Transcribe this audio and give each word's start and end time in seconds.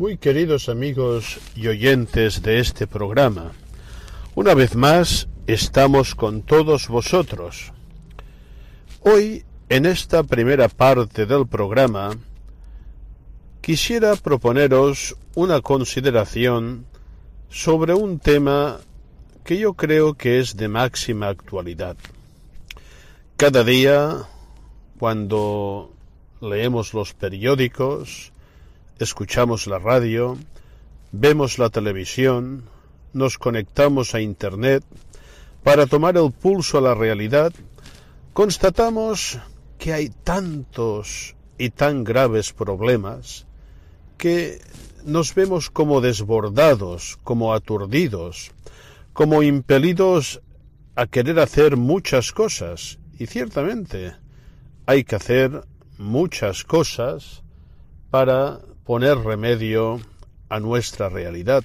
Muy 0.00 0.16
queridos 0.16 0.70
amigos 0.70 1.38
y 1.54 1.68
oyentes 1.68 2.40
de 2.40 2.58
este 2.58 2.86
programa, 2.86 3.52
una 4.34 4.54
vez 4.54 4.74
más 4.74 5.28
estamos 5.46 6.14
con 6.14 6.40
todos 6.40 6.88
vosotros. 6.88 7.74
Hoy, 9.02 9.44
en 9.68 9.84
esta 9.84 10.22
primera 10.22 10.70
parte 10.70 11.26
del 11.26 11.46
programa, 11.46 12.16
quisiera 13.60 14.16
proponeros 14.16 15.18
una 15.34 15.60
consideración 15.60 16.86
sobre 17.50 17.92
un 17.92 18.20
tema 18.20 18.78
que 19.44 19.58
yo 19.58 19.74
creo 19.74 20.14
que 20.14 20.40
es 20.40 20.56
de 20.56 20.68
máxima 20.68 21.28
actualidad. 21.28 21.98
Cada 23.36 23.64
día, 23.64 24.16
cuando 24.98 25.92
leemos 26.40 26.94
los 26.94 27.12
periódicos, 27.12 28.32
escuchamos 29.00 29.66
la 29.66 29.78
radio, 29.78 30.36
vemos 31.10 31.58
la 31.58 31.70
televisión, 31.70 32.64
nos 33.14 33.38
conectamos 33.38 34.14
a 34.14 34.20
Internet 34.20 34.84
para 35.64 35.86
tomar 35.86 36.18
el 36.18 36.30
pulso 36.30 36.78
a 36.78 36.82
la 36.82 36.94
realidad, 36.94 37.52
constatamos 38.34 39.38
que 39.78 39.94
hay 39.94 40.10
tantos 40.10 41.34
y 41.56 41.70
tan 41.70 42.04
graves 42.04 42.52
problemas 42.52 43.46
que 44.18 44.60
nos 45.06 45.34
vemos 45.34 45.70
como 45.70 46.02
desbordados, 46.02 47.18
como 47.24 47.54
aturdidos, 47.54 48.52
como 49.14 49.42
impelidos 49.42 50.42
a 50.94 51.06
querer 51.06 51.40
hacer 51.40 51.78
muchas 51.78 52.32
cosas. 52.32 52.98
Y 53.18 53.26
ciertamente 53.26 54.14
hay 54.84 55.04
que 55.04 55.16
hacer 55.16 55.64
muchas 55.96 56.64
cosas 56.64 57.42
para 58.10 58.60
poner 58.90 59.18
remedio 59.18 60.00
a 60.48 60.58
nuestra 60.58 61.08
realidad. 61.08 61.62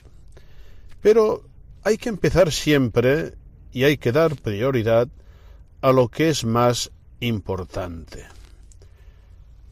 Pero 1.02 1.42
hay 1.84 1.98
que 1.98 2.10
empezar 2.10 2.52
siempre 2.52 3.34
y 3.72 3.84
hay 3.84 3.98
que 3.98 4.12
dar 4.12 4.36
prioridad 4.36 5.08
a 5.82 5.92
lo 5.92 6.10
que 6.10 6.30
es 6.30 6.46
más 6.46 6.92
importante. 7.22 8.28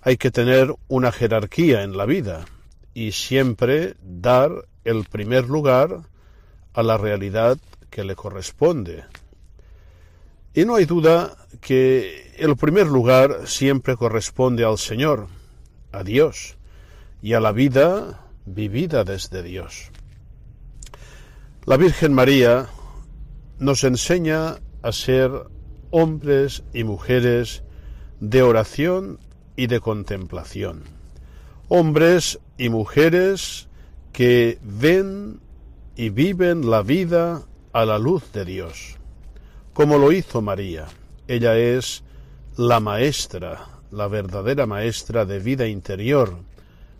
Hay 0.02 0.18
que 0.18 0.32
tener 0.32 0.74
una 0.88 1.12
jerarquía 1.12 1.84
en 1.84 1.96
la 1.96 2.08
vida 2.08 2.46
y 2.96 3.12
siempre 3.12 3.98
dar 4.02 4.68
el 4.84 5.04
primer 5.04 5.48
lugar 5.48 6.10
a 6.74 6.82
la 6.82 6.98
realidad 6.98 7.60
que 7.92 8.04
le 8.04 8.16
corresponde. 8.16 9.04
Y 10.56 10.66
no 10.66 10.74
hay 10.74 10.86
duda 10.86 11.38
que 11.62 12.34
el 12.36 12.58
primer 12.58 12.88
lugar 12.88 13.42
siempre 13.46 13.96
corresponde 13.96 14.66
al 14.66 14.80
Señor, 14.80 15.28
a 15.92 16.04
Dios 16.04 16.58
y 17.24 17.34
a 17.34 17.40
la 17.40 17.54
vida 17.54 18.20
vivida 18.46 19.06
desde 19.06 19.42
Dios. 19.42 19.90
La 21.66 21.78
Virgen 21.78 22.14
María 22.14 22.68
nos 23.60 23.86
enseña 23.86 24.58
a 24.82 24.92
ser 24.92 25.32
hombres 25.90 26.64
y 26.74 26.84
mujeres 26.84 27.64
de 28.20 28.42
oración 28.42 29.20
y 29.56 29.68
de 29.68 29.80
contemplación. 29.80 30.84
Hombres 31.70 32.40
y 32.58 32.68
mujeres 32.68 33.70
que 34.12 34.60
ven 34.62 35.40
y 35.96 36.10
viven 36.10 36.70
la 36.70 36.82
vida 36.82 37.44
a 37.72 37.86
la 37.86 38.00
luz 38.00 38.34
de 38.34 38.44
Dios, 38.44 38.98
como 39.74 39.98
lo 39.98 40.12
hizo 40.12 40.42
María. 40.42 40.88
Ella 41.30 41.56
es 41.56 42.04
la 42.58 42.82
maestra, 42.82 43.80
la 43.92 44.10
verdadera 44.10 44.66
maestra 44.66 45.24
de 45.24 45.40
vida 45.40 45.68
interior, 45.68 46.36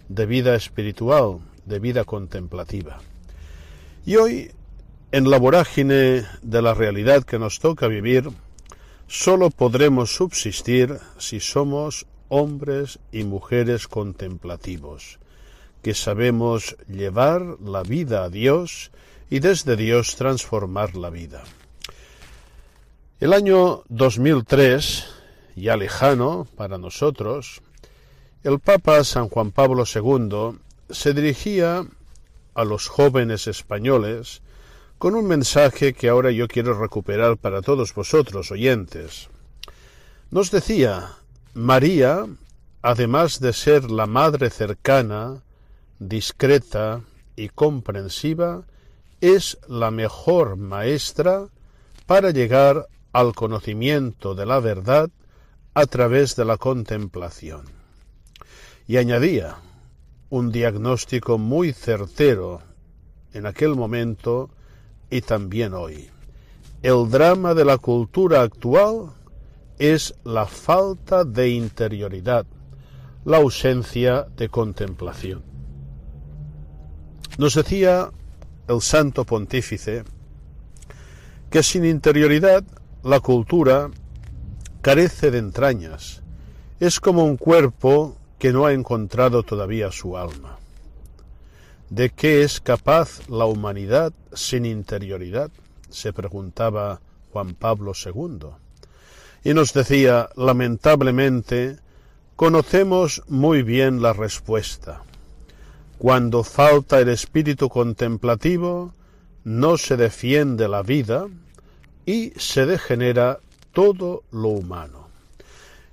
de 0.10 0.26
vida 0.26 0.56
espiritual, 0.56 1.40
de 1.66 1.80
vida 1.80 2.04
contemplativa. 2.04 3.00
Y 4.06 4.18
hoy, 4.18 4.52
en 5.12 5.30
la 5.30 5.40
vorágine 5.40 6.26
de 6.42 6.62
la 6.62 6.74
realidad 6.74 7.24
que 7.24 7.40
nos 7.40 7.60
toca 7.60 7.88
vivir, 7.88 8.30
sólo 9.08 9.50
podremos 9.50 10.16
subsistir 10.16 10.98
si 11.18 11.40
somos 11.40 12.06
hombres 12.30 13.00
y 13.12 13.24
mujeres 13.24 13.88
contemplativos, 13.88 15.20
que 15.82 15.94
sabemos 15.94 16.76
llevar 16.88 17.58
la 17.64 17.84
vida 17.84 18.24
a 18.24 18.30
Dios 18.30 18.92
y 19.30 19.40
desde 19.40 19.76
Dios 19.76 20.16
transformar 20.16 20.96
la 20.96 21.10
vida. 21.10 21.44
El 23.20 23.34
año 23.34 23.84
2003, 23.90 25.06
ya 25.56 25.78
lejano 25.78 26.48
para 26.58 26.78
nosotros, 26.78 27.62
el 28.44 28.60
Papa 28.60 29.02
San 29.06 29.30
Juan 29.30 29.52
Pablo 29.52 29.86
II 29.86 30.60
se 30.90 31.14
dirigía 31.14 31.86
a 32.54 32.66
los 32.66 32.90
jóvenes 32.90 33.48
españoles 33.48 34.42
con 34.98 35.16
un 35.16 35.28
mensaje 35.28 35.94
que 35.94 36.10
ahora 36.10 36.30
yo 36.30 36.50
quiero 36.50 36.78
recuperar 36.78 37.38
para 37.38 37.62
todos 37.62 37.94
vosotros, 37.94 38.52
oyentes. 38.52 39.30
Nos 40.30 40.52
decía, 40.52 41.12
María, 41.54 42.26
además 42.82 43.40
de 43.40 43.54
ser 43.54 43.90
la 43.90 44.08
madre 44.08 44.50
cercana, 44.50 45.42
discreta 46.00 47.02
y 47.38 47.48
comprensiva, 47.48 48.64
es 49.22 49.58
la 49.70 49.90
mejor 49.90 50.58
maestra 50.58 51.48
para 52.06 52.32
llegar 52.32 52.88
al 53.14 53.36
conocimiento 53.36 54.36
de 54.36 54.46
la 54.46 54.60
verdad 54.60 55.10
a 55.74 55.86
través 55.86 56.36
de 56.36 56.44
la 56.44 56.58
contemplación. 56.58 57.83
Y 58.88 58.98
añadía 58.98 59.58
un 60.30 60.52
diagnóstico 60.52 61.38
muy 61.38 61.74
certero 61.74 62.62
en 63.34 63.46
aquel 63.46 63.76
momento 63.76 64.50
y 65.10 65.22
también 65.22 65.74
hoy. 65.74 66.10
El 66.82 67.10
drama 67.10 67.54
de 67.54 67.66
la 67.66 67.78
cultura 67.78 68.42
actual 68.42 69.12
es 69.78 70.16
la 70.24 70.46
falta 70.46 71.24
de 71.24 71.50
interioridad, 71.50 72.46
la 73.26 73.38
ausencia 73.38 74.28
de 74.36 74.50
contemplación. 74.50 75.44
Nos 77.38 77.56
decía 77.56 78.12
el 78.68 78.82
santo 78.82 79.26
pontífice 79.26 80.04
que 81.50 81.64
sin 81.64 81.86
interioridad 81.86 82.64
la 83.04 83.20
cultura 83.20 83.90
carece 84.82 85.32
de 85.32 85.38
entrañas, 85.38 86.24
es 86.80 87.00
como 87.00 87.24
un 87.24 87.38
cuerpo 87.38 88.18
que 88.44 88.52
no 88.52 88.66
ha 88.66 88.74
encontrado 88.74 89.44
todavía 89.44 89.90
su 89.90 90.18
alma. 90.18 90.58
¿De 91.90 92.10
qué 92.10 92.44
es 92.44 92.60
capaz 92.60 93.30
la 93.30 93.46
humanidad 93.46 94.12
sin 94.34 94.66
interioridad? 94.66 95.50
se 95.90 96.12
preguntaba 96.12 97.00
Juan 97.32 97.54
Pablo 97.54 97.94
II. 97.94 98.50
Y 99.46 99.54
nos 99.54 99.72
decía, 99.72 100.28
lamentablemente, 100.36 101.78
conocemos 102.36 103.24
muy 103.30 103.64
bien 103.64 104.02
la 104.02 104.12
respuesta. 104.12 105.04
Cuando 105.98 106.44
falta 106.44 107.00
el 107.00 107.08
espíritu 107.08 107.70
contemplativo, 107.70 108.94
no 109.46 109.78
se 109.78 109.96
defiende 109.96 110.68
la 110.68 110.84
vida 110.84 111.28
y 112.06 112.34
se 112.36 112.66
degenera 112.66 113.40
todo 113.72 114.24
lo 114.32 114.50
humano. 114.50 115.08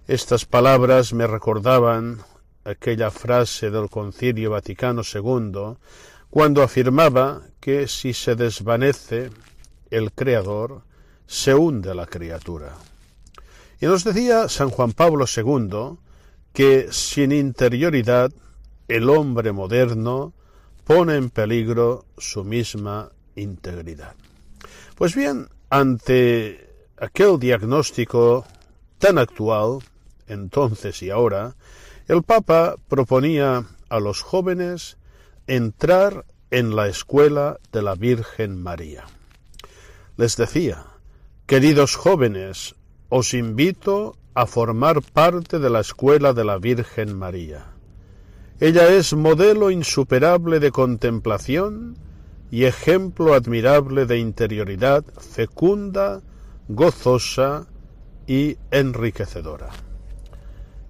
Estas 0.09 0.47
palabras 0.47 1.13
me 1.13 1.29
recordaban 1.29 2.29
aquella 2.65 3.11
frase 3.11 3.71
del 3.71 3.89
Concilio 3.89 4.51
Vaticano 4.51 5.03
II 5.03 5.77
cuando 6.29 6.63
afirmaba 6.63 7.43
que 7.59 7.89
si 7.89 8.13
se 8.13 8.37
desvanece 8.37 9.31
el 9.91 10.13
Creador, 10.13 10.83
se 11.27 11.55
hunde 11.55 11.95
la 11.95 12.07
criatura. 12.07 12.77
Y 13.81 13.87
nos 13.87 14.05
decía 14.05 14.49
San 14.49 14.71
Juan 14.71 14.93
Pablo 14.93 15.25
II 15.25 15.99
que 16.53 16.89
sin 16.91 17.33
interioridad 17.33 18.31
el 18.89 19.09
hombre 19.09 19.53
moderno 19.53 20.35
pone 20.85 21.17
en 21.17 21.31
peligro 21.31 22.05
su 22.19 22.45
misma 22.45 23.11
integridad. 23.37 24.15
Pues 24.97 25.15
bien, 25.15 25.49
ante 25.71 26.69
aquel 26.99 27.39
diagnóstico 27.39 28.45
tan 28.99 29.19
actual, 29.19 29.79
entonces 30.27 31.03
y 31.03 31.11
ahora, 31.11 31.55
el 32.11 32.25
Papa 32.25 32.75
proponía 32.89 33.67
a 33.89 34.01
los 34.01 34.23
jóvenes 34.23 34.99
entrar 35.47 36.25
en 36.51 36.75
la 36.75 36.89
escuela 36.89 37.61
de 37.71 37.83
la 37.83 37.95
Virgen 37.95 38.61
María. 38.61 39.05
Les 40.17 40.37
decía, 40.37 40.87
queridos 41.47 41.95
jóvenes, 41.95 42.75
os 43.11 43.33
invito 43.33 44.17
a 44.35 44.47
formar 44.47 45.03
parte 45.03 45.61
de 45.61 45.71
la 45.71 45.79
escuela 45.79 46.33
de 46.33 46.43
la 46.43 46.59
Virgen 46.59 47.17
María. 47.17 47.67
Ella 48.59 48.89
es 48.89 49.13
modelo 49.13 49.71
insuperable 49.71 50.59
de 50.59 50.73
contemplación 50.73 51.97
y 52.51 52.65
ejemplo 52.65 53.35
admirable 53.35 54.07
de 54.07 54.19
interioridad 54.19 55.05
fecunda, 55.21 56.23
gozosa 56.67 57.69
y 58.27 58.57
enriquecedora. 58.73 59.71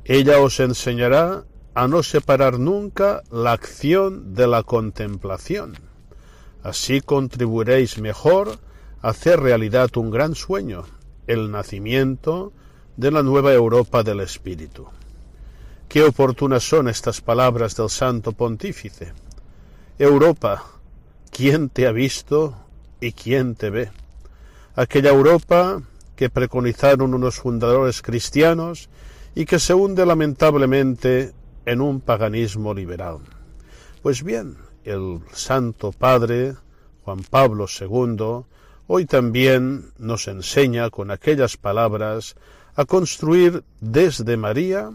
Ella 0.05 0.41
os 0.41 0.61
enseñará 0.61 1.45
a 1.75 1.87
no 1.87 2.03
separar 2.03 2.59
nunca 2.59 3.23
la 3.31 3.53
acción 3.53 4.35
de 4.35 4.47
la 4.47 4.63
contemplación. 4.63 5.79
Así 6.63 7.01
contribuiréis 7.01 7.99
mejor 7.99 8.59
a 9.03 9.11
hacer 9.11 9.41
realidad 9.41 9.97
un 9.97 10.11
gran 10.11 10.35
sueño, 10.35 10.85
el 11.27 11.51
nacimiento 11.51 12.53
de 12.97 13.11
la 13.11 13.23
nueva 13.23 13.53
Europa 13.53 14.03
del 14.03 14.21
Espíritu. 14.21 14.89
Qué 15.89 16.03
oportunas 16.03 16.63
son 16.63 16.89
estas 16.89 17.21
palabras 17.21 17.77
del 17.77 17.91
Santo 17.91 18.33
Pontífice. 18.33 19.13
Europa, 19.99 20.65
¿quién 21.31 21.69
te 21.69 21.87
ha 21.87 21.93
visto 21.93 22.57
y 23.01 23.13
quién 23.13 23.55
te 23.55 23.71
ve? 23.71 23.91
Aquella 24.75 25.11
Europa 25.11 25.83
que 26.17 26.31
preconizaron 26.31 27.15
unos 27.15 27.37
fundadores 27.37 28.03
cristianos 28.03 28.89
y 29.35 29.45
que 29.45 29.59
se 29.59 29.75
hunde 29.75 30.05
lamentablemente 30.07 31.33
en 31.65 31.81
un 31.81 32.01
paganismo 32.01 32.75
liberal. 32.75 33.19
Pues 34.03 34.23
bien, 34.23 34.57
el 34.85 35.21
Santo 35.33 35.93
Padre, 35.93 36.55
Juan 37.05 37.23
Pablo 37.23 37.67
II, 37.69 38.45
hoy 38.87 39.07
también 39.07 39.93
nos 39.99 40.27
enseña 40.27 40.91
con 40.91 41.11
aquellas 41.11 41.57
palabras 41.57 42.35
a 42.75 42.85
construir 42.85 43.63
desde 43.81 44.37
María 44.37 44.91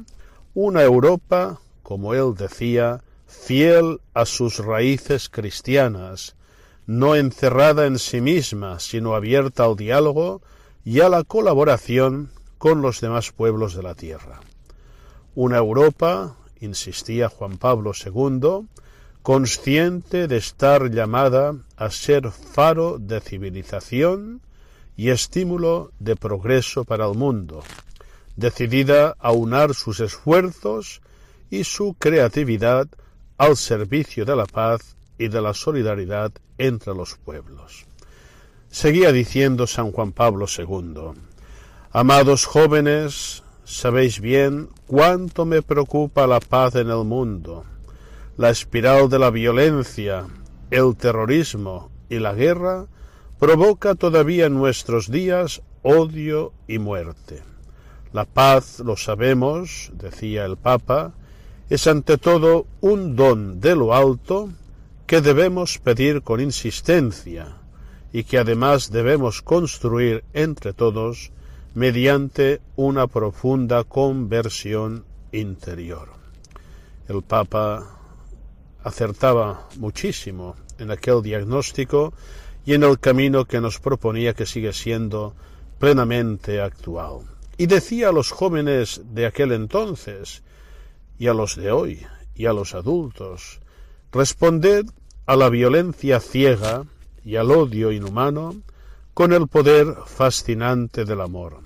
una 0.53 0.83
Europa, 0.83 1.59
como 1.83 2.13
él 2.13 2.33
decía, 2.35 3.03
fiel 3.27 3.99
a 4.13 4.25
sus 4.25 4.59
raíces 4.59 5.29
cristianas, 5.29 6.35
no 6.87 7.15
encerrada 7.15 7.85
en 7.85 7.99
sí 7.99 8.21
misma, 8.21 8.79
sino 8.79 9.15
abierta 9.15 9.65
al 9.65 9.75
diálogo 9.75 10.41
y 10.83 11.01
a 11.01 11.09
la 11.09 11.23
colaboración 11.23 12.31
con 12.57 12.81
los 12.81 13.01
demás 13.01 13.31
pueblos 13.31 13.75
de 13.75 13.83
la 13.83 13.95
tierra. 13.95 14.39
Una 15.35 15.57
Europa, 15.57 16.37
insistía 16.59 17.29
Juan 17.29 17.57
Pablo 17.57 17.91
II, 17.93 18.67
consciente 19.21 20.27
de 20.27 20.37
estar 20.37 20.91
llamada 20.91 21.55
a 21.77 21.89
ser 21.89 22.31
faro 22.31 22.99
de 22.99 23.19
civilización 23.21 24.41
y 24.95 25.09
estímulo 25.09 25.91
de 25.99 26.15
progreso 26.15 26.85
para 26.85 27.07
el 27.07 27.15
mundo, 27.15 27.63
decidida 28.35 29.15
a 29.19 29.31
unar 29.31 29.73
sus 29.73 29.99
esfuerzos 29.99 31.01
y 31.49 31.63
su 31.63 31.95
creatividad 31.97 32.87
al 33.37 33.57
servicio 33.57 34.25
de 34.25 34.35
la 34.35 34.45
paz 34.45 34.95
y 35.17 35.27
de 35.27 35.41
la 35.41 35.53
solidaridad 35.53 36.31
entre 36.57 36.93
los 36.93 37.15
pueblos. 37.15 37.85
Seguía 38.69 39.11
diciendo 39.11 39.67
San 39.67 39.91
Juan 39.91 40.11
Pablo 40.11 40.45
II, 40.45 41.13
Amados 41.97 42.43
jóvenes, 42.43 43.41
sabéis 43.63 44.19
bien 44.19 44.67
cuánto 44.85 45.45
me 45.45 45.61
preocupa 45.61 46.27
la 46.27 46.41
paz 46.41 46.75
en 46.75 46.89
el 46.89 47.05
mundo 47.05 47.63
la 48.35 48.49
espiral 48.49 49.07
de 49.07 49.17
la 49.17 49.29
violencia, 49.29 50.27
el 50.71 50.97
terrorismo 50.97 51.89
y 52.09 52.19
la 52.19 52.33
guerra 52.33 52.87
provoca 53.39 53.95
todavía 53.95 54.47
en 54.47 54.55
nuestros 54.55 55.09
días 55.09 55.61
odio 55.83 56.51
y 56.67 56.79
muerte. 56.79 57.43
La 58.11 58.25
paz, 58.25 58.81
lo 58.81 58.97
sabemos, 58.97 59.93
decía 59.93 60.43
el 60.43 60.57
Papa, 60.57 61.13
es 61.69 61.87
ante 61.87 62.17
todo 62.17 62.67
un 62.81 63.15
don 63.15 63.61
de 63.61 63.73
lo 63.73 63.95
alto 63.95 64.49
que 65.07 65.21
debemos 65.21 65.79
pedir 65.79 66.23
con 66.23 66.41
insistencia 66.41 67.55
y 68.11 68.25
que 68.25 68.37
además 68.37 68.91
debemos 68.91 69.41
construir 69.41 70.25
entre 70.33 70.73
todos 70.73 71.31
mediante 71.75 72.61
una 72.77 73.05
profunda 73.07 73.83
conversión 73.83 75.05
interior. 75.33 76.09
El 77.07 77.21
Papa 77.21 77.99
acertaba 78.81 79.67
muchísimo 79.77 80.55
en 80.79 80.89
aquel 80.89 81.21
diagnóstico 81.21 82.13
y 82.65 82.73
en 82.73 82.83
el 82.83 82.97
camino 82.99 83.45
que 83.45 83.59
nos 83.59 83.79
proponía 83.79 84.33
que 84.33 84.45
sigue 84.45 84.71
siendo 84.71 85.35
plenamente 85.77 86.61
actual. 86.61 87.19
Y 87.57 87.67
decía 87.67 88.09
a 88.09 88.13
los 88.13 88.31
jóvenes 88.31 89.01
de 89.13 89.25
aquel 89.25 89.51
entonces, 89.51 90.43
y 91.19 91.27
a 91.27 91.33
los 91.33 91.57
de 91.57 91.71
hoy, 91.71 92.05
y 92.35 92.45
a 92.45 92.53
los 92.53 92.73
adultos, 92.73 93.59
responded 94.11 94.85
a 95.25 95.35
la 95.35 95.49
violencia 95.49 96.19
ciega 96.21 96.85
y 97.23 97.35
al 97.35 97.51
odio 97.51 97.91
inhumano 97.91 98.55
con 99.13 99.33
el 99.33 99.47
poder 99.47 99.95
fascinante 100.05 101.05
del 101.05 101.21
amor. 101.21 101.64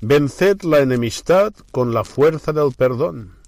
Venced 0.00 0.62
la 0.62 0.80
enemistad 0.80 1.52
con 1.72 1.92
la 1.92 2.04
fuerza 2.04 2.52
del 2.52 2.72
perdón 2.72 3.38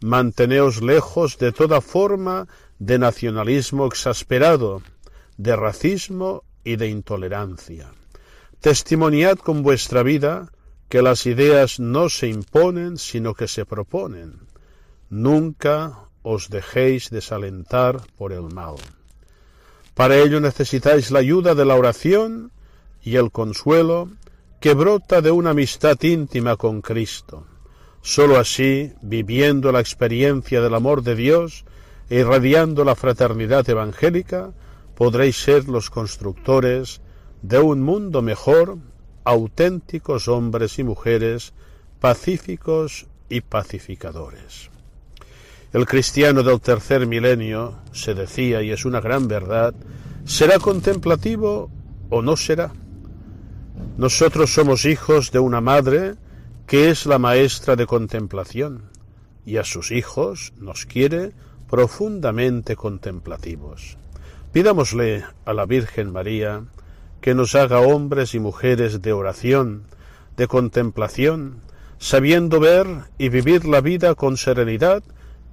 manteneos 0.00 0.82
lejos 0.82 1.38
de 1.38 1.52
toda 1.52 1.80
forma 1.80 2.46
de 2.78 2.98
nacionalismo 2.98 3.86
exasperado, 3.86 4.82
de 5.36 5.56
racismo 5.56 6.44
y 6.64 6.76
de 6.76 6.88
intolerancia. 6.88 7.90
Testimoniad 8.60 9.38
con 9.38 9.62
vuestra 9.62 10.02
vida 10.02 10.52
que 10.88 11.02
las 11.02 11.26
ideas 11.26 11.80
no 11.80 12.08
se 12.08 12.28
imponen, 12.28 12.98
sino 12.98 13.34
que 13.34 13.48
se 13.48 13.64
proponen. 13.64 14.40
Nunca 15.08 16.08
os 16.22 16.50
dejéis 16.50 17.10
desalentar 17.10 18.00
por 18.16 18.32
el 18.32 18.42
mal. 18.42 18.76
Para 19.94 20.16
ello 20.18 20.40
necesitáis 20.40 21.10
la 21.10 21.20
ayuda 21.20 21.54
de 21.54 21.64
la 21.64 21.74
oración 21.74 22.52
y 23.02 23.16
el 23.16 23.30
consuelo 23.30 24.10
que 24.66 24.74
brota 24.74 25.20
de 25.20 25.30
una 25.30 25.50
amistad 25.50 25.96
íntima 26.02 26.56
con 26.56 26.82
Cristo. 26.82 27.46
Sólo 28.02 28.36
así, 28.36 28.92
viviendo 29.00 29.70
la 29.70 29.78
experiencia 29.78 30.60
del 30.60 30.74
amor 30.74 31.04
de 31.04 31.14
Dios 31.14 31.64
e 32.10 32.18
irradiando 32.18 32.84
la 32.84 32.96
fraternidad 32.96 33.70
evangélica, 33.70 34.50
podréis 34.96 35.36
ser 35.36 35.68
los 35.68 35.88
constructores 35.88 37.00
de 37.42 37.60
un 37.60 37.80
mundo 37.80 38.22
mejor, 38.22 38.78
auténticos 39.22 40.26
hombres 40.26 40.80
y 40.80 40.82
mujeres 40.82 41.52
pacíficos 42.00 43.06
y 43.28 43.42
pacificadores. 43.42 44.70
El 45.72 45.86
cristiano 45.86 46.42
del 46.42 46.60
tercer 46.60 47.06
milenio, 47.06 47.76
se 47.92 48.14
decía, 48.14 48.62
y 48.62 48.72
es 48.72 48.84
una 48.84 49.00
gran 49.00 49.28
verdad, 49.28 49.74
será 50.24 50.58
contemplativo 50.58 51.70
o 52.10 52.20
no 52.20 52.36
será. 52.36 52.72
Nosotros 53.96 54.52
somos 54.52 54.84
hijos 54.84 55.32
de 55.32 55.38
una 55.38 55.60
madre 55.60 56.14
que 56.66 56.90
es 56.90 57.06
la 57.06 57.18
maestra 57.18 57.76
de 57.76 57.86
contemplación, 57.86 58.90
y 59.44 59.56
a 59.56 59.64
sus 59.64 59.90
hijos 59.92 60.52
nos 60.58 60.84
quiere 60.84 61.32
profundamente 61.70 62.76
contemplativos. 62.76 63.96
Pidámosle 64.52 65.24
a 65.44 65.52
la 65.52 65.66
Virgen 65.66 66.12
María 66.12 66.64
que 67.20 67.34
nos 67.34 67.54
haga 67.54 67.80
hombres 67.80 68.34
y 68.34 68.40
mujeres 68.40 69.02
de 69.02 69.12
oración, 69.12 69.84
de 70.36 70.46
contemplación, 70.46 71.62
sabiendo 71.98 72.60
ver 72.60 72.86
y 73.18 73.28
vivir 73.28 73.64
la 73.64 73.80
vida 73.80 74.14
con 74.14 74.36
serenidad 74.36 75.02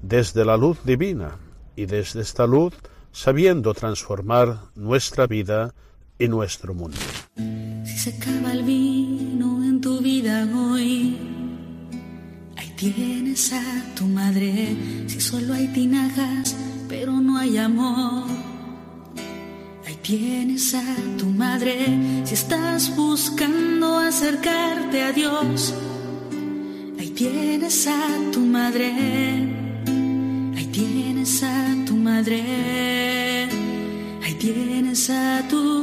desde 0.01 0.45
la 0.45 0.57
luz 0.57 0.79
divina 0.83 1.37
y 1.75 1.85
desde 1.85 2.21
esta 2.21 2.45
luz 2.45 2.73
sabiendo 3.11 3.73
transformar 3.73 4.59
nuestra 4.75 5.27
vida 5.27 5.73
y 6.19 6.27
nuestro 6.27 6.73
mundo. 6.73 6.97
Si 7.85 7.97
se 7.97 8.09
acaba 8.11 8.51
el 8.53 8.63
vino 8.63 9.63
en 9.63 9.81
tu 9.81 9.99
vida 9.99 10.47
hoy, 10.55 11.17
ahí 12.55 12.73
tienes 12.75 13.53
a 13.53 13.95
tu 13.95 14.05
madre. 14.05 14.75
Si 15.07 15.19
solo 15.19 15.53
hay 15.53 15.67
tinajas, 15.69 16.55
pero 16.87 17.11
no 17.13 17.37
hay 17.37 17.57
amor, 17.57 18.25
ahí 19.85 19.97
tienes 20.01 20.73
a 20.75 20.95
tu 21.17 21.25
madre 21.27 22.23
si 22.23 22.33
estás 22.33 22.95
buscando 22.95 23.97
acercarte 23.99 25.03
a 25.03 25.11
Dios. 25.11 25.73
Ahí 26.99 27.09
tienes 27.09 27.87
a 27.87 28.31
tu 28.31 28.39
madre. 28.39 28.93
Ahí 30.55 30.65
tienes 30.71 31.43
a 31.43 31.75
tu 31.85 31.95
madre. 31.95 33.49
Ahí 34.23 34.33
tienes 34.39 35.09
a 35.09 35.45
tu 35.49 35.82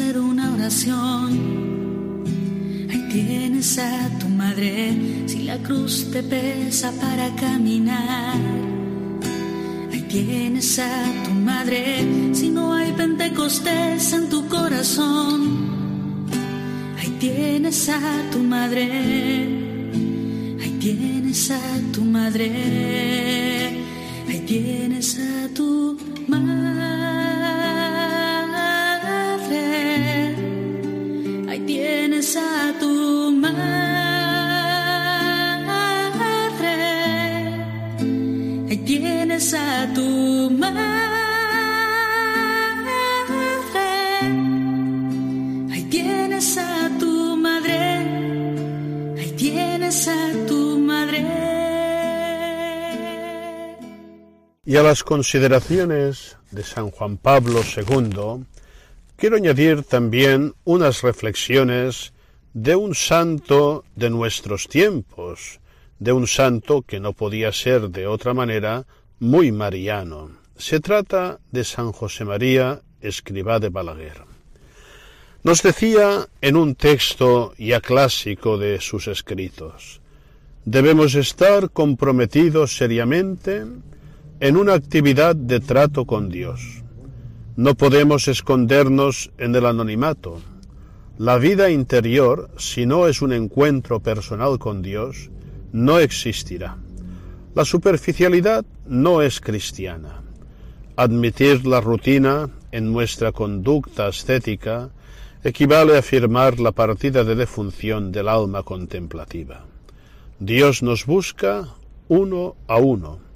Hacer 0.00 0.18
una 0.18 0.54
oración, 0.54 2.24
ahí 2.90 3.08
tienes 3.12 3.78
a 3.78 4.18
tu 4.18 4.28
madre. 4.28 4.96
Si 5.26 5.42
la 5.42 5.58
cruz 5.58 6.10
te 6.10 6.22
pesa 6.22 6.90
para 6.92 7.34
caminar. 7.36 8.38
Ahí 9.92 10.02
tienes 10.08 10.78
a 10.78 11.04
tu 11.24 11.32
madre, 11.32 11.84
si 12.32 12.48
no 12.48 12.74
hay 12.74 12.92
pentecostés 12.92 14.12
en 14.14 14.28
tu 14.30 14.48
corazón. 14.48 15.40
Ahí 16.98 17.10
tienes 17.18 17.88
a 17.88 18.30
tu 18.32 18.38
madre, 18.38 18.84
ahí 20.62 20.76
tienes 20.80 21.50
a 21.50 21.60
tu 21.92 22.04
madre, 22.04 22.50
ahí 24.28 24.40
tienes 24.46 25.18
a 25.18 25.48
tu 25.54 25.98
madre, 26.26 26.59
Y 54.70 54.76
a 54.76 54.84
las 54.84 55.02
consideraciones 55.02 56.36
de 56.52 56.62
San 56.62 56.92
Juan 56.92 57.16
Pablo 57.16 57.62
II, 57.76 58.44
quiero 59.16 59.34
añadir 59.34 59.82
también 59.82 60.54
unas 60.62 61.02
reflexiones 61.02 62.12
de 62.54 62.76
un 62.76 62.94
santo 62.94 63.82
de 63.96 64.10
nuestros 64.10 64.68
tiempos, 64.68 65.58
de 65.98 66.12
un 66.12 66.28
santo 66.28 66.82
que 66.82 67.00
no 67.00 67.14
podía 67.14 67.50
ser 67.50 67.90
de 67.90 68.06
otra 68.06 68.32
manera 68.32 68.86
muy 69.18 69.50
mariano. 69.50 70.30
Se 70.56 70.78
trata 70.78 71.40
de 71.50 71.64
San 71.64 71.90
José 71.90 72.24
María, 72.24 72.80
escribá 73.00 73.58
de 73.58 73.70
Balaguer. 73.70 74.22
Nos 75.42 75.64
decía 75.64 76.28
en 76.40 76.54
un 76.54 76.76
texto 76.76 77.54
ya 77.58 77.80
clásico 77.80 78.56
de 78.56 78.80
sus 78.80 79.08
escritos, 79.08 80.00
debemos 80.64 81.16
estar 81.16 81.70
comprometidos 81.70 82.76
seriamente 82.76 83.64
en 84.40 84.56
una 84.56 84.72
actividad 84.72 85.36
de 85.36 85.60
trato 85.60 86.06
con 86.06 86.30
Dios. 86.30 86.82
No 87.56 87.74
podemos 87.74 88.26
escondernos 88.26 89.30
en 89.36 89.54
el 89.54 89.66
anonimato. 89.66 90.40
La 91.18 91.36
vida 91.36 91.68
interior, 91.68 92.50
si 92.56 92.86
no 92.86 93.06
es 93.06 93.20
un 93.20 93.34
encuentro 93.34 94.00
personal 94.00 94.58
con 94.58 94.80
Dios, 94.80 95.30
no 95.72 95.98
existirá. 95.98 96.78
La 97.54 97.66
superficialidad 97.66 98.64
no 98.86 99.20
es 99.20 99.42
cristiana. 99.42 100.22
Admitir 100.96 101.66
la 101.66 101.82
rutina 101.82 102.48
en 102.72 102.90
nuestra 102.92 103.32
conducta 103.32 104.06
ascética 104.06 104.88
equivale 105.44 105.96
a 105.96 105.98
afirmar 105.98 106.60
la 106.60 106.72
partida 106.72 107.24
de 107.24 107.34
defunción 107.34 108.10
del 108.10 108.28
alma 108.28 108.62
contemplativa. 108.62 109.66
Dios 110.38 110.82
nos 110.82 111.04
busca 111.04 111.68
uno 112.08 112.56
a 112.66 112.78
uno 112.78 113.29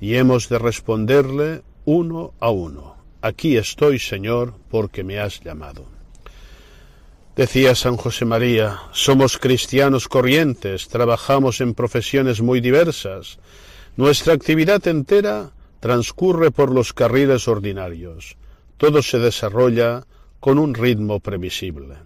y 0.00 0.16
hemos 0.16 0.48
de 0.48 0.58
responderle 0.58 1.62
uno 1.84 2.32
a 2.40 2.50
uno. 2.50 2.96
Aquí 3.22 3.56
estoy, 3.56 3.98
Señor, 3.98 4.54
porque 4.70 5.04
me 5.04 5.18
has 5.18 5.40
llamado. 5.40 5.86
Decía 7.36 7.74
San 7.74 7.96
José 7.96 8.24
María, 8.24 8.78
somos 8.92 9.38
cristianos 9.38 10.06
corrientes, 10.06 10.88
trabajamos 10.88 11.60
en 11.60 11.74
profesiones 11.74 12.40
muy 12.40 12.60
diversas. 12.60 13.38
Nuestra 13.96 14.34
actividad 14.34 14.86
entera 14.86 15.50
transcurre 15.80 16.50
por 16.50 16.70
los 16.70 16.92
carriles 16.92 17.48
ordinarios. 17.48 18.36
Todo 18.76 19.02
se 19.02 19.18
desarrolla 19.18 20.06
con 20.38 20.58
un 20.58 20.74
ritmo 20.74 21.18
previsible. 21.20 21.96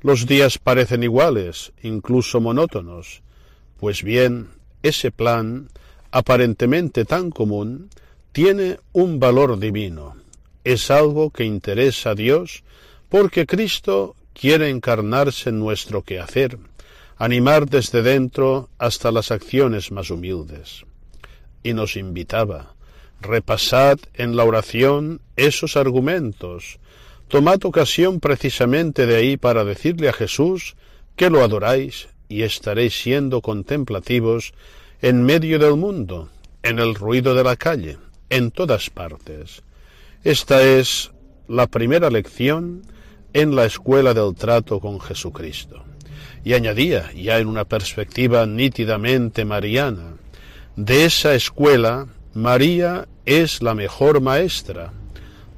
Los 0.00 0.26
días 0.26 0.58
parecen 0.58 1.02
iguales, 1.02 1.72
incluso 1.82 2.40
monótonos. 2.40 3.22
Pues 3.78 4.02
bien, 4.02 4.48
ese 4.82 5.10
plan, 5.10 5.68
aparentemente 6.14 7.04
tan 7.04 7.32
común, 7.32 7.90
tiene 8.30 8.78
un 8.92 9.18
valor 9.18 9.58
divino. 9.58 10.14
Es 10.62 10.92
algo 10.92 11.30
que 11.30 11.42
interesa 11.42 12.10
a 12.10 12.14
Dios 12.14 12.62
porque 13.08 13.46
Cristo 13.46 14.14
quiere 14.32 14.70
encarnarse 14.70 15.50
en 15.50 15.58
nuestro 15.58 16.02
quehacer, 16.02 16.56
animar 17.16 17.68
desde 17.68 18.02
dentro 18.02 18.68
hasta 18.78 19.10
las 19.10 19.32
acciones 19.32 19.90
más 19.90 20.08
humildes. 20.08 20.84
Y 21.64 21.74
nos 21.74 21.96
invitaba, 21.96 22.76
repasad 23.20 23.98
en 24.14 24.36
la 24.36 24.44
oración 24.44 25.20
esos 25.34 25.76
argumentos, 25.76 26.78
tomad 27.26 27.64
ocasión 27.64 28.20
precisamente 28.20 29.06
de 29.06 29.16
ahí 29.16 29.36
para 29.36 29.64
decirle 29.64 30.08
a 30.10 30.12
Jesús 30.12 30.76
que 31.16 31.28
lo 31.28 31.42
adoráis 31.42 32.06
y 32.28 32.42
estaréis 32.42 33.02
siendo 33.02 33.40
contemplativos 33.40 34.54
en 35.04 35.22
medio 35.22 35.58
del 35.58 35.76
mundo, 35.76 36.30
en 36.62 36.78
el 36.78 36.94
ruido 36.94 37.34
de 37.34 37.44
la 37.44 37.56
calle, 37.56 37.98
en 38.30 38.50
todas 38.50 38.88
partes. 38.88 39.62
Esta 40.22 40.62
es 40.62 41.12
la 41.46 41.66
primera 41.66 42.08
lección 42.08 42.80
en 43.34 43.54
la 43.54 43.66
escuela 43.66 44.14
del 44.14 44.34
trato 44.34 44.80
con 44.80 44.98
Jesucristo. 44.98 45.84
Y 46.42 46.54
añadía, 46.54 47.12
ya 47.12 47.38
en 47.38 47.48
una 47.48 47.66
perspectiva 47.66 48.46
nítidamente 48.46 49.44
mariana, 49.44 50.14
de 50.74 51.04
esa 51.04 51.34
escuela 51.34 52.06
María 52.32 53.06
es 53.26 53.60
la 53.60 53.74
mejor 53.74 54.22
maestra, 54.22 54.94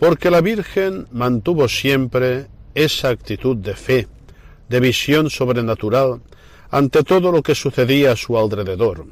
porque 0.00 0.28
la 0.28 0.40
Virgen 0.40 1.06
mantuvo 1.12 1.68
siempre 1.68 2.48
esa 2.74 3.10
actitud 3.10 3.56
de 3.56 3.76
fe, 3.76 4.08
de 4.68 4.80
visión 4.80 5.30
sobrenatural, 5.30 6.20
ante 6.68 7.04
todo 7.04 7.30
lo 7.30 7.44
que 7.44 7.54
sucedía 7.54 8.10
a 8.10 8.16
su 8.16 8.36
alrededor. 8.36 9.06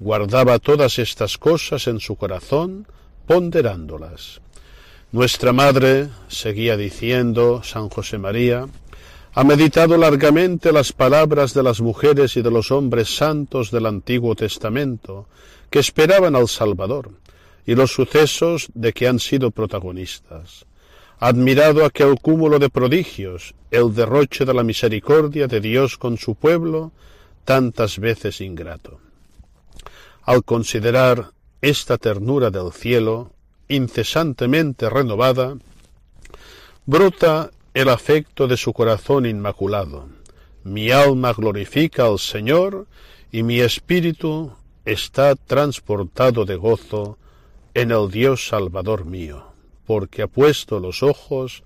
Guardaba 0.00 0.58
todas 0.58 0.98
estas 0.98 1.38
cosas 1.38 1.86
en 1.86 2.00
su 2.00 2.16
corazón, 2.16 2.86
ponderándolas. 3.26 4.40
Nuestra 5.12 5.52
Madre, 5.52 6.08
seguía 6.28 6.76
diciendo 6.76 7.62
San 7.62 7.88
José 7.88 8.18
María, 8.18 8.66
ha 9.34 9.44
meditado 9.44 9.96
largamente 9.96 10.72
las 10.72 10.92
palabras 10.92 11.54
de 11.54 11.62
las 11.62 11.80
mujeres 11.80 12.36
y 12.36 12.42
de 12.42 12.50
los 12.50 12.70
hombres 12.70 13.14
santos 13.14 13.70
del 13.70 13.86
Antiguo 13.86 14.34
Testamento, 14.34 15.26
que 15.70 15.78
esperaban 15.78 16.36
al 16.36 16.48
Salvador, 16.48 17.12
y 17.66 17.74
los 17.74 17.92
sucesos 17.92 18.68
de 18.74 18.92
que 18.92 19.08
han 19.08 19.18
sido 19.18 19.50
protagonistas. 19.50 20.66
Admirado 21.18 21.84
aquel 21.84 22.18
cúmulo 22.20 22.58
de 22.58 22.68
prodigios, 22.68 23.54
el 23.70 23.94
derroche 23.94 24.44
de 24.44 24.52
la 24.52 24.64
misericordia 24.64 25.46
de 25.46 25.60
Dios 25.60 25.96
con 25.96 26.18
su 26.18 26.34
pueblo, 26.34 26.92
tantas 27.44 27.98
veces 27.98 28.40
ingrato. 28.40 28.98
Al 30.24 30.44
considerar 30.44 31.32
esta 31.60 31.98
ternura 31.98 32.50
del 32.50 32.72
cielo, 32.72 33.32
incesantemente 33.68 34.88
renovada, 34.88 35.56
brota 36.86 37.50
el 37.74 37.88
afecto 37.88 38.46
de 38.46 38.56
su 38.56 38.72
corazón 38.72 39.26
inmaculado. 39.26 40.08
Mi 40.64 40.90
alma 40.90 41.32
glorifica 41.32 42.06
al 42.06 42.18
Señor 42.18 42.86
y 43.30 43.42
mi 43.42 43.60
espíritu 43.60 44.52
está 44.84 45.34
transportado 45.34 46.44
de 46.44 46.56
gozo 46.56 47.18
en 47.74 47.90
el 47.90 48.10
Dios 48.10 48.48
Salvador 48.48 49.04
mío. 49.04 49.52
porque 49.84 50.22
ha 50.22 50.28
puesto 50.28 50.78
los 50.78 51.02
ojos 51.02 51.64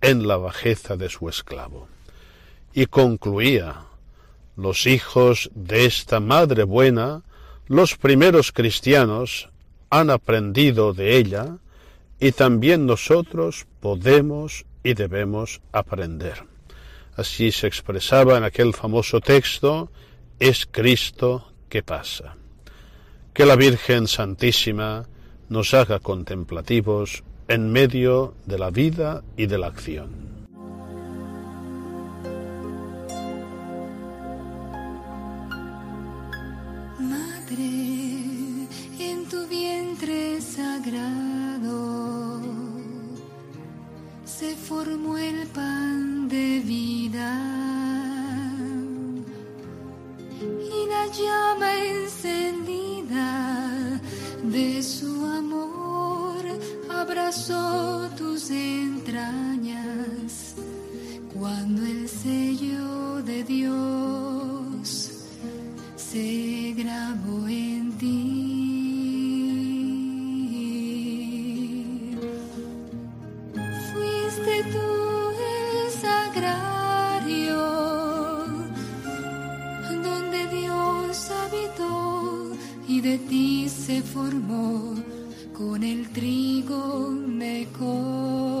en 0.00 0.26
la 0.26 0.36
bajeza 0.36 0.96
de 0.96 1.08
su 1.08 1.28
esclavo. 1.28 1.86
Y 2.72 2.86
concluía, 2.86 3.84
los 4.56 4.86
hijos 4.86 5.50
de 5.54 5.84
esta 5.84 6.18
madre 6.18 6.64
buena, 6.64 7.22
los 7.68 7.96
primeros 7.96 8.52
cristianos, 8.52 9.50
han 9.90 10.10
aprendido 10.10 10.92
de 10.94 11.16
ella, 11.16 11.58
y 12.18 12.32
también 12.32 12.86
nosotros 12.86 13.66
podemos 13.80 14.64
y 14.82 14.94
debemos 14.94 15.60
aprender. 15.72 16.44
Así 17.16 17.52
se 17.52 17.66
expresaba 17.66 18.38
en 18.38 18.44
aquel 18.44 18.74
famoso 18.74 19.20
texto, 19.20 19.90
es 20.38 20.66
Cristo 20.70 21.52
que 21.68 21.82
pasa. 21.82 22.36
Que 23.32 23.46
la 23.46 23.56
Virgen 23.56 24.08
Santísima 24.08 25.06
nos 25.48 25.74
haga 25.74 26.00
contemplativos 26.00 27.22
en 27.48 27.70
medio 27.70 28.34
de 28.46 28.58
la 28.58 28.70
vida 28.70 29.22
y 29.36 29.46
de 29.46 29.58
la 29.58 29.68
acción. 29.68 30.37
Sagrado. 40.78 42.40
Se 44.24 44.54
formó 44.54 45.18
el 45.18 45.46
pan 45.48 46.28
de 46.28 46.60
vida 46.60 47.34
y 50.40 50.86
la 50.88 51.06
llama 51.20 51.74
encendida 51.94 54.00
de 54.44 54.80
su 54.82 55.26
amor 55.26 56.44
abrazó 56.90 58.08
tus 58.16 58.50
entrañas. 58.50 60.54
Cuando 61.34 61.84
el 61.84 62.08
sello 62.08 63.20
de 63.22 63.44
Dios 63.44 65.10
se 65.96 66.74
grabó 66.76 67.48
en 67.48 67.77
y 82.98 83.00
de 83.00 83.18
ti 83.18 83.68
se 83.68 84.02
formó 84.02 84.94
con 85.56 85.84
el 85.84 86.08
trigo 86.08 87.10
mejor. 87.10 88.57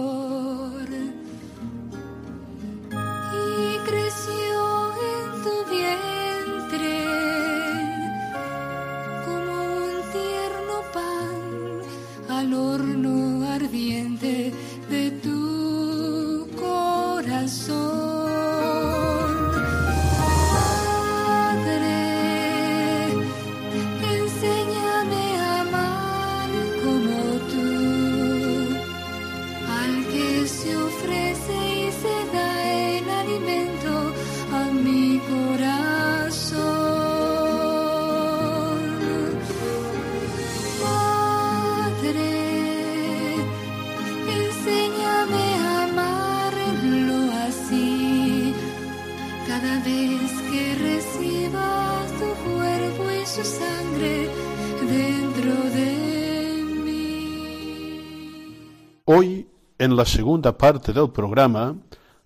En 59.88 59.96
la 59.96 60.04
segunda 60.04 60.58
parte 60.58 60.92
del 60.92 61.08
programa, 61.08 61.74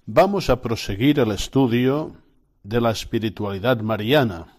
vamos 0.04 0.50
a 0.50 0.60
proseguir 0.60 1.20
el 1.20 1.30
estudio 1.30 2.16
de 2.64 2.80
la 2.80 2.90
espiritualidad 2.90 3.80
mariana, 3.82 4.56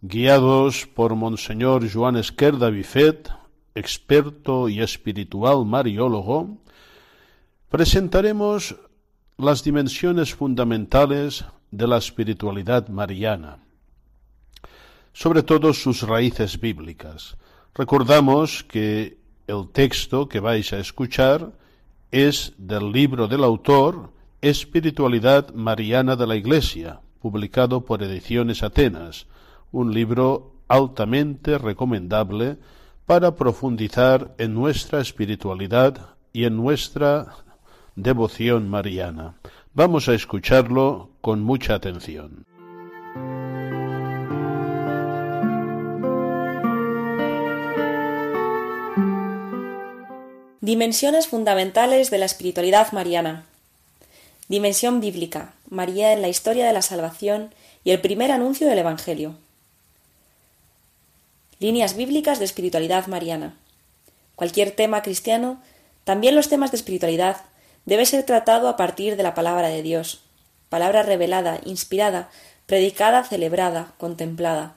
guiados 0.00 0.86
por 0.86 1.16
Monseñor 1.16 1.82
Joan 1.92 2.16
Esquerda 2.16 2.70
Bifet, 2.70 3.28
experto 3.74 4.68
y 4.68 4.80
espiritual 4.80 5.66
mariólogo, 5.66 6.58
presentaremos 7.68 8.76
las 9.36 9.64
dimensiones 9.64 10.32
fundamentales 10.32 11.44
de 11.72 11.88
la 11.88 11.96
espiritualidad 11.96 12.86
mariana, 12.86 13.58
sobre 15.12 15.42
todo 15.42 15.72
sus 15.72 16.02
raíces 16.02 16.60
bíblicas. 16.60 17.36
Recordamos 17.74 18.62
que 18.62 19.18
el 19.48 19.70
texto 19.72 20.28
que 20.28 20.38
vais 20.38 20.72
a 20.72 20.78
escuchar 20.78 21.60
es 22.12 22.52
del 22.58 22.92
libro 22.92 23.26
del 23.26 23.42
autor 23.42 24.12
Espiritualidad 24.42 25.52
Mariana 25.54 26.14
de 26.14 26.26
la 26.26 26.36
Iglesia, 26.36 27.00
publicado 27.20 27.86
por 27.86 28.02
Ediciones 28.02 28.62
Atenas, 28.62 29.26
un 29.72 29.94
libro 29.94 30.52
altamente 30.68 31.56
recomendable 31.56 32.58
para 33.06 33.34
profundizar 33.34 34.34
en 34.38 34.52
nuestra 34.52 35.00
espiritualidad 35.00 36.14
y 36.34 36.44
en 36.44 36.56
nuestra 36.56 37.34
devoción 37.96 38.68
mariana. 38.68 39.36
Vamos 39.72 40.08
a 40.08 40.14
escucharlo 40.14 41.10
con 41.22 41.40
mucha 41.40 41.74
atención. 41.74 42.44
Dimensiones 50.62 51.26
fundamentales 51.26 52.12
de 52.12 52.18
la 52.18 52.24
espiritualidad 52.24 52.92
mariana. 52.92 53.46
Dimensión 54.46 55.00
bíblica. 55.00 55.54
María 55.68 56.12
en 56.12 56.22
la 56.22 56.28
historia 56.28 56.64
de 56.64 56.72
la 56.72 56.82
salvación 56.82 57.52
y 57.82 57.90
el 57.90 58.00
primer 58.00 58.30
anuncio 58.30 58.68
del 58.68 58.78
Evangelio. 58.78 59.34
Líneas 61.58 61.96
bíblicas 61.96 62.38
de 62.38 62.44
espiritualidad 62.44 63.08
mariana. 63.08 63.56
Cualquier 64.36 64.70
tema 64.70 65.02
cristiano, 65.02 65.60
también 66.04 66.36
los 66.36 66.48
temas 66.48 66.70
de 66.70 66.76
espiritualidad, 66.76 67.38
debe 67.84 68.06
ser 68.06 68.24
tratado 68.24 68.68
a 68.68 68.76
partir 68.76 69.16
de 69.16 69.24
la 69.24 69.34
palabra 69.34 69.66
de 69.66 69.82
Dios, 69.82 70.20
palabra 70.68 71.02
revelada, 71.02 71.58
inspirada, 71.64 72.30
predicada, 72.66 73.24
celebrada, 73.24 73.94
contemplada. 73.98 74.76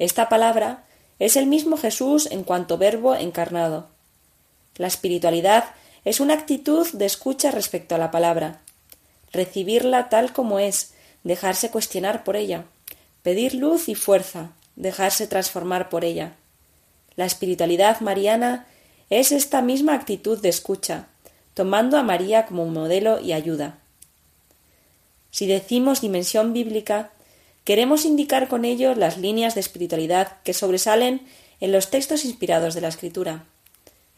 Esta 0.00 0.28
palabra 0.28 0.82
es 1.20 1.36
el 1.36 1.46
mismo 1.46 1.76
Jesús 1.76 2.26
en 2.32 2.42
cuanto 2.42 2.76
verbo 2.76 3.14
encarnado. 3.14 3.92
La 4.76 4.86
espiritualidad 4.86 5.64
es 6.04 6.20
una 6.20 6.34
actitud 6.34 6.88
de 6.92 7.06
escucha 7.06 7.50
respecto 7.50 7.94
a 7.94 7.98
la 7.98 8.10
palabra, 8.10 8.60
recibirla 9.32 10.08
tal 10.08 10.32
como 10.32 10.58
es, 10.58 10.94
dejarse 11.24 11.70
cuestionar 11.70 12.24
por 12.24 12.36
ella, 12.36 12.64
pedir 13.22 13.54
luz 13.54 13.88
y 13.88 13.94
fuerza, 13.94 14.52
dejarse 14.76 15.26
transformar 15.26 15.88
por 15.88 16.04
ella. 16.04 16.34
La 17.16 17.24
espiritualidad 17.26 18.00
mariana 18.00 18.66
es 19.10 19.32
esta 19.32 19.60
misma 19.60 19.94
actitud 19.94 20.40
de 20.40 20.48
escucha, 20.48 21.06
tomando 21.54 21.98
a 21.98 22.02
María 22.02 22.46
como 22.46 22.64
modelo 22.66 23.20
y 23.20 23.32
ayuda. 23.32 23.78
Si 25.30 25.46
decimos 25.46 26.00
dimensión 26.00 26.52
bíblica, 26.52 27.10
queremos 27.64 28.04
indicar 28.04 28.48
con 28.48 28.64
ello 28.64 28.94
las 28.94 29.18
líneas 29.18 29.54
de 29.54 29.60
espiritualidad 29.60 30.40
que 30.44 30.54
sobresalen 30.54 31.26
en 31.60 31.72
los 31.72 31.90
textos 31.90 32.24
inspirados 32.24 32.74
de 32.74 32.80
la 32.80 32.88
Escritura, 32.88 33.44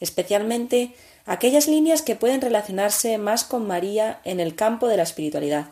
especialmente 0.05 0.95
aquellas 1.27 1.67
líneas 1.67 2.03
que 2.03 2.15
pueden 2.15 2.41
relacionarse 2.41 3.19
más 3.19 3.43
con 3.43 3.67
María 3.67 4.21
en 4.25 4.39
el 4.39 4.55
campo 4.55 4.87
de 4.87 4.97
la 4.97 5.03
espiritualidad. 5.03 5.71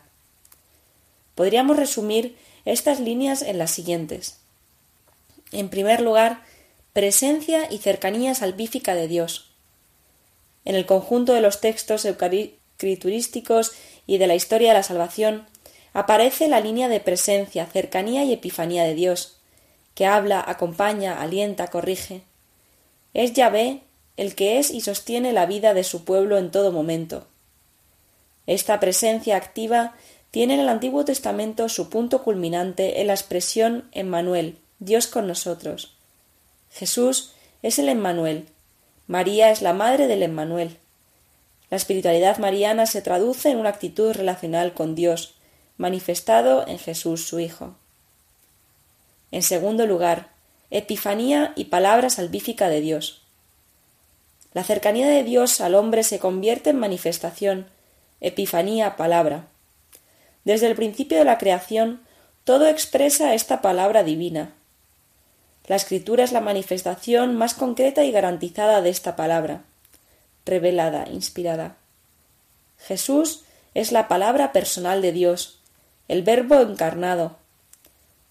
Podríamos 1.34 1.76
resumir 1.76 2.36
estas 2.64 2.98
líneas 2.98 3.42
en 3.42 3.58
las 3.58 3.70
siguientes. 3.70 4.38
En 5.52 5.68
primer 5.68 6.00
lugar, 6.00 6.42
presencia 6.92 7.70
y 7.70 7.78
cercanía 7.78 8.34
salvífica 8.34 8.94
de 8.94 9.08
Dios. 9.08 9.50
En 10.64 10.74
el 10.74 10.86
conjunto 10.86 11.34
de 11.34 11.40
los 11.40 11.60
textos 11.60 12.04
escriturísticos 12.04 13.72
y 14.06 14.18
de 14.18 14.26
la 14.26 14.34
historia 14.34 14.68
de 14.68 14.74
la 14.74 14.82
salvación 14.82 15.46
aparece 15.92 16.48
la 16.48 16.60
línea 16.60 16.88
de 16.88 17.00
presencia, 17.00 17.66
cercanía 17.66 18.24
y 18.24 18.32
epifanía 18.32 18.84
de 18.84 18.94
Dios, 18.94 19.36
que 19.94 20.06
habla, 20.06 20.42
acompaña, 20.46 21.20
alienta, 21.20 21.66
corrige. 21.68 22.22
Es 23.12 23.34
Yahvé 23.34 23.82
el 24.16 24.34
que 24.34 24.58
es 24.58 24.70
y 24.70 24.80
sostiene 24.80 25.32
la 25.32 25.46
vida 25.46 25.74
de 25.74 25.84
su 25.84 26.04
pueblo 26.04 26.38
en 26.38 26.50
todo 26.50 26.72
momento. 26.72 27.26
Esta 28.46 28.80
presencia 28.80 29.36
activa 29.36 29.94
tiene 30.30 30.54
en 30.54 30.60
el 30.60 30.68
Antiguo 30.68 31.04
Testamento 31.04 31.68
su 31.68 31.90
punto 31.90 32.22
culminante 32.22 33.00
en 33.00 33.06
la 33.06 33.14
expresión 33.14 33.88
Emmanuel, 33.92 34.58
Dios 34.78 35.06
con 35.06 35.26
nosotros. 35.26 35.94
Jesús 36.70 37.32
es 37.62 37.78
el 37.78 37.88
Emmanuel, 37.88 38.46
María 39.06 39.50
es 39.50 39.62
la 39.62 39.72
madre 39.72 40.06
del 40.06 40.22
Emmanuel. 40.22 40.78
La 41.70 41.76
espiritualidad 41.76 42.38
mariana 42.38 42.86
se 42.86 43.02
traduce 43.02 43.50
en 43.50 43.58
una 43.58 43.70
actitud 43.70 44.12
relacional 44.12 44.74
con 44.74 44.94
Dios, 44.94 45.34
manifestado 45.76 46.66
en 46.66 46.78
Jesús 46.78 47.26
su 47.26 47.40
Hijo. 47.40 47.74
En 49.30 49.42
segundo 49.42 49.86
lugar, 49.86 50.30
Epifanía 50.70 51.52
y 51.54 51.64
palabra 51.64 52.08
salvífica 52.08 52.70
de 52.70 52.80
Dios. 52.80 53.21
La 54.54 54.64
cercanía 54.64 55.08
de 55.08 55.24
Dios 55.24 55.60
al 55.60 55.74
hombre 55.74 56.02
se 56.02 56.18
convierte 56.18 56.70
en 56.70 56.78
manifestación, 56.78 57.66
epifanía, 58.20 58.96
palabra. 58.96 59.46
Desde 60.44 60.66
el 60.66 60.74
principio 60.74 61.18
de 61.18 61.24
la 61.24 61.38
creación, 61.38 62.02
todo 62.44 62.66
expresa 62.66 63.34
esta 63.34 63.62
palabra 63.62 64.02
divina. 64.02 64.52
La 65.66 65.76
escritura 65.76 66.24
es 66.24 66.32
la 66.32 66.40
manifestación 66.40 67.36
más 67.36 67.54
concreta 67.54 68.04
y 68.04 68.10
garantizada 68.10 68.82
de 68.82 68.90
esta 68.90 69.16
palabra, 69.16 69.62
revelada, 70.44 71.08
inspirada. 71.08 71.76
Jesús 72.78 73.44
es 73.74 73.92
la 73.92 74.08
palabra 74.08 74.52
personal 74.52 75.00
de 75.00 75.12
Dios, 75.12 75.60
el 76.08 76.22
Verbo 76.22 76.60
encarnado, 76.60 77.36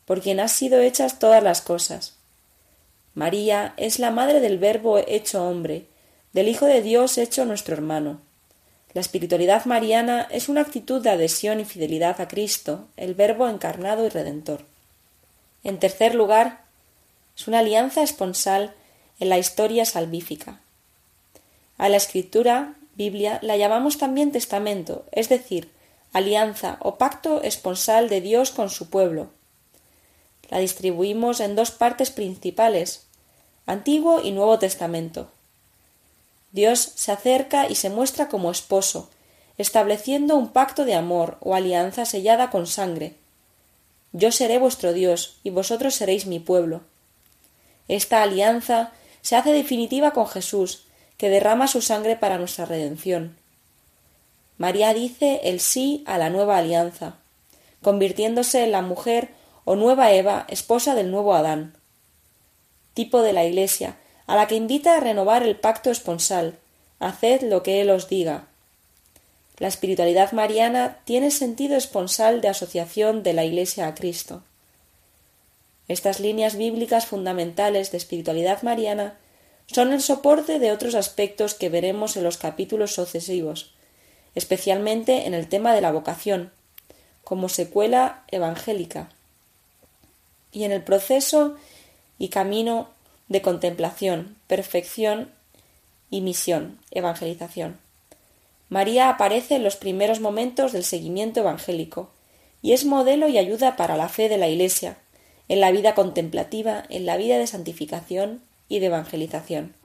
por 0.05 0.21
quien 0.21 0.39
han 0.39 0.49
sido 0.49 0.81
hechas 0.81 1.19
todas 1.19 1.41
las 1.41 1.61
cosas. 1.61 2.15
María 3.15 3.73
es 3.77 3.97
la 3.97 4.11
madre 4.11 4.39
del 4.39 4.57
Verbo 4.57 4.99
hecho 4.99 5.47
hombre, 5.47 5.85
del 6.33 6.47
Hijo 6.47 6.65
de 6.65 6.81
Dios 6.81 7.17
hecho 7.17 7.45
nuestro 7.45 7.73
hermano. 7.73 8.21
La 8.93 9.01
espiritualidad 9.01 9.65
mariana 9.65 10.27
es 10.31 10.49
una 10.49 10.61
actitud 10.61 11.01
de 11.01 11.09
adhesión 11.09 11.59
y 11.59 11.65
fidelidad 11.65 12.19
a 12.19 12.27
Cristo, 12.27 12.87
el 12.97 13.13
Verbo 13.15 13.47
encarnado 13.47 14.05
y 14.05 14.09
redentor. 14.09 14.65
En 15.63 15.79
tercer 15.79 16.15
lugar, 16.15 16.61
es 17.37 17.47
una 17.47 17.59
alianza 17.59 18.03
esponsal 18.03 18.73
en 19.19 19.29
la 19.29 19.37
historia 19.37 19.85
salvífica. 19.85 20.59
A 21.77 21.89
la 21.89 21.97
escritura, 21.97 22.75
Biblia, 22.95 23.39
la 23.41 23.57
llamamos 23.57 23.97
también 23.97 24.31
testamento, 24.31 25.05
es 25.11 25.29
decir, 25.29 25.69
alianza 26.13 26.77
o 26.81 26.97
pacto 26.97 27.41
esponsal 27.41 28.09
de 28.09 28.21
Dios 28.21 28.51
con 28.51 28.69
su 28.69 28.89
pueblo, 28.89 29.29
la 30.51 30.59
distribuimos 30.59 31.39
en 31.39 31.55
dos 31.55 31.71
partes 31.71 32.11
principales, 32.11 33.07
Antiguo 33.65 34.21
y 34.21 34.31
Nuevo 34.31 34.59
Testamento. 34.59 35.31
Dios 36.51 36.91
se 36.95 37.11
acerca 37.11 37.69
y 37.69 37.75
se 37.75 37.89
muestra 37.89 38.27
como 38.27 38.51
esposo, 38.51 39.09
estableciendo 39.57 40.35
un 40.35 40.49
pacto 40.49 40.85
de 40.85 40.95
amor 40.95 41.37
o 41.39 41.55
alianza 41.55 42.05
sellada 42.05 42.49
con 42.49 42.67
sangre. 42.67 43.15
Yo 44.11 44.31
seré 44.31 44.57
vuestro 44.57 44.91
Dios 44.91 45.39
y 45.43 45.51
vosotros 45.51 45.95
seréis 45.95 46.25
mi 46.25 46.39
pueblo. 46.39 46.81
Esta 47.87 48.21
alianza 48.21 48.91
se 49.21 49.35
hace 49.35 49.53
definitiva 49.53 50.11
con 50.11 50.27
Jesús, 50.27 50.85
que 51.17 51.29
derrama 51.29 51.67
su 51.67 51.81
sangre 51.81 52.15
para 52.15 52.37
nuestra 52.37 52.65
redención. 52.65 53.37
María 54.57 54.93
dice 54.93 55.41
el 55.43 55.59
sí 55.59 56.03
a 56.07 56.17
la 56.17 56.29
nueva 56.29 56.57
alianza, 56.57 57.17
convirtiéndose 57.81 58.63
en 58.63 58.71
la 58.71 58.81
mujer 58.81 59.29
o 59.63 59.75
nueva 59.75 60.11
Eva, 60.11 60.45
esposa 60.49 60.95
del 60.95 61.11
nuevo 61.11 61.35
Adán. 61.35 61.77
Tipo 62.93 63.21
de 63.21 63.33
la 63.33 63.45
Iglesia, 63.45 63.97
a 64.31 64.35
la 64.37 64.47
que 64.47 64.55
invita 64.55 64.95
a 64.95 65.01
renovar 65.01 65.43
el 65.43 65.57
pacto 65.57 65.91
esponsal. 65.91 66.57
Haced 66.99 67.41
lo 67.41 67.63
que 67.63 67.81
Él 67.81 67.89
os 67.89 68.07
diga. 68.07 68.47
La 69.57 69.67
espiritualidad 69.67 70.31
mariana 70.31 70.99
tiene 71.03 71.31
sentido 71.31 71.75
esponsal 71.75 72.39
de 72.39 72.47
asociación 72.47 73.23
de 73.23 73.33
la 73.33 73.43
Iglesia 73.43 73.87
a 73.87 73.93
Cristo. 73.93 74.41
Estas 75.89 76.21
líneas 76.21 76.55
bíblicas 76.55 77.07
fundamentales 77.07 77.91
de 77.91 77.97
espiritualidad 77.97 78.61
mariana 78.61 79.17
son 79.67 79.91
el 79.91 79.99
soporte 80.01 80.59
de 80.59 80.71
otros 80.71 80.95
aspectos 80.95 81.53
que 81.53 81.67
veremos 81.67 82.15
en 82.15 82.23
los 82.23 82.37
capítulos 82.37 82.95
sucesivos, 82.95 83.73
especialmente 84.33 85.27
en 85.27 85.33
el 85.33 85.49
tema 85.49 85.75
de 85.75 85.81
la 85.81 85.91
vocación, 85.91 86.53
como 87.25 87.49
secuela 87.49 88.23
evangélica 88.29 89.09
y 90.53 90.63
en 90.63 90.71
el 90.71 90.83
proceso 90.83 91.57
y 92.17 92.29
camino 92.29 92.87
de 93.31 93.41
contemplación, 93.41 94.35
perfección 94.47 95.31
y 96.09 96.19
misión, 96.19 96.79
evangelización. 96.91 97.79
María 98.67 99.09
aparece 99.09 99.55
en 99.55 99.63
los 99.63 99.77
primeros 99.77 100.19
momentos 100.19 100.73
del 100.73 100.83
seguimiento 100.83 101.39
evangélico 101.39 102.09
y 102.61 102.73
es 102.73 102.83
modelo 102.83 103.29
y 103.29 103.37
ayuda 103.37 103.77
para 103.77 103.95
la 103.95 104.09
fe 104.09 104.27
de 104.27 104.37
la 104.37 104.49
Iglesia, 104.49 104.97
en 105.47 105.61
la 105.61 105.71
vida 105.71 105.95
contemplativa, 105.95 106.83
en 106.89 107.05
la 107.05 107.15
vida 107.15 107.37
de 107.37 107.47
santificación 107.47 108.41
y 108.67 108.79
de 108.79 108.87
evangelización. 108.87 109.75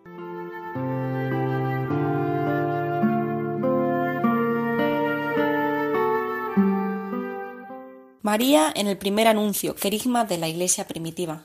María 8.23 8.73
en 8.75 8.89
el 8.89 8.99
primer 8.99 9.29
anuncio, 9.29 9.77
querigma 9.77 10.25
de 10.25 10.39
la 10.39 10.49
Iglesia 10.49 10.89
primitiva. 10.89 11.45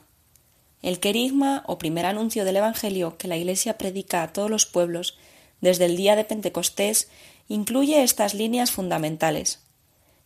El 0.81 0.99
querigma 0.99 1.63
o 1.67 1.77
primer 1.77 2.05
anuncio 2.05 2.43
del 2.43 2.57
Evangelio 2.57 3.17
que 3.17 3.27
la 3.27 3.37
Iglesia 3.37 3.77
predica 3.77 4.23
a 4.23 4.33
todos 4.33 4.49
los 4.49 4.65
pueblos 4.65 5.17
desde 5.61 5.85
el 5.85 5.95
día 5.95 6.15
de 6.15 6.23
Pentecostés 6.23 7.09
incluye 7.47 8.01
estas 8.03 8.33
líneas 8.33 8.71
fundamentales. 8.71 9.59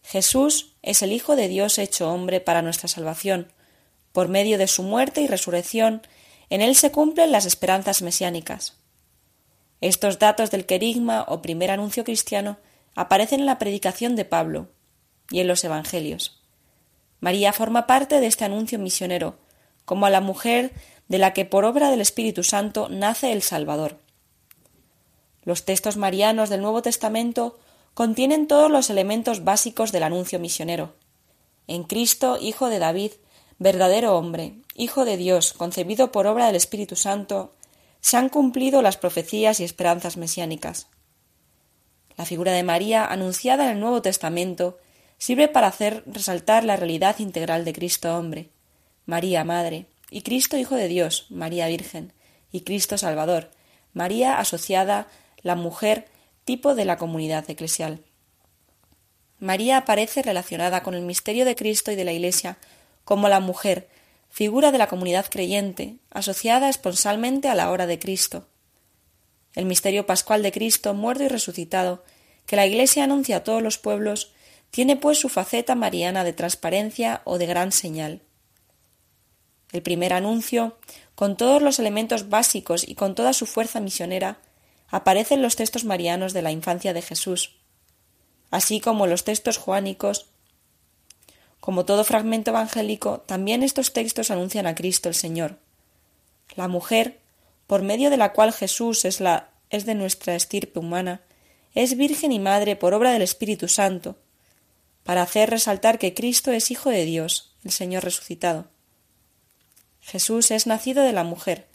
Jesús 0.01 0.75
es 0.81 1.01
el 1.01 1.11
Hijo 1.11 1.35
de 1.35 1.47
Dios 1.47 1.77
hecho 1.77 2.09
hombre 2.09 2.39
para 2.39 2.61
nuestra 2.61 2.87
salvación. 2.87 3.51
Por 4.11 4.29
medio 4.29 4.57
de 4.57 4.67
su 4.67 4.83
muerte 4.83 5.21
y 5.21 5.27
resurrección, 5.27 6.01
en 6.49 6.61
él 6.61 6.75
se 6.75 6.91
cumplen 6.91 7.31
las 7.31 7.45
esperanzas 7.45 8.01
mesiánicas. 8.01 8.77
Estos 9.81 10.19
datos 10.19 10.51
del 10.51 10.65
querigma 10.65 11.25
o 11.27 11.41
primer 11.41 11.69
anuncio 11.69 12.03
cristiano 12.03 12.57
aparecen 12.95 13.41
en 13.41 13.45
la 13.45 13.59
predicación 13.59 14.15
de 14.15 14.23
Pablo 14.23 14.69
y 15.29 15.39
en 15.41 15.47
los 15.47 15.63
Evangelios. 15.63 16.41
María 17.19 17.51
forma 17.51 17.87
parte 17.87 18.19
de 18.19 18.27
este 18.27 18.45
anuncio 18.45 18.79
misionero, 18.79 19.37
como 19.85 20.05
a 20.05 20.09
la 20.09 20.21
mujer 20.21 20.73
de 21.07 21.19
la 21.19 21.33
que 21.33 21.45
por 21.45 21.65
obra 21.65 21.91
del 21.91 22.01
Espíritu 22.01 22.43
Santo 22.43 22.89
nace 22.89 23.31
el 23.31 23.41
Salvador. 23.41 23.99
Los 25.43 25.63
textos 25.63 25.95
marianos 25.95 26.49
del 26.49 26.61
Nuevo 26.61 26.81
Testamento 26.81 27.59
contienen 27.93 28.47
todos 28.47 28.69
los 28.69 28.89
elementos 28.89 29.43
básicos 29.43 29.91
del 29.91 30.03
anuncio 30.03 30.39
misionero. 30.39 30.95
En 31.67 31.83
Cristo, 31.83 32.37
Hijo 32.41 32.69
de 32.69 32.79
David, 32.79 33.11
verdadero 33.59 34.17
hombre, 34.17 34.55
Hijo 34.75 35.05
de 35.05 35.17
Dios, 35.17 35.53
concebido 35.53 36.11
por 36.11 36.27
obra 36.27 36.47
del 36.47 36.55
Espíritu 36.55 36.95
Santo, 36.95 37.53
se 38.01 38.17
han 38.17 38.29
cumplido 38.29 38.81
las 38.81 38.97
profecías 38.97 39.59
y 39.59 39.63
esperanzas 39.63 40.17
mesiánicas. 40.17 40.87
La 42.17 42.25
figura 42.25 42.51
de 42.51 42.63
María, 42.63 43.05
anunciada 43.05 43.65
en 43.65 43.71
el 43.71 43.79
Nuevo 43.79 44.01
Testamento, 44.01 44.77
sirve 45.17 45.47
para 45.47 45.67
hacer 45.67 46.03
resaltar 46.05 46.63
la 46.63 46.75
realidad 46.75 47.19
integral 47.19 47.65
de 47.65 47.73
Cristo 47.73 48.15
hombre, 48.15 48.49
María 49.05 49.43
Madre, 49.43 49.85
y 50.09 50.21
Cristo 50.21 50.57
Hijo 50.57 50.75
de 50.75 50.87
Dios, 50.87 51.27
María 51.29 51.67
Virgen, 51.67 52.13
y 52.51 52.61
Cristo 52.61 52.97
Salvador, 52.97 53.51
María 53.93 54.39
asociada, 54.39 55.07
la 55.41 55.55
mujer, 55.55 56.07
tipo 56.43 56.75
de 56.75 56.85
la 56.85 56.97
comunidad 56.97 57.49
eclesial. 57.49 58.03
María 59.39 59.77
aparece 59.77 60.21
relacionada 60.21 60.83
con 60.83 60.93
el 60.93 61.01
misterio 61.01 61.45
de 61.45 61.55
Cristo 61.55 61.91
y 61.91 61.95
de 61.95 62.05
la 62.05 62.13
Iglesia 62.13 62.57
como 63.03 63.29
la 63.29 63.39
mujer, 63.39 63.87
figura 64.29 64.71
de 64.71 64.77
la 64.77 64.87
comunidad 64.87 65.27
creyente, 65.29 65.97
asociada 66.09 66.69
esponsalmente 66.69 67.47
a 67.47 67.55
la 67.55 67.69
hora 67.71 67.87
de 67.87 67.99
Cristo. 67.99 68.47
El 69.53 69.65
misterio 69.65 70.05
pascual 70.05 70.43
de 70.43 70.51
Cristo, 70.51 70.93
muerto 70.93 71.23
y 71.23 71.27
resucitado, 71.27 72.03
que 72.45 72.55
la 72.55 72.65
Iglesia 72.65 73.03
anuncia 73.03 73.37
a 73.37 73.43
todos 73.43 73.61
los 73.61 73.77
pueblos, 73.77 74.33
tiene 74.71 74.97
pues 74.97 75.19
su 75.19 75.29
faceta 75.29 75.75
mariana 75.75 76.23
de 76.23 76.33
transparencia 76.33 77.21
o 77.23 77.37
de 77.37 77.45
gran 77.45 77.71
señal. 77.71 78.21
El 79.75 79.81
primer 79.81 80.13
anuncio, 80.13 80.77
con 81.15 81.35
todos 81.35 81.61
los 81.61 81.79
elementos 81.79 82.29
básicos 82.29 82.88
y 82.88 82.95
con 82.95 83.13
toda 83.13 83.33
su 83.33 83.45
fuerza 83.45 83.81
misionera, 83.81 84.38
aparece 84.88 85.33
en 85.33 85.41
los 85.41 85.57
textos 85.57 85.83
marianos 85.83 86.31
de 86.31 86.41
la 86.41 86.53
infancia 86.53 86.93
de 86.93 87.01
Jesús, 87.01 87.57
así 88.51 88.79
como 88.79 89.05
los 89.05 89.25
textos 89.25 89.57
juánicos. 89.57 90.27
Como 91.59 91.83
todo 91.83 92.05
fragmento 92.05 92.51
evangélico, 92.51 93.19
también 93.27 93.63
estos 93.63 93.91
textos 93.91 94.31
anuncian 94.31 94.65
a 94.65 94.75
Cristo 94.75 95.09
el 95.09 95.15
Señor. 95.15 95.57
La 96.55 96.69
mujer, 96.69 97.19
por 97.67 97.81
medio 97.81 98.09
de 98.09 98.15
la 98.15 98.31
cual 98.31 98.53
Jesús 98.53 99.03
es 99.03 99.19
la 99.19 99.49
es 99.71 99.85
de 99.85 99.93
nuestra 99.93 100.35
estirpe 100.35 100.79
humana, 100.79 101.19
es 101.73 101.97
virgen 101.97 102.31
y 102.31 102.39
madre 102.39 102.77
por 102.77 102.93
obra 102.93 103.11
del 103.11 103.23
Espíritu 103.23 103.67
Santo, 103.67 104.15
para 105.03 105.23
hacer 105.23 105.49
resaltar 105.49 105.99
que 105.99 106.13
Cristo 106.13 106.53
es 106.53 106.71
Hijo 106.71 106.91
de 106.91 107.03
Dios, 107.03 107.57
el 107.65 107.71
Señor 107.71 108.05
resucitado. 108.05 108.73
Jesús 110.05 110.51
es 110.51 110.67
nacido 110.67 111.03
de 111.03 111.13
la 111.13 111.23
mujer, 111.23 111.65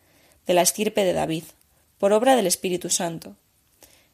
de 0.47 0.55
la 0.55 0.63
estirpe 0.63 1.03
de 1.03 1.13
David, 1.13 1.43
por 1.99 2.13
obra 2.13 2.37
del 2.37 2.47
Espíritu 2.47 2.89
Santo. 2.89 3.35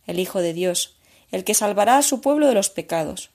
El 0.07 0.19
Hijo 0.19 0.41
de 0.41 0.55
Dios, 0.55 0.97
el 1.31 1.45
que 1.45 1.53
salvará 1.53 1.99
a 1.99 2.03
su 2.03 2.23
pueblo 2.23 2.47
de 2.47 2.55
los 2.55 2.71
pecados. 2.71 3.29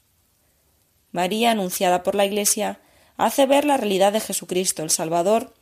María, 1.11 1.51
anunciada 1.51 2.01
por 2.01 2.15
la 2.15 2.25
Iglesia, 2.25 2.79
hace 3.15 3.45
ver 3.45 3.63
la 3.63 3.77
realidad 3.77 4.11
de 4.11 4.21
Jesucristo, 4.21 4.81
el 4.81 4.89
Salvador, 4.89 5.53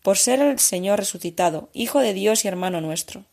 por 0.00 0.16
ser 0.16 0.40
el 0.40 0.58
Señor 0.58 1.00
resucitado, 1.00 1.68
Hijo 1.74 2.00
de 2.00 2.14
Dios 2.14 2.46
y 2.46 2.48
hermano 2.48 2.80
nuestro. 2.80 3.26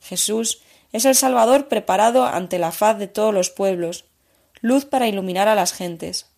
Jesús 0.00 0.62
es 0.92 1.04
el 1.04 1.16
Salvador 1.16 1.66
preparado 1.66 2.26
ante 2.26 2.60
la 2.60 2.70
faz 2.70 2.96
de 2.96 3.08
todos 3.08 3.34
los 3.34 3.50
pueblos, 3.50 4.04
luz 4.60 4.84
para 4.84 5.08
iluminar 5.08 5.48
a 5.48 5.56
las 5.56 5.72
gentes. 5.72 6.31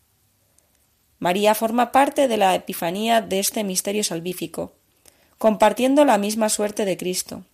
María 1.25 1.55
forma 1.55 1.91
parte 1.91 2.29
de 2.29 2.37
la 2.37 2.55
epifanía 2.55 3.23
de 3.23 3.41
este 3.41 3.65
misterio 3.65 4.05
salvífico, 4.05 4.73
compartiendo 5.39 6.05
la 6.05 6.19
misma 6.19 6.51
suerte 6.51 6.85
de 6.85 6.99
Cristo. 6.99 7.45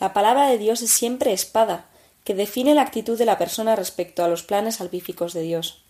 La 0.00 0.12
palabra 0.12 0.48
de 0.48 0.58
Dios 0.58 0.82
es 0.82 0.90
siempre 0.90 1.32
espada, 1.32 1.86
que 2.24 2.34
define 2.34 2.74
la 2.74 2.82
actitud 2.82 3.16
de 3.16 3.26
la 3.26 3.38
persona 3.38 3.76
respecto 3.76 4.24
a 4.24 4.28
los 4.28 4.42
planes 4.42 4.74
salvíficos 4.78 5.34
de 5.34 5.42
Dios. 5.42 5.84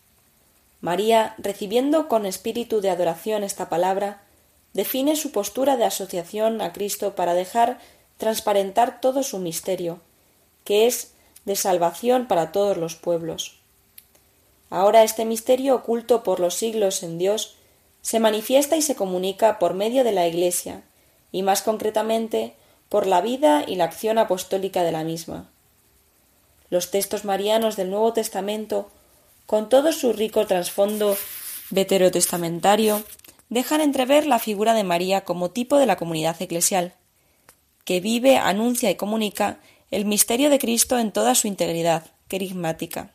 María, 0.82 1.36
recibiendo 1.38 2.06
con 2.06 2.26
espíritu 2.26 2.82
de 2.82 2.90
adoración 2.90 3.44
esta 3.44 3.70
palabra, 3.70 4.20
define 4.74 5.16
su 5.16 5.32
postura 5.32 5.78
de 5.78 5.86
asociación 5.86 6.60
a 6.60 6.74
Cristo 6.74 7.14
para 7.14 7.32
dejar 7.32 7.78
transparentar 8.18 9.00
todo 9.00 9.22
su 9.22 9.38
misterio, 9.38 10.02
que 10.64 10.86
es 10.86 11.14
de 11.46 11.56
salvación 11.56 12.26
para 12.26 12.52
todos 12.52 12.76
los 12.76 12.94
pueblos. 12.94 13.59
Ahora 14.70 15.02
este 15.02 15.24
misterio 15.24 15.74
oculto 15.74 16.22
por 16.22 16.38
los 16.38 16.54
siglos 16.54 17.02
en 17.02 17.18
Dios 17.18 17.56
se 18.02 18.20
manifiesta 18.20 18.76
y 18.76 18.82
se 18.82 18.94
comunica 18.94 19.58
por 19.58 19.74
medio 19.74 20.04
de 20.04 20.12
la 20.12 20.26
Iglesia, 20.26 20.82
y 21.32 21.42
más 21.42 21.62
concretamente 21.62 22.54
por 22.88 23.06
la 23.06 23.20
vida 23.20 23.64
y 23.66 23.76
la 23.76 23.84
acción 23.84 24.18
apostólica 24.18 24.82
de 24.82 24.92
la 24.92 25.04
misma. 25.04 25.50
Los 26.70 26.90
textos 26.90 27.24
marianos 27.24 27.76
del 27.76 27.90
Nuevo 27.90 28.12
Testamento, 28.12 28.90
con 29.46 29.68
todo 29.68 29.92
su 29.92 30.12
rico 30.12 30.46
trasfondo 30.46 31.16
veterotestamentario, 31.70 33.02
dejan 33.48 33.80
entrever 33.80 34.26
la 34.26 34.38
figura 34.38 34.74
de 34.74 34.84
María 34.84 35.22
como 35.22 35.50
tipo 35.50 35.76
de 35.76 35.86
la 35.86 35.96
comunidad 35.96 36.40
eclesial, 36.40 36.94
que 37.84 38.00
vive, 38.00 38.36
anuncia 38.36 38.90
y 38.90 38.94
comunica 38.94 39.58
el 39.90 40.04
misterio 40.04 40.48
de 40.50 40.60
Cristo 40.60 40.98
en 40.98 41.10
toda 41.10 41.34
su 41.34 41.48
integridad 41.48 42.06
querigmática. 42.28 43.12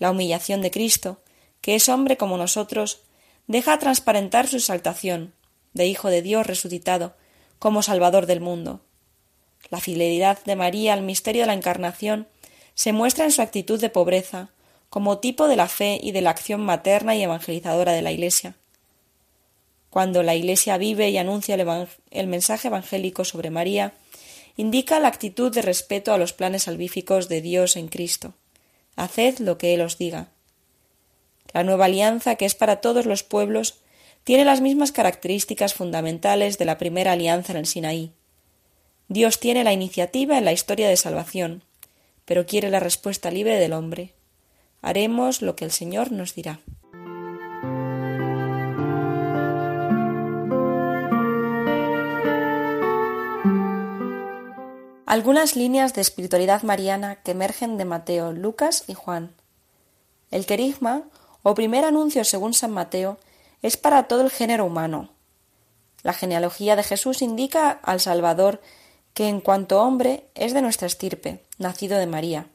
La 0.00 0.10
humillación 0.10 0.62
de 0.62 0.72
Cristo, 0.72 1.20
que 1.60 1.76
es 1.76 1.88
hombre 1.88 2.16
como 2.16 2.38
nosotros, 2.38 3.02
deja 3.46 3.78
transparentar 3.78 4.48
su 4.48 4.56
exaltación, 4.56 5.34
de 5.74 5.86
Hijo 5.86 6.08
de 6.08 6.22
Dios 6.22 6.46
resucitado, 6.46 7.14
como 7.58 7.82
Salvador 7.82 8.24
del 8.24 8.40
mundo. 8.40 8.80
La 9.68 9.78
fidelidad 9.78 10.42
de 10.44 10.56
María 10.56 10.94
al 10.94 11.02
misterio 11.02 11.42
de 11.42 11.48
la 11.48 11.54
Encarnación 11.54 12.26
se 12.74 12.92
muestra 12.94 13.26
en 13.26 13.30
su 13.30 13.42
actitud 13.42 13.78
de 13.78 13.90
pobreza, 13.90 14.48
como 14.88 15.18
tipo 15.18 15.48
de 15.48 15.56
la 15.56 15.68
fe 15.68 16.00
y 16.02 16.12
de 16.12 16.22
la 16.22 16.30
acción 16.30 16.62
materna 16.62 17.14
y 17.14 17.22
evangelizadora 17.22 17.92
de 17.92 18.00
la 18.00 18.10
Iglesia. 18.10 18.56
Cuando 19.90 20.22
la 20.22 20.34
Iglesia 20.34 20.78
vive 20.78 21.10
y 21.10 21.18
anuncia 21.18 21.56
el, 21.56 21.88
el 22.10 22.26
mensaje 22.26 22.68
evangélico 22.68 23.26
sobre 23.26 23.50
María, 23.50 23.92
indica 24.56 24.98
la 24.98 25.08
actitud 25.08 25.52
de 25.52 25.60
respeto 25.60 26.14
a 26.14 26.18
los 26.18 26.32
planes 26.32 26.62
salvíficos 26.62 27.28
de 27.28 27.42
Dios 27.42 27.76
en 27.76 27.88
Cristo. 27.88 28.32
Haced 29.00 29.38
lo 29.38 29.56
que 29.56 29.72
Él 29.72 29.80
os 29.80 29.96
diga. 29.96 30.28
La 31.54 31.64
nueva 31.64 31.86
alianza, 31.86 32.34
que 32.34 32.44
es 32.44 32.54
para 32.54 32.82
todos 32.82 33.06
los 33.06 33.22
pueblos, 33.22 33.80
tiene 34.24 34.44
las 34.44 34.60
mismas 34.60 34.92
características 34.92 35.72
fundamentales 35.72 36.58
de 36.58 36.66
la 36.66 36.76
primera 36.76 37.12
alianza 37.12 37.52
en 37.52 37.58
el 37.60 37.66
Sinaí. 37.66 38.12
Dios 39.08 39.40
tiene 39.40 39.64
la 39.64 39.72
iniciativa 39.72 40.36
en 40.36 40.44
la 40.44 40.52
historia 40.52 40.86
de 40.90 40.98
salvación, 40.98 41.64
pero 42.26 42.44
quiere 42.44 42.68
la 42.68 42.78
respuesta 42.78 43.30
libre 43.30 43.58
del 43.58 43.72
hombre. 43.72 44.12
Haremos 44.82 45.40
lo 45.40 45.56
que 45.56 45.64
el 45.64 45.70
Señor 45.70 46.12
nos 46.12 46.34
dirá. 46.34 46.60
Algunas 55.10 55.56
líneas 55.56 55.92
de 55.92 56.02
espiritualidad 56.02 56.62
mariana 56.62 57.16
que 57.16 57.32
emergen 57.32 57.76
de 57.78 57.84
Mateo, 57.84 58.30
Lucas 58.30 58.84
y 58.86 58.94
Juan. 58.94 59.34
El 60.30 60.46
querigma, 60.46 61.02
o 61.42 61.56
primer 61.56 61.84
anuncio 61.84 62.22
según 62.22 62.54
San 62.54 62.70
Mateo, 62.70 63.18
es 63.60 63.76
para 63.76 64.04
todo 64.04 64.20
el 64.20 64.30
género 64.30 64.64
humano. 64.64 65.10
La 66.04 66.12
genealogía 66.12 66.76
de 66.76 66.84
Jesús 66.84 67.22
indica 67.22 67.72
al 67.82 67.98
Salvador 67.98 68.60
que 69.12 69.26
en 69.26 69.40
cuanto 69.40 69.82
hombre 69.82 70.28
es 70.36 70.54
de 70.54 70.62
nuestra 70.62 70.86
estirpe, 70.86 71.44
nacido 71.58 71.98
de 71.98 72.06
María. 72.06 72.46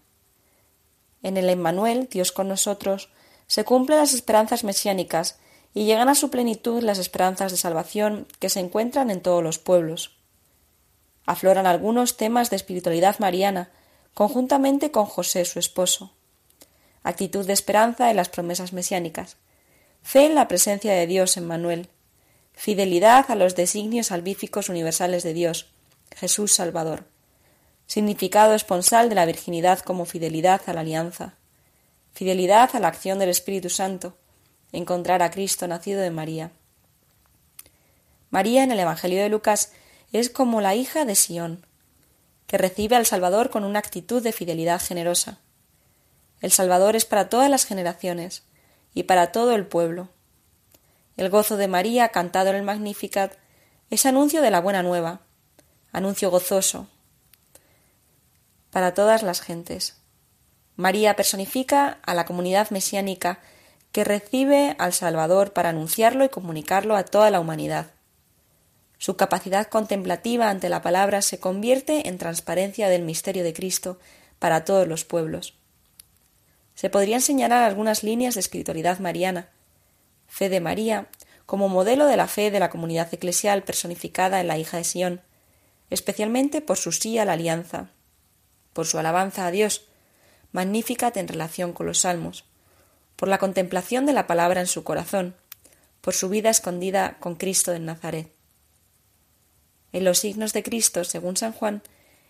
En 1.24 1.36
el 1.36 1.50
Emmanuel, 1.50 2.08
Dios 2.10 2.32
con 2.32 2.48
nosotros, 2.48 3.10
se 3.48 3.66
cumplen 3.66 4.00
las 4.00 4.14
esperanzas 4.14 4.64
mesiánicas 4.64 5.40
y 5.74 5.84
llegan 5.84 6.08
a 6.08 6.16
su 6.16 6.30
plenitud 6.30 6.82
las 6.84 7.00
esperanzas 7.00 7.52
de 7.52 7.58
salvación 7.58 8.28
que 8.40 8.48
se 8.48 8.62
encuentran 8.62 9.12
en 9.12 9.20
todos 9.20 9.44
los 9.44 9.60
pueblos 9.60 10.16
afloran 11.26 11.66
algunos 11.66 12.18
temas 12.18 12.50
de 12.50 12.56
espiritualidad 12.56 13.20
mariana, 13.20 13.70
conjuntamente 14.14 14.92
con 14.92 15.06
José, 15.06 15.46
su 15.46 15.60
esposo. 15.60 16.14
Actitud 17.04 17.46
de 17.46 17.54
esperanza 17.54 18.10
en 18.10 18.16
las 18.16 18.30
promesas 18.30 18.74
mesiánicas. 18.74 19.38
Fe 20.02 20.26
en 20.26 20.36
la 20.36 20.48
presencia 20.48 20.94
de 20.94 21.08
Dios 21.08 21.38
en 21.38 21.46
Manuel. 21.48 21.90
Fidelidad 22.54 23.30
a 23.30 23.36
los 23.36 23.56
designios 23.56 24.08
salvíficos 24.08 24.70
universales 24.70 25.24
de 25.24 25.34
Dios, 25.34 25.68
Jesús 26.16 26.54
Salvador. 26.54 27.06
Significado 27.88 28.56
esponsal 28.56 29.10
de 29.10 29.16
la 29.16 29.26
virginidad 29.26 29.80
como 29.80 30.06
fidelidad 30.06 30.62
a 30.68 30.74
la 30.74 30.82
alianza. 30.82 31.36
Fidelidad 32.14 32.70
a 32.74 32.80
la 32.80 32.88
acción 32.88 33.20
del 33.20 33.30
Espíritu 33.30 33.70
Santo. 33.70 34.18
Encontrar 34.72 35.22
a 35.22 35.32
Cristo 35.32 35.68
nacido 35.68 36.02
de 36.02 36.12
María. 36.12 36.52
María 38.30 38.64
en 38.64 38.72
el 38.72 38.80
Evangelio 38.80 39.22
de 39.22 39.30
Lucas 39.30 39.74
es 40.12 40.30
como 40.30 40.62
la 40.62 40.76
hija 40.76 41.06
de 41.06 41.16
Sión, 41.16 41.66
que 42.48 42.58
recibe 42.58 42.96
al 42.96 43.06
Salvador 43.06 43.50
con 43.50 43.64
una 43.64 43.80
actitud 43.80 44.22
de 44.22 44.32
fidelidad 44.32 44.82
generosa. 44.82 45.40
El 46.42 46.52
Salvador 46.52 46.96
es 46.96 47.06
para 47.06 47.30
todas 47.30 47.50
las 47.50 47.66
generaciones 47.66 48.44
y 48.94 49.04
para 49.04 49.32
todo 49.32 49.56
el 49.56 49.66
pueblo. 49.66 50.10
El 51.18 51.30
gozo 51.30 51.58
de 51.58 51.68
María, 51.68 52.10
cantado 52.10 52.50
en 52.50 52.58
el 52.58 52.64
Magnificat, 52.64 53.34
es 53.90 54.06
anuncio 54.06 54.42
de 54.42 54.52
la 54.52 54.62
buena 54.62 54.84
nueva, 54.84 55.22
anuncio 55.92 56.30
gozoso 56.30 56.88
para 58.76 58.94
todas 58.94 59.24
las 59.24 59.40
gentes. 59.40 59.96
María 60.76 61.16
personifica 61.16 62.00
a 62.06 62.14
la 62.14 62.26
comunidad 62.26 62.72
mesiánica 62.72 63.40
que 63.94 64.04
recibe 64.04 64.76
al 64.78 64.92
Salvador 64.92 65.54
para 65.54 65.70
anunciarlo 65.70 66.26
y 66.26 66.30
comunicarlo 66.30 66.98
a 66.98 67.06
toda 67.06 67.32
la 67.32 67.40
humanidad. 67.40 67.95
Su 68.98 69.18
capacidad 69.18 69.68
contemplativa 69.68 70.50
ante 70.50 70.70
la 70.70 70.82
palabra 70.82 71.22
se 71.22 71.40
convierte 71.40 72.08
en 72.08 72.18
transparencia 72.18 72.90
del 72.90 73.04
misterio 73.04 73.44
de 73.44 73.54
Cristo 73.54 74.00
para 74.40 74.64
todos 74.64 74.88
los 74.88 75.06
pueblos. 75.06 75.56
Se 76.76 76.90
podrían 76.90 77.22
señalar 77.22 77.64
algunas 77.64 78.04
líneas 78.04 78.36
de 78.36 78.42
espiritualidad 78.42 79.00
mariana. 79.00 79.50
Fe 80.28 80.50
de 80.50 80.60
María, 80.60 81.08
como 81.46 81.70
modelo 81.70 82.06
de 82.08 82.18
la 82.18 82.28
fe 82.28 82.52
de 82.52 82.60
la 82.60 82.70
comunidad 82.70 83.14
eclesial 83.14 83.64
personificada 83.64 84.42
en 84.42 84.48
la 84.48 84.58
hija 84.58 84.78
de 84.78 84.84
Sión, 84.84 85.22
especialmente 85.90 86.62
por 86.62 86.78
su 86.78 86.92
sí 86.92 87.18
a 87.18 87.26
la 87.26 87.34
alianza, 87.34 87.90
por 88.74 88.86
su 88.86 88.98
alabanza 88.98 89.46
a 89.46 89.52
Dios, 89.52 89.88
magnífica 90.52 91.12
en 91.16 91.28
relación 91.28 91.74
con 91.74 91.86
los 91.86 92.00
salmos, 92.00 92.46
por 93.16 93.30
la 93.30 93.38
contemplación 93.38 94.06
de 94.06 94.14
la 94.14 94.28
palabra 94.28 94.62
en 94.62 94.68
su 94.68 94.84
corazón, 94.84 95.36
por 96.02 96.14
su 96.14 96.30
vida 96.30 96.50
escondida 96.50 97.18
con 97.20 97.36
Cristo 97.36 97.74
en 97.74 97.86
Nazaret. 97.86 98.35
En 99.96 100.04
los 100.04 100.20
signos 100.20 100.52
de 100.52 100.62
Cristo, 100.62 101.06
según 101.06 101.38
San 101.38 101.54
Juan, 101.54 101.82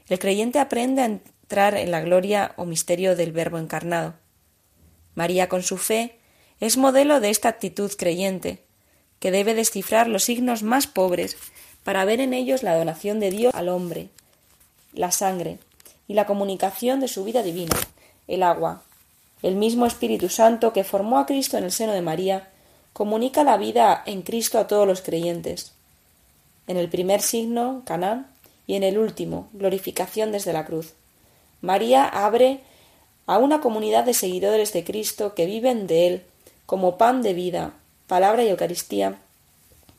el 0.08 0.20
creyente 0.20 0.60
aprende 0.60 1.02
a 1.02 1.06
entrar 1.06 1.76
en 1.76 1.90
la 1.90 2.00
gloria 2.00 2.54
o 2.58 2.66
misterio 2.66 3.16
del 3.16 3.32
Verbo 3.32 3.58
encarnado. 3.58 4.14
María, 5.16 5.50
con 5.50 5.64
su 5.64 5.78
fe, 5.78 6.20
es 6.60 6.78
modelo 6.78 7.20
de 7.20 7.32
esta 7.32 7.50
actitud 7.50 7.92
creyente, 7.98 8.62
que 9.20 9.32
debe 9.32 9.56
descifrar 9.56 10.08
los 10.08 10.26
signos 10.26 10.62
más 10.62 10.86
pobres 10.86 11.38
para 11.84 12.06
ver 12.06 12.20
en 12.20 12.36
ellos 12.36 12.62
la 12.62 12.78
donación 12.78 13.20
de 13.20 13.32
Dios 13.32 13.56
al 13.56 13.70
hombre, 13.70 14.10
la 14.94 15.12
sangre 15.12 15.58
y 16.08 16.14
la 16.14 16.28
comunicación 16.28 17.00
de 17.00 17.08
su 17.08 17.24
vida 17.24 17.42
divina, 17.42 17.76
el 18.28 18.44
agua. 18.44 18.84
El 19.42 19.56
mismo 19.56 19.88
Espíritu 19.88 20.30
Santo 20.30 20.72
que 20.72 20.84
formó 20.84 21.18
a 21.18 21.26
Cristo 21.26 21.58
en 21.58 21.64
el 21.64 21.72
seno 21.72 21.94
de 21.94 22.04
María 22.04 22.52
comunica 22.94 23.44
la 23.44 23.58
vida 23.58 24.04
en 24.06 24.22
Cristo 24.22 24.60
a 24.60 24.68
todos 24.68 24.86
los 24.86 25.02
creyentes 25.02 25.75
en 26.68 26.78
el 26.78 26.90
primer 26.90 27.22
signo, 27.22 27.84
Caná, 27.86 28.30
y 28.68 28.76
en 28.76 28.84
el 28.84 28.98
último, 28.98 29.50
glorificación 29.54 30.32
desde 30.32 30.54
la 30.54 30.66
cruz. 30.66 30.94
María 31.62 32.06
abre 32.06 32.60
a 33.28 33.38
una 33.38 33.62
comunidad 33.62 34.04
de 34.04 34.14
seguidores 34.14 34.74
de 34.74 34.84
Cristo 34.84 35.34
que 35.36 35.46
viven 35.46 35.88
de 35.88 36.08
Él 36.08 36.24
como 36.66 36.98
pan 36.98 37.22
de 37.22 37.34
vida, 37.34 37.74
palabra 38.08 38.44
y 38.44 38.50
Eucaristía 38.50 39.20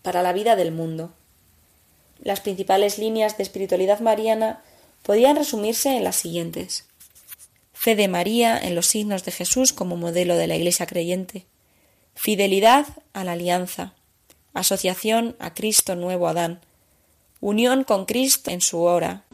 para 0.03 0.23
la 0.23 0.33
vida 0.33 0.57
del 0.57 0.73
mundo. 0.73 1.11
Las 2.23 2.41
principales 2.41 2.99
líneas 2.99 3.37
de 3.37 3.43
espiritualidad 3.43 4.01
mariana 4.01 4.63
podían 5.03 5.37
resumirse 5.37 5.97
en 5.97 6.05
las 6.05 6.17
siguientes. 6.17 6.85
Fe 7.73 7.95
de 7.95 8.09
María 8.09 8.59
en 8.59 8.75
los 8.75 8.87
signos 8.87 9.25
de 9.25 9.33
Jesús 9.33 9.73
como 9.73 9.97
modelo 9.97 10.37
de 10.37 10.47
la 10.47 10.57
Iglesia 10.57 10.87
creyente. 10.87 11.45
Fidelidad 12.15 12.87
a 13.13 13.23
la 13.23 13.33
alianza. 13.33 13.93
Asociación 14.57 15.37
a 15.39 15.53
Cristo 15.53 15.97
nuevo 15.97 16.29
Adán. 16.29 16.61
Unión 17.41 17.85
con 17.85 18.07
Cristo 18.07 18.51
en 18.51 18.63
su 18.63 18.81
hora. 18.81 19.25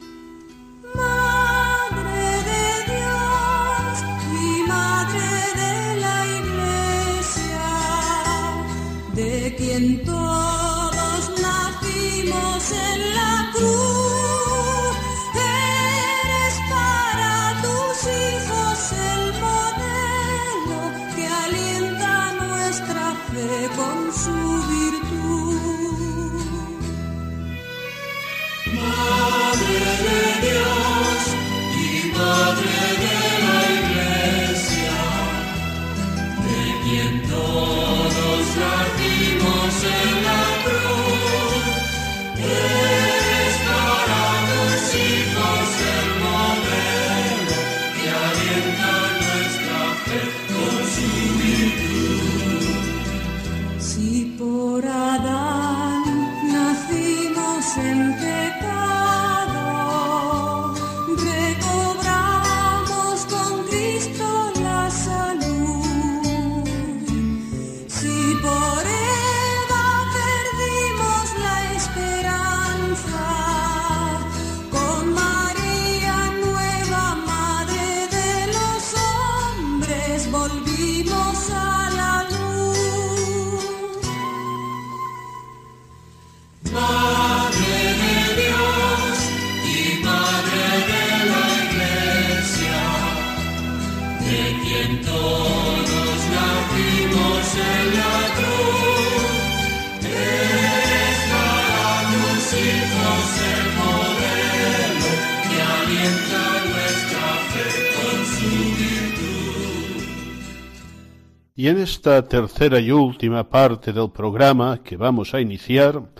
Y 111.63 111.69
en 111.69 111.77
esta 111.77 112.27
tercera 112.27 112.77
y 112.81 112.91
última 112.91 113.47
parte 113.47 113.93
del 113.93 114.11
programa 114.11 114.83
que 114.83 114.97
vamos 114.97 115.33
a 115.33 115.39
iniciar, 115.39 116.11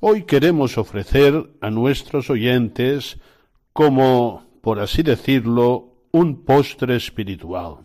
hoy 0.00 0.24
queremos 0.24 0.76
ofrecer 0.76 1.50
a 1.60 1.70
nuestros 1.70 2.30
oyentes 2.30 3.16
como, 3.72 4.44
por 4.60 4.80
así 4.80 5.04
decirlo, 5.04 5.94
un 6.10 6.44
postre 6.44 6.96
espiritual. 6.96 7.76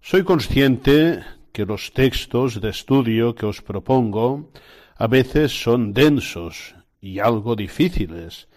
Soy 0.00 0.24
consciente 0.24 1.22
que 1.52 1.66
los 1.66 1.92
textos 1.92 2.58
de 2.58 2.70
estudio 2.70 3.34
que 3.34 3.44
os 3.44 3.60
propongo 3.60 4.50
a 4.96 5.06
veces 5.08 5.52
son 5.52 5.92
densos 5.92 6.74
y 7.02 7.18
algo 7.18 7.54
difíciles, 7.54 8.48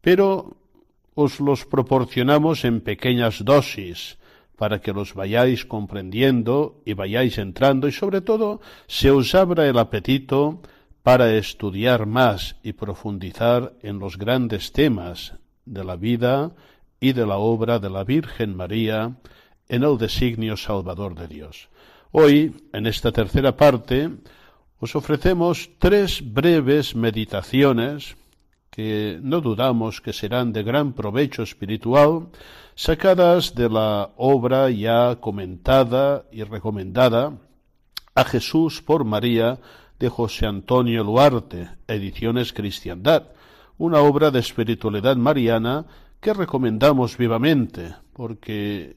pero 0.00 0.56
os 1.16 1.40
los 1.40 1.66
proporcionamos 1.66 2.64
en 2.64 2.80
pequeñas 2.80 3.44
dosis, 3.44 4.18
para 4.62 4.80
que 4.80 4.92
los 4.92 5.14
vayáis 5.14 5.66
comprendiendo 5.66 6.80
y 6.84 6.92
vayáis 6.92 7.38
entrando 7.38 7.88
y 7.88 7.92
sobre 7.92 8.20
todo 8.20 8.60
se 8.86 9.10
os 9.10 9.34
abra 9.34 9.66
el 9.66 9.76
apetito 9.76 10.62
para 11.02 11.34
estudiar 11.34 12.06
más 12.06 12.54
y 12.62 12.72
profundizar 12.74 13.72
en 13.82 13.98
los 13.98 14.18
grandes 14.18 14.70
temas 14.70 15.34
de 15.64 15.82
la 15.82 15.96
vida 15.96 16.52
y 17.00 17.12
de 17.12 17.26
la 17.26 17.38
obra 17.38 17.80
de 17.80 17.90
la 17.90 18.04
Virgen 18.04 18.54
María 18.54 19.16
en 19.68 19.82
el 19.82 19.98
designio 19.98 20.56
salvador 20.56 21.16
de 21.16 21.26
Dios. 21.26 21.68
Hoy, 22.12 22.54
en 22.72 22.86
esta 22.86 23.10
tercera 23.10 23.56
parte, 23.56 24.10
os 24.78 24.94
ofrecemos 24.94 25.70
tres 25.80 26.22
breves 26.22 26.94
meditaciones 26.94 28.14
que 28.72 29.20
no 29.22 29.42
dudamos 29.42 30.00
que 30.00 30.14
serán 30.14 30.54
de 30.54 30.62
gran 30.62 30.94
provecho 30.94 31.42
espiritual 31.42 32.28
sacadas 32.74 33.54
de 33.54 33.68
la 33.68 34.12
obra 34.16 34.70
ya 34.70 35.16
comentada 35.20 36.24
y 36.32 36.42
recomendada 36.42 37.36
a 38.14 38.24
Jesús 38.24 38.80
por 38.80 39.04
María 39.04 39.60
de 39.98 40.08
José 40.08 40.46
Antonio 40.46 41.04
Luarte, 41.04 41.68
Ediciones 41.86 42.54
Cristiandad, 42.54 43.24
una 43.76 44.00
obra 44.00 44.30
de 44.30 44.40
espiritualidad 44.40 45.16
mariana 45.16 45.84
que 46.20 46.32
recomendamos 46.32 47.18
vivamente, 47.18 47.94
porque 48.14 48.96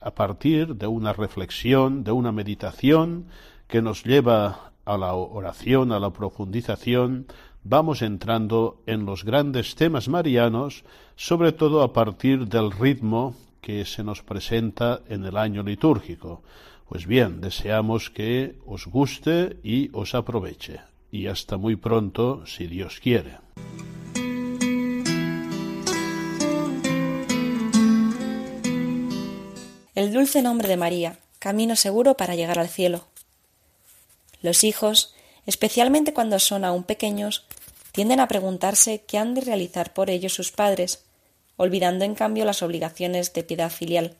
a 0.00 0.14
partir 0.14 0.76
de 0.76 0.86
una 0.86 1.12
reflexión, 1.12 2.04
de 2.04 2.12
una 2.12 2.30
meditación 2.30 3.26
que 3.66 3.82
nos 3.82 4.04
lleva 4.04 4.72
a 4.84 4.96
la 4.96 5.14
oración, 5.14 5.90
a 5.90 5.98
la 5.98 6.12
profundización, 6.12 7.26
vamos 7.68 8.02
entrando 8.02 8.82
en 8.86 9.06
los 9.06 9.24
grandes 9.24 9.74
temas 9.74 10.08
marianos, 10.08 10.84
sobre 11.16 11.52
todo 11.52 11.82
a 11.82 11.92
partir 11.92 12.46
del 12.46 12.70
ritmo 12.70 13.34
que 13.60 13.84
se 13.84 14.04
nos 14.04 14.22
presenta 14.22 15.00
en 15.08 15.24
el 15.24 15.36
año 15.36 15.62
litúrgico. 15.62 16.42
Pues 16.88 17.06
bien, 17.06 17.40
deseamos 17.40 18.10
que 18.10 18.56
os 18.66 18.86
guste 18.86 19.58
y 19.64 19.90
os 19.92 20.14
aproveche. 20.14 20.80
Y 21.10 21.26
hasta 21.26 21.56
muy 21.56 21.74
pronto, 21.74 22.46
si 22.46 22.68
Dios 22.68 23.00
quiere. 23.00 23.38
El 29.96 30.12
dulce 30.12 30.42
nombre 30.42 30.68
de 30.68 30.76
María, 30.76 31.18
camino 31.40 31.74
seguro 31.74 32.16
para 32.16 32.36
llegar 32.36 32.58
al 32.60 32.68
cielo. 32.68 33.06
Los 34.42 34.62
hijos 34.62 35.16
especialmente 35.46 36.12
cuando 36.12 36.38
son 36.38 36.64
aún 36.64 36.82
pequeños, 36.82 37.46
tienden 37.96 38.20
a 38.20 38.28
preguntarse 38.28 39.04
qué 39.06 39.16
han 39.16 39.32
de 39.32 39.40
realizar 39.40 39.94
por 39.94 40.10
ellos 40.10 40.34
sus 40.34 40.52
padres, 40.52 41.06
olvidando 41.56 42.04
en 42.04 42.14
cambio 42.14 42.44
las 42.44 42.62
obligaciones 42.62 43.32
de 43.32 43.42
piedad 43.42 43.70
filial. 43.70 44.18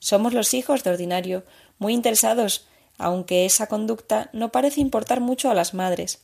Somos 0.00 0.34
los 0.34 0.54
hijos 0.54 0.82
de 0.82 0.90
ordinario 0.90 1.44
muy 1.78 1.92
interesados, 1.92 2.66
aunque 2.98 3.44
esa 3.44 3.68
conducta 3.68 4.28
no 4.32 4.50
parece 4.50 4.80
importar 4.80 5.20
mucho 5.20 5.52
a 5.52 5.54
las 5.54 5.72
madres, 5.72 6.22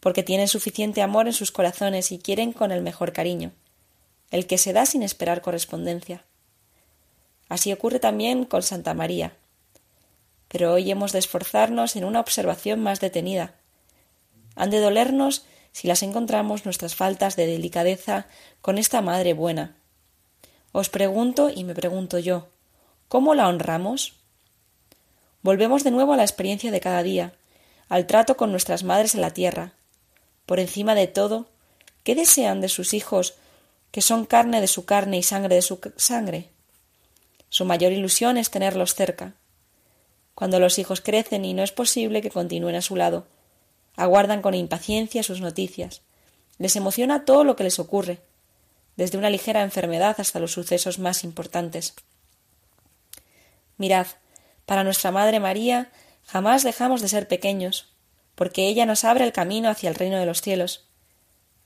porque 0.00 0.22
tienen 0.22 0.48
suficiente 0.48 1.02
amor 1.02 1.26
en 1.26 1.34
sus 1.34 1.52
corazones 1.52 2.10
y 2.10 2.18
quieren 2.18 2.54
con 2.54 2.72
el 2.72 2.80
mejor 2.80 3.12
cariño, 3.12 3.52
el 4.30 4.46
que 4.46 4.56
se 4.56 4.72
da 4.72 4.86
sin 4.86 5.02
esperar 5.02 5.42
correspondencia. 5.42 6.24
Así 7.50 7.70
ocurre 7.70 8.00
también 8.00 8.46
con 8.46 8.62
Santa 8.62 8.94
María, 8.94 9.36
pero 10.48 10.72
hoy 10.72 10.90
hemos 10.90 11.12
de 11.12 11.18
esforzarnos 11.18 11.96
en 11.96 12.04
una 12.04 12.20
observación 12.20 12.80
más 12.80 12.98
detenida. 13.00 13.56
Han 14.56 14.70
de 14.70 14.80
dolernos 14.80 15.44
si 15.72 15.88
las 15.88 16.02
encontramos 16.02 16.64
nuestras 16.64 16.94
faltas 16.94 17.36
de 17.36 17.46
delicadeza 17.46 18.26
con 18.60 18.78
esta 18.78 19.00
madre 19.00 19.32
buena. 19.32 19.76
Os 20.72 20.88
pregunto 20.88 21.50
y 21.50 21.64
me 21.64 21.74
pregunto 21.74 22.18
yo, 22.18 22.48
¿cómo 23.08 23.34
la 23.34 23.48
honramos? 23.48 24.14
Volvemos 25.42 25.84
de 25.84 25.90
nuevo 25.90 26.12
a 26.12 26.16
la 26.16 26.22
experiencia 26.22 26.70
de 26.70 26.80
cada 26.80 27.02
día, 27.02 27.34
al 27.88 28.06
trato 28.06 28.36
con 28.36 28.50
nuestras 28.50 28.84
madres 28.84 29.14
en 29.14 29.20
la 29.20 29.32
tierra. 29.32 29.72
Por 30.46 30.60
encima 30.60 30.94
de 30.94 31.08
todo, 31.08 31.46
¿qué 32.04 32.14
desean 32.14 32.60
de 32.60 32.68
sus 32.68 32.94
hijos 32.94 33.34
que 33.90 34.02
son 34.02 34.24
carne 34.24 34.60
de 34.60 34.68
su 34.68 34.84
carne 34.84 35.18
y 35.18 35.22
sangre 35.22 35.56
de 35.56 35.62
su 35.62 35.80
sangre? 35.96 36.48
Su 37.48 37.64
mayor 37.64 37.92
ilusión 37.92 38.36
es 38.36 38.50
tenerlos 38.50 38.94
cerca 38.94 39.34
cuando 40.34 40.58
los 40.58 40.78
hijos 40.78 41.00
crecen 41.00 41.44
y 41.44 41.54
no 41.54 41.62
es 41.62 41.72
posible 41.72 42.22
que 42.22 42.30
continúen 42.30 42.74
a 42.74 42.82
su 42.82 42.96
lado. 42.96 43.26
Aguardan 43.96 44.42
con 44.42 44.54
impaciencia 44.54 45.22
sus 45.22 45.40
noticias. 45.40 46.02
Les 46.58 46.76
emociona 46.76 47.24
todo 47.24 47.44
lo 47.44 47.56
que 47.56 47.64
les 47.64 47.78
ocurre, 47.78 48.20
desde 48.96 49.18
una 49.18 49.30
ligera 49.30 49.62
enfermedad 49.62 50.16
hasta 50.18 50.40
los 50.40 50.52
sucesos 50.52 50.98
más 50.98 51.24
importantes. 51.24 51.94
Mirad, 53.76 54.06
para 54.66 54.84
nuestra 54.84 55.10
Madre 55.10 55.40
María 55.40 55.90
jamás 56.24 56.62
dejamos 56.62 57.02
de 57.02 57.08
ser 57.08 57.28
pequeños, 57.28 57.88
porque 58.34 58.68
ella 58.68 58.86
nos 58.86 59.04
abre 59.04 59.24
el 59.24 59.32
camino 59.32 59.68
hacia 59.68 59.88
el 59.88 59.94
reino 59.94 60.18
de 60.18 60.26
los 60.26 60.40
cielos, 60.40 60.84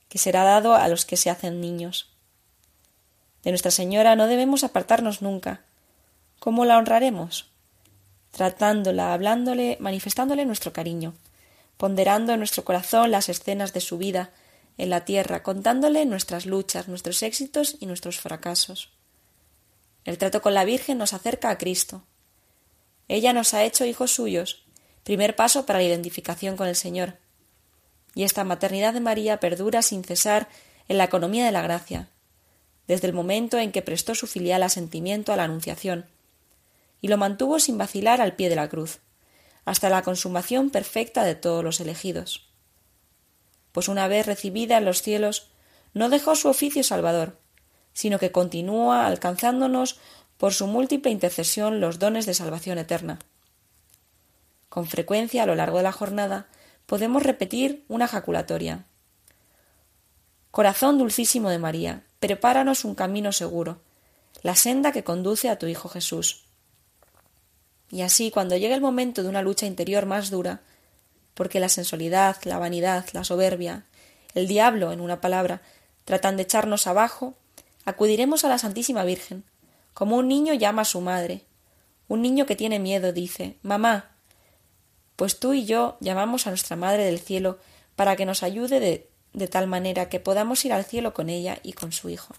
que 0.09 0.17
será 0.17 0.43
dado 0.43 0.75
a 0.75 0.87
los 0.87 1.05
que 1.05 1.17
se 1.17 1.29
hacen 1.29 1.61
niños. 1.61 2.09
De 3.43 3.51
Nuestra 3.51 3.71
Señora 3.71 4.15
no 4.15 4.27
debemos 4.27 4.63
apartarnos 4.63 5.21
nunca. 5.21 5.61
¿Cómo 6.39 6.65
la 6.65 6.77
honraremos? 6.77 7.49
Tratándola, 8.31 9.13
hablándole, 9.13 9.77
manifestándole 9.79 10.45
nuestro 10.45 10.73
cariño, 10.73 11.13
ponderando 11.77 12.33
en 12.33 12.39
nuestro 12.39 12.65
corazón 12.65 13.11
las 13.11 13.29
escenas 13.29 13.73
de 13.73 13.81
su 13.81 13.97
vida 13.97 14.31
en 14.77 14.89
la 14.89 15.05
tierra, 15.05 15.43
contándole 15.43 16.05
nuestras 16.05 16.45
luchas, 16.45 16.87
nuestros 16.87 17.23
éxitos 17.23 17.77
y 17.79 17.85
nuestros 17.85 18.19
fracasos. 18.19 18.91
El 20.03 20.17
trato 20.17 20.41
con 20.41 20.53
la 20.53 20.65
Virgen 20.65 20.97
nos 20.97 21.13
acerca 21.13 21.49
a 21.49 21.57
Cristo. 21.57 22.03
Ella 23.07 23.33
nos 23.33 23.53
ha 23.53 23.63
hecho 23.63 23.85
hijos 23.85 24.11
suyos, 24.11 24.65
primer 25.03 25.35
paso 25.35 25.65
para 25.65 25.79
la 25.79 25.85
identificación 25.85 26.57
con 26.57 26.67
el 26.67 26.75
Señor. 26.75 27.17
Y 28.13 28.23
esta 28.23 28.43
maternidad 28.43 28.93
de 28.93 28.99
María 28.99 29.39
perdura 29.39 29.81
sin 29.81 30.03
cesar 30.03 30.47
en 30.87 30.97
la 30.97 31.05
economía 31.05 31.45
de 31.45 31.51
la 31.51 31.61
gracia, 31.61 32.09
desde 32.87 33.07
el 33.07 33.13
momento 33.13 33.57
en 33.57 33.71
que 33.71 33.81
prestó 33.81 34.15
su 34.15 34.27
filial 34.27 34.63
asentimiento 34.63 35.33
a 35.33 35.35
la 35.35 35.43
Anunciación, 35.43 36.05
y 37.01 37.09
lo 37.09 37.17
mantuvo 37.17 37.59
sin 37.59 37.77
vacilar 37.77 38.21
al 38.21 38.35
pie 38.35 38.49
de 38.49 38.55
la 38.55 38.69
cruz, 38.69 38.99
hasta 39.67 39.89
la 39.89 40.01
consumación 40.01 40.69
perfecta 40.69 41.25
de 41.25 41.35
todos 41.35 41.61
los 41.61 41.81
elegidos. 41.81 42.47
Pues 43.73 43.89
una 43.89 44.07
vez 44.07 44.25
recibida 44.25 44.77
en 44.77 44.85
los 44.85 45.01
cielos, 45.01 45.49
no 45.93 46.07
dejó 46.07 46.37
su 46.37 46.47
oficio 46.47 46.85
salvador, 46.85 47.37
sino 47.91 48.17
que 48.17 48.31
continúa 48.31 49.05
alcanzándonos 49.05 49.99
por 50.37 50.53
su 50.53 50.67
múltiple 50.67 51.11
intercesión 51.11 51.81
los 51.81 51.99
dones 51.99 52.25
de 52.25 52.33
salvación 52.33 52.77
eterna. 52.77 53.19
Con 54.69 54.87
frecuencia 54.87 55.43
a 55.43 55.45
lo 55.45 55.55
largo 55.55 55.77
de 55.79 55.83
la 55.83 55.91
jornada 55.91 56.47
podemos 56.85 57.23
repetir 57.23 57.83
una 57.89 58.07
jaculatoria. 58.07 58.85
Corazón 60.49 60.97
dulcísimo 60.97 61.49
de 61.49 61.59
María, 61.59 62.03
prepáranos 62.21 62.85
un 62.85 62.95
camino 62.95 63.33
seguro, 63.33 63.81
la 64.43 64.55
senda 64.55 64.93
que 64.93 65.03
conduce 65.03 65.49
a 65.49 65.59
tu 65.59 65.67
Hijo 65.67 65.89
Jesús. 65.89 66.46
Y 67.89 68.01
así, 68.01 68.31
cuando 68.31 68.57
llegue 68.57 68.73
el 68.73 68.81
momento 68.81 69.23
de 69.23 69.29
una 69.29 69.41
lucha 69.41 69.65
interior 69.65 70.05
más 70.05 70.29
dura, 70.29 70.61
porque 71.33 71.59
la 71.59 71.69
sensualidad, 71.69 72.37
la 72.43 72.57
vanidad, 72.57 73.05
la 73.13 73.23
soberbia, 73.23 73.85
el 74.33 74.47
diablo, 74.47 74.91
en 74.91 75.01
una 75.01 75.21
palabra, 75.21 75.61
tratan 76.03 76.37
de 76.37 76.43
echarnos 76.43 76.87
abajo, 76.87 77.35
acudiremos 77.85 78.43
a 78.43 78.49
la 78.49 78.57
Santísima 78.57 79.03
Virgen, 79.03 79.43
como 79.93 80.17
un 80.17 80.27
niño 80.27 80.53
llama 80.53 80.83
a 80.83 80.85
su 80.85 81.01
madre. 81.01 81.43
Un 82.07 82.21
niño 82.21 82.45
que 82.45 82.55
tiene 82.55 82.79
miedo 82.79 83.13
dice 83.13 83.57
Mamá. 83.63 84.11
Pues 85.15 85.39
tú 85.39 85.53
y 85.53 85.65
yo 85.65 85.97
llamamos 85.99 86.45
a 86.45 86.51
nuestra 86.51 86.75
Madre 86.75 87.03
del 87.03 87.19
Cielo 87.19 87.57
para 87.95 88.15
que 88.15 88.25
nos 88.25 88.43
ayude 88.43 88.79
de, 88.79 89.09
de 89.33 89.47
tal 89.47 89.67
manera 89.67 90.09
que 90.09 90.19
podamos 90.19 90.63
ir 90.65 90.73
al 90.73 90.85
cielo 90.85 91.13
con 91.13 91.29
ella 91.29 91.59
y 91.63 91.73
con 91.73 91.91
su 91.91 92.09
Hijo. 92.09 92.35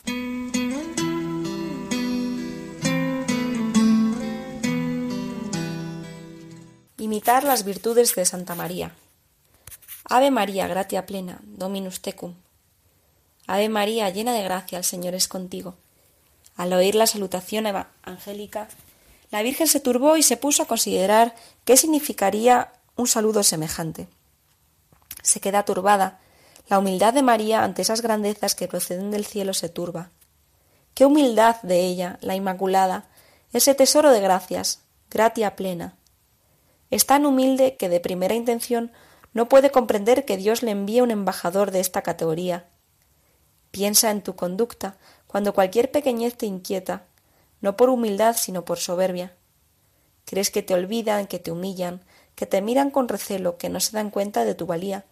Imitar 7.09 7.43
las 7.43 7.65
virtudes 7.65 8.15
de 8.15 8.27
Santa 8.27 8.55
María. 8.55 8.95
Ave 10.05 10.31
María, 10.31 10.67
gratia 10.67 11.07
plena, 11.07 11.41
Dominus 11.43 12.03
tecum. 12.03 12.35
Ave 13.47 13.71
María, 13.71 14.11
llena 14.11 14.35
de 14.35 14.43
gracia, 14.43 14.77
el 14.77 14.85
Señor 14.85 15.15
es 15.15 15.27
contigo. 15.27 15.75
Al 16.55 16.71
oír 16.75 16.95
la 16.95 17.07
salutación 17.07 17.65
angélica, 18.03 18.69
la 19.31 19.41
Virgen 19.41 19.69
se 19.69 19.81
turbó 19.81 20.19
y 20.19 20.23
se 20.23 20.37
puso 20.37 20.63
a 20.63 20.67
considerar 20.67 21.35
qué 21.65 21.79
significaría 21.79 22.75
un 22.95 23.07
saludo 23.07 23.43
semejante. 23.43 24.07
Se 25.23 25.41
queda 25.41 25.65
turbada. 25.65 26.21
La 26.69 26.79
humildad 26.79 27.15
de 27.15 27.23
María 27.23 27.65
ante 27.65 27.81
esas 27.81 28.03
grandezas 28.03 28.55
que 28.55 28.69
proceden 28.69 29.11
del 29.11 29.25
cielo 29.25 29.55
se 29.55 29.71
turba. 29.71 30.11
Qué 30.93 31.07
humildad 31.07 31.57
de 31.63 31.87
ella, 31.87 32.19
la 32.21 32.35
Inmaculada, 32.35 33.07
ese 33.55 33.75
tesoro 33.75 34.11
de 34.11 34.21
gracias, 34.21 34.81
gratia 35.09 35.57
plena. 35.57 35.95
Es 36.91 37.07
tan 37.07 37.27
humilde 37.27 37.77
que 37.77 37.89
de 37.89 38.01
primera 38.01 38.35
intención 38.35 38.93
no 39.35 39.49
puede 39.49 39.71
comprender 39.71 40.25
que 40.25 40.37
Dios 40.37 40.63
le 40.63 40.71
envíe 40.71 41.01
un 41.01 41.11
embajador 41.11 41.71
de 41.71 41.81
esta 41.81 42.03
categoría. 42.03 42.67
Piensa 43.71 44.11
en 44.11 44.23
tu 44.23 44.37
conducta 44.37 44.97
cuando 45.27 45.53
cualquier 45.53 45.91
pequeñez 45.91 46.37
te 46.37 46.47
inquieta, 46.47 47.05
no 47.61 47.77
por 47.77 47.91
humildad 47.91 48.37
sino 48.39 48.65
por 48.65 48.79
soberbia. 48.79 49.35
Crees 50.25 50.51
que 50.51 50.63
te 50.63 50.75
olvidan, 50.75 51.27
que 51.27 51.39
te 51.39 51.51
humillan, 51.51 52.03
que 52.35 52.47
te 52.47 52.63
miran 52.63 52.91
con 52.91 53.09
recelo, 53.09 53.59
que 53.59 53.69
no 53.69 53.81
se 53.81 53.93
dan 53.93 54.11
cuenta 54.11 54.45
de 54.45 54.55
tu 54.55 54.67
valía. 54.67 55.05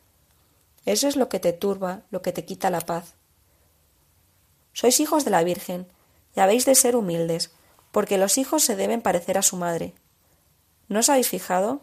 Eso 0.84 1.08
es 1.08 1.16
lo 1.16 1.28
que 1.28 1.40
te 1.40 1.52
turba, 1.52 2.02
lo 2.10 2.22
que 2.22 2.32
te 2.32 2.44
quita 2.44 2.70
la 2.70 2.80
paz. 2.80 3.14
Sois 4.72 5.00
hijos 5.00 5.24
de 5.24 5.30
la 5.30 5.42
Virgen, 5.42 5.88
y 6.34 6.40
habéis 6.40 6.66
de 6.66 6.74
ser 6.74 6.96
humildes, 6.96 7.50
porque 7.92 8.18
los 8.18 8.38
hijos 8.38 8.62
se 8.62 8.76
deben 8.76 9.02
parecer 9.02 9.38
a 9.38 9.42
su 9.42 9.56
madre. 9.56 9.94
¿No 10.88 11.00
os 11.00 11.08
habéis 11.08 11.28
fijado? 11.28 11.82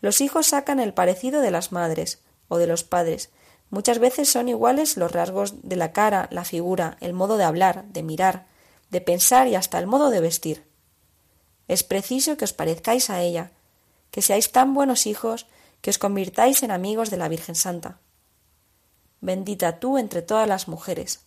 Los 0.00 0.20
hijos 0.20 0.48
sacan 0.48 0.80
el 0.80 0.94
parecido 0.94 1.40
de 1.40 1.50
las 1.50 1.72
madres 1.72 2.22
o 2.48 2.58
de 2.58 2.66
los 2.66 2.84
padres. 2.84 3.30
Muchas 3.70 3.98
veces 3.98 4.28
son 4.30 4.48
iguales 4.48 4.96
los 4.96 5.12
rasgos 5.12 5.54
de 5.62 5.76
la 5.76 5.92
cara, 5.92 6.28
la 6.30 6.44
figura, 6.44 6.96
el 7.00 7.12
modo 7.12 7.36
de 7.36 7.44
hablar, 7.44 7.84
de 7.86 8.02
mirar, 8.02 8.46
de 8.90 9.00
pensar 9.00 9.46
y 9.46 9.54
hasta 9.54 9.78
el 9.78 9.86
modo 9.86 10.10
de 10.10 10.20
vestir. 10.20 10.64
Es 11.68 11.84
preciso 11.84 12.36
que 12.36 12.44
os 12.44 12.52
parezcáis 12.52 13.10
a 13.10 13.22
ella, 13.22 13.52
que 14.10 14.22
seáis 14.22 14.50
tan 14.50 14.74
buenos 14.74 15.06
hijos 15.06 15.46
que 15.80 15.90
os 15.90 15.98
convirtáis 15.98 16.62
en 16.62 16.72
amigos 16.72 17.10
de 17.10 17.16
la 17.16 17.28
Virgen 17.28 17.54
Santa. 17.54 17.98
Bendita 19.20 19.78
tú 19.78 19.98
entre 19.98 20.22
todas 20.22 20.48
las 20.48 20.66
mujeres. 20.66 21.20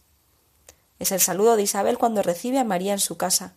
Es 0.99 1.11
el 1.11 1.19
saludo 1.19 1.55
de 1.55 1.63
Isabel 1.63 1.97
cuando 1.97 2.21
recibe 2.21 2.59
a 2.59 2.63
María 2.63 2.93
en 2.93 2.99
su 2.99 3.17
casa. 3.17 3.55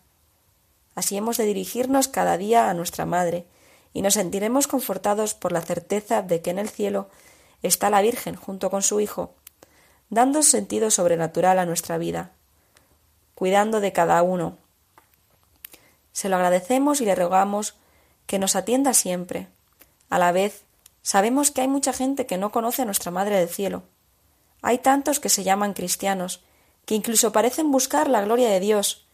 Así 0.97 1.15
hemos 1.15 1.37
de 1.37 1.45
dirigirnos 1.45 2.07
cada 2.07 2.39
día 2.39 2.71
a 2.71 2.73
nuestra 2.73 3.05
Madre, 3.05 3.45
y 3.93 4.01
nos 4.01 4.15
sentiremos 4.15 4.65
confortados 4.65 5.35
por 5.35 5.51
la 5.51 5.61
certeza 5.61 6.23
de 6.23 6.41
que 6.41 6.49
en 6.49 6.57
el 6.57 6.69
cielo 6.69 7.07
está 7.61 7.91
la 7.91 8.01
Virgen 8.01 8.35
junto 8.35 8.71
con 8.71 8.81
su 8.81 8.99
Hijo, 8.99 9.35
dando 10.09 10.41
sentido 10.41 10.89
sobrenatural 10.89 11.59
a 11.59 11.67
nuestra 11.67 11.99
vida, 11.99 12.31
cuidando 13.35 13.79
de 13.79 13.93
cada 13.93 14.23
uno. 14.23 14.57
Se 16.13 16.29
lo 16.29 16.37
agradecemos 16.37 16.99
y 16.99 17.05
le 17.05 17.13
rogamos 17.13 17.75
que 18.25 18.39
nos 18.39 18.55
atienda 18.55 18.95
siempre. 18.95 19.49
A 20.09 20.17
la 20.17 20.31
vez, 20.31 20.63
sabemos 21.03 21.51
que 21.51 21.61
hay 21.61 21.67
mucha 21.67 21.93
gente 21.93 22.25
que 22.25 22.39
no 22.39 22.51
conoce 22.51 22.81
a 22.81 22.85
nuestra 22.85 23.11
Madre 23.11 23.37
del 23.37 23.49
Cielo. 23.49 23.83
Hay 24.63 24.79
tantos 24.79 25.19
que 25.19 25.29
se 25.29 25.43
llaman 25.43 25.75
cristianos, 25.75 26.41
que 26.85 26.95
incluso 26.95 27.31
parecen 27.31 27.69
buscar 27.69 28.09
la 28.09 28.21
gloria 28.21 28.49
de 28.49 28.59
Dios, 28.59 29.06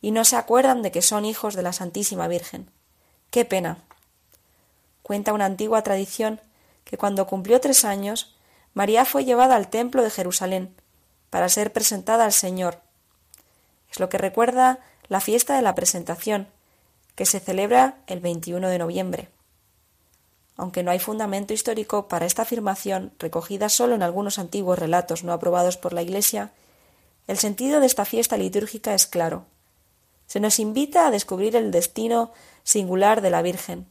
y 0.00 0.10
no 0.12 0.24
se 0.24 0.36
acuerdan 0.36 0.82
de 0.82 0.90
que 0.90 1.02
son 1.02 1.24
hijos 1.24 1.54
de 1.54 1.62
la 1.62 1.72
Santísima 1.72 2.28
Virgen. 2.28 2.70
¡Qué 3.30 3.44
pena! 3.44 3.78
Cuenta 5.02 5.32
una 5.32 5.44
antigua 5.44 5.82
tradición 5.82 6.40
que 6.84 6.96
cuando 6.96 7.26
cumplió 7.26 7.60
tres 7.60 7.84
años, 7.84 8.36
María 8.74 9.04
fue 9.04 9.24
llevada 9.24 9.56
al 9.56 9.68
templo 9.68 10.02
de 10.02 10.10
Jerusalén 10.10 10.74
para 11.28 11.48
ser 11.48 11.72
presentada 11.72 12.24
al 12.24 12.32
Señor. 12.32 12.80
Es 13.90 14.00
lo 14.00 14.08
que 14.08 14.18
recuerda 14.18 14.80
la 15.08 15.20
fiesta 15.20 15.56
de 15.56 15.62
la 15.62 15.74
presentación, 15.74 16.48
que 17.14 17.26
se 17.26 17.40
celebra 17.40 17.98
el 18.06 18.20
21 18.20 18.68
de 18.68 18.78
noviembre. 18.78 19.28
Aunque 20.56 20.82
no 20.82 20.90
hay 20.90 20.98
fundamento 20.98 21.52
histórico 21.52 22.08
para 22.08 22.26
esta 22.26 22.42
afirmación, 22.42 23.12
recogida 23.18 23.68
solo 23.68 23.94
en 23.94 24.02
algunos 24.02 24.38
antiguos 24.38 24.78
relatos 24.78 25.24
no 25.24 25.32
aprobados 25.32 25.76
por 25.76 25.92
la 25.92 26.02
Iglesia, 26.02 26.52
el 27.26 27.38
sentido 27.38 27.80
de 27.80 27.86
esta 27.86 28.04
fiesta 28.04 28.36
litúrgica 28.36 28.94
es 28.94 29.06
claro 29.06 29.46
se 30.30 30.38
nos 30.38 30.60
invita 30.60 31.08
a 31.08 31.10
descubrir 31.10 31.56
el 31.56 31.72
destino 31.72 32.30
singular 32.62 33.20
de 33.20 33.30
la 33.30 33.42
Virgen, 33.42 33.88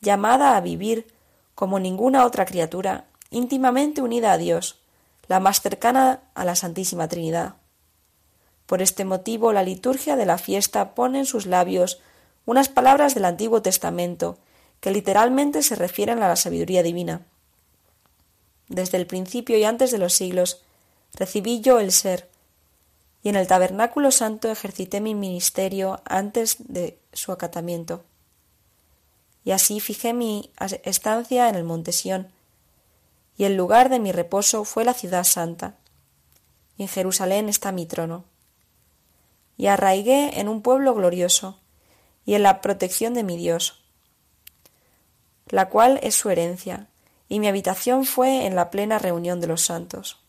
llamada 0.00 0.56
a 0.56 0.60
vivir 0.60 1.08
como 1.56 1.80
ninguna 1.80 2.24
otra 2.24 2.44
criatura, 2.44 3.06
íntimamente 3.30 4.00
unida 4.00 4.30
a 4.30 4.38
Dios, 4.38 4.78
la 5.26 5.40
más 5.40 5.60
cercana 5.60 6.20
a 6.34 6.44
la 6.44 6.54
Santísima 6.54 7.08
Trinidad. 7.08 7.56
Por 8.66 8.80
este 8.80 9.04
motivo 9.04 9.52
la 9.52 9.64
liturgia 9.64 10.14
de 10.14 10.24
la 10.24 10.38
fiesta 10.38 10.94
pone 10.94 11.18
en 11.18 11.26
sus 11.26 11.46
labios 11.46 12.00
unas 12.46 12.68
palabras 12.68 13.16
del 13.16 13.24
Antiguo 13.24 13.60
Testamento 13.60 14.38
que 14.78 14.92
literalmente 14.92 15.64
se 15.64 15.74
refieren 15.74 16.22
a 16.22 16.28
la 16.28 16.36
sabiduría 16.36 16.84
divina. 16.84 17.22
Desde 18.68 18.98
el 18.98 19.08
principio 19.08 19.58
y 19.58 19.64
antes 19.64 19.90
de 19.90 19.98
los 19.98 20.12
siglos 20.12 20.62
recibí 21.12 21.60
yo 21.60 21.80
el 21.80 21.90
ser, 21.90 22.28
y 23.22 23.28
en 23.28 23.36
el 23.36 23.46
tabernáculo 23.46 24.10
santo 24.10 24.50
ejercité 24.50 25.00
mi 25.00 25.14
ministerio 25.14 26.02
antes 26.04 26.56
de 26.58 26.98
su 27.12 27.30
acatamiento. 27.30 28.04
Y 29.44 29.52
así 29.52 29.80
fijé 29.80 30.12
mi 30.12 30.50
estancia 30.84 31.48
en 31.48 31.54
el 31.54 31.64
monte 31.64 31.92
Sión, 31.92 32.28
y 33.36 33.44
el 33.44 33.56
lugar 33.56 33.88
de 33.88 33.98
mi 33.98 34.12
reposo 34.12 34.64
fue 34.64 34.84
la 34.84 34.94
ciudad 34.94 35.24
santa, 35.24 35.76
y 36.76 36.82
en 36.82 36.88
Jerusalén 36.88 37.48
está 37.48 37.72
mi 37.72 37.86
trono. 37.86 38.24
Y 39.56 39.66
arraigué 39.66 40.40
en 40.40 40.48
un 40.48 40.62
pueblo 40.62 40.94
glorioso, 40.94 41.60
y 42.24 42.34
en 42.34 42.42
la 42.42 42.60
protección 42.60 43.14
de 43.14 43.24
mi 43.24 43.36
Dios, 43.36 43.82
la 45.48 45.68
cual 45.68 45.98
es 46.02 46.14
su 46.14 46.30
herencia, 46.30 46.88
y 47.28 47.40
mi 47.40 47.48
habitación 47.48 48.04
fue 48.04 48.46
en 48.46 48.54
la 48.54 48.70
plena 48.70 48.98
reunión 48.98 49.40
de 49.40 49.46
los 49.46 49.62
santos. 49.62 50.21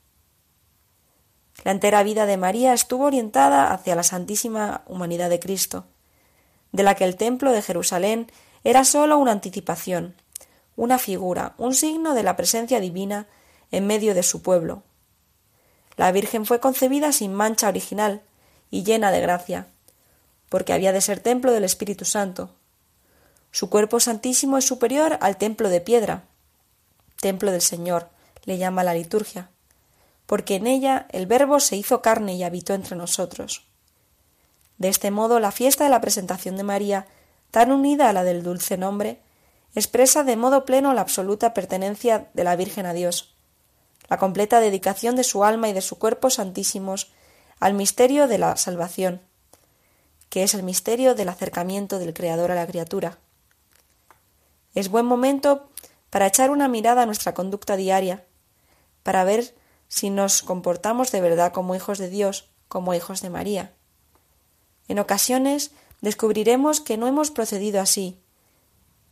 La 1.63 1.71
entera 1.71 2.03
vida 2.03 2.25
de 2.25 2.37
María 2.37 2.73
estuvo 2.73 3.05
orientada 3.05 3.71
hacia 3.71 3.95
la 3.95 4.03
santísima 4.03 4.81
humanidad 4.87 5.29
de 5.29 5.39
Cristo, 5.39 5.85
de 6.71 6.83
la 6.83 6.95
que 6.95 7.05
el 7.05 7.15
templo 7.15 7.51
de 7.51 7.61
Jerusalén 7.61 8.27
era 8.63 8.83
sólo 8.83 9.17
una 9.17 9.31
anticipación, 9.31 10.15
una 10.75 10.97
figura, 10.97 11.53
un 11.57 11.73
signo 11.73 12.13
de 12.15 12.23
la 12.23 12.35
presencia 12.35 12.79
divina 12.79 13.27
en 13.71 13.87
medio 13.87 14.13
de 14.13 14.23
su 14.23 14.41
pueblo. 14.41 14.83
La 15.95 16.11
Virgen 16.11 16.45
fue 16.45 16.59
concebida 16.59 17.11
sin 17.11 17.33
mancha 17.33 17.69
original 17.69 18.21
y 18.71 18.83
llena 18.83 19.11
de 19.11 19.21
gracia, 19.21 19.67
porque 20.49 20.73
había 20.73 20.91
de 20.91 21.01
ser 21.01 21.19
templo 21.19 21.51
del 21.51 21.63
Espíritu 21.63 22.05
Santo. 22.05 22.49
Su 23.51 23.69
cuerpo 23.69 23.99
santísimo 23.99 24.57
es 24.57 24.65
superior 24.65 25.17
al 25.21 25.37
templo 25.37 25.69
de 25.69 25.81
piedra, 25.81 26.23
templo 27.21 27.51
del 27.51 27.61
Señor, 27.61 28.09
le 28.45 28.57
llama 28.57 28.83
la 28.83 28.93
liturgia, 28.93 29.49
porque 30.25 30.55
en 30.55 30.67
ella 30.67 31.07
el 31.09 31.27
Verbo 31.27 31.59
se 31.59 31.75
hizo 31.75 32.01
carne 32.01 32.35
y 32.35 32.43
habitó 32.43 32.73
entre 32.73 32.95
nosotros. 32.95 33.65
De 34.77 34.89
este 34.89 35.11
modo 35.11 35.39
la 35.39 35.51
fiesta 35.51 35.83
de 35.83 35.89
la 35.89 36.01
presentación 36.01 36.57
de 36.57 36.63
María, 36.63 37.07
tan 37.51 37.71
unida 37.71 38.09
a 38.09 38.13
la 38.13 38.23
del 38.23 38.43
dulce 38.43 38.77
nombre, 38.77 39.21
expresa 39.75 40.23
de 40.23 40.35
modo 40.35 40.65
pleno 40.65 40.93
la 40.93 41.01
absoluta 41.01 41.53
pertenencia 41.53 42.29
de 42.33 42.43
la 42.43 42.55
Virgen 42.55 42.85
a 42.85 42.93
Dios, 42.93 43.35
la 44.09 44.17
completa 44.17 44.59
dedicación 44.59 45.15
de 45.15 45.23
su 45.23 45.43
alma 45.43 45.69
y 45.69 45.73
de 45.73 45.81
su 45.81 45.97
cuerpo 45.97 46.29
santísimos 46.29 47.11
al 47.59 47.73
misterio 47.73 48.27
de 48.27 48.37
la 48.37 48.55
salvación, 48.57 49.21
que 50.29 50.43
es 50.43 50.53
el 50.53 50.63
misterio 50.63 51.15
del 51.15 51.29
acercamiento 51.29 51.99
del 51.99 52.13
Creador 52.13 52.51
a 52.51 52.55
la 52.55 52.67
criatura. 52.67 53.19
Es 54.75 54.89
buen 54.89 55.05
momento 55.05 55.69
para 56.09 56.27
echar 56.27 56.49
una 56.49 56.67
mirada 56.67 57.03
a 57.03 57.05
nuestra 57.05 57.33
conducta 57.33 57.75
diaria, 57.75 58.25
para 59.03 59.23
ver 59.23 59.55
si 59.93 60.09
nos 60.09 60.41
comportamos 60.41 61.11
de 61.11 61.21
verdad 61.21 61.53
como 61.53 61.75
hijos 61.75 61.99
de 61.99 62.09
Dios, 62.09 62.49
como 62.67 62.95
hijos 62.95 63.21
de 63.21 63.29
María. 63.29 63.73
En 64.87 64.97
ocasiones 64.97 65.69
descubriremos 66.01 66.81
que 66.81 66.97
no 66.97 67.05
hemos 67.05 67.29
procedido 67.29 67.79
así, 67.79 68.17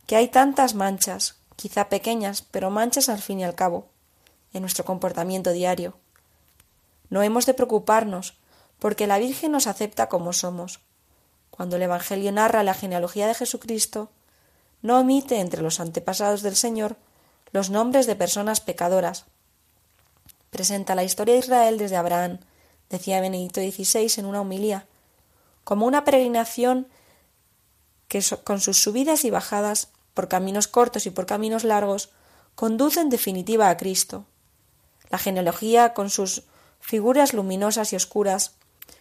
que 0.08 0.16
hay 0.16 0.26
tantas 0.26 0.74
manchas, 0.74 1.36
quizá 1.54 1.88
pequeñas, 1.88 2.42
pero 2.42 2.72
manchas 2.72 3.08
al 3.08 3.20
fin 3.20 3.38
y 3.38 3.44
al 3.44 3.54
cabo, 3.54 3.90
en 4.52 4.62
nuestro 4.62 4.84
comportamiento 4.84 5.52
diario. 5.52 5.94
No 7.10 7.22
hemos 7.22 7.46
de 7.46 7.54
preocuparnos, 7.54 8.36
porque 8.80 9.06
la 9.06 9.18
Virgen 9.18 9.52
nos 9.52 9.68
acepta 9.68 10.08
como 10.08 10.32
somos. 10.32 10.80
Cuando 11.52 11.76
el 11.76 11.82
Evangelio 11.82 12.32
narra 12.32 12.64
la 12.64 12.74
genealogía 12.74 13.28
de 13.28 13.34
Jesucristo, 13.34 14.10
no 14.80 14.98
omite 14.98 15.38
entre 15.38 15.62
los 15.62 15.78
antepasados 15.78 16.42
del 16.42 16.56
Señor 16.56 16.96
los 17.52 17.70
nombres 17.70 18.08
de 18.08 18.16
personas 18.16 18.60
pecadoras. 18.60 19.26
Presenta 20.52 20.94
la 20.94 21.02
historia 21.02 21.32
de 21.32 21.40
Israel 21.40 21.78
desde 21.78 21.96
Abraham, 21.96 22.38
decía 22.90 23.22
Benedicto 23.22 23.62
XVI 23.62 24.20
en 24.20 24.26
una 24.26 24.42
homilía, 24.42 24.84
como 25.64 25.86
una 25.86 26.04
peregrinación 26.04 26.88
que 28.06 28.22
con 28.44 28.60
sus 28.60 28.76
subidas 28.76 29.24
y 29.24 29.30
bajadas, 29.30 29.88
por 30.12 30.28
caminos 30.28 30.68
cortos 30.68 31.06
y 31.06 31.10
por 31.10 31.24
caminos 31.24 31.64
largos, 31.64 32.10
conduce 32.54 33.00
en 33.00 33.08
definitiva 33.08 33.70
a 33.70 33.78
Cristo. 33.78 34.26
La 35.08 35.16
genealogía, 35.16 35.94
con 35.94 36.10
sus 36.10 36.42
figuras 36.80 37.32
luminosas 37.32 37.94
y 37.94 37.96
oscuras, 37.96 38.52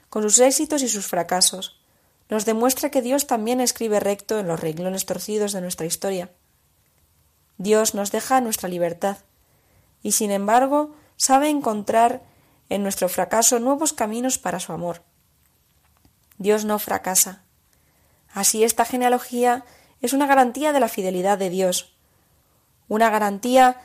con 0.07 0.23
sus 0.23 0.39
éxitos 0.39 0.81
y 0.83 0.87
sus 0.87 1.05
fracasos, 1.05 1.81
nos 2.29 2.45
demuestra 2.45 2.91
que 2.91 3.01
Dios 3.01 3.27
también 3.27 3.59
escribe 3.59 3.99
recto 3.99 4.39
en 4.39 4.47
los 4.47 4.61
renglones 4.61 5.05
torcidos 5.05 5.51
de 5.51 5.59
nuestra 5.59 5.85
historia. 5.85 6.31
Dios 7.57 7.93
nos 7.93 8.09
deja 8.09 8.39
nuestra 8.39 8.69
libertad, 8.69 9.17
y 10.01 10.13
sin 10.13 10.31
embargo 10.31 10.95
sabe 11.21 11.49
encontrar 11.49 12.23
en 12.67 12.81
nuestro 12.81 13.07
fracaso 13.07 13.59
nuevos 13.59 13.93
caminos 13.93 14.39
para 14.39 14.59
su 14.59 14.73
amor. 14.73 15.03
Dios 16.39 16.65
no 16.65 16.79
fracasa. 16.79 17.43
Así 18.33 18.63
esta 18.63 18.85
genealogía 18.85 19.63
es 20.01 20.13
una 20.13 20.25
garantía 20.25 20.73
de 20.73 20.79
la 20.79 20.87
fidelidad 20.87 21.37
de 21.37 21.51
Dios, 21.51 21.93
una 22.87 23.11
garantía 23.11 23.81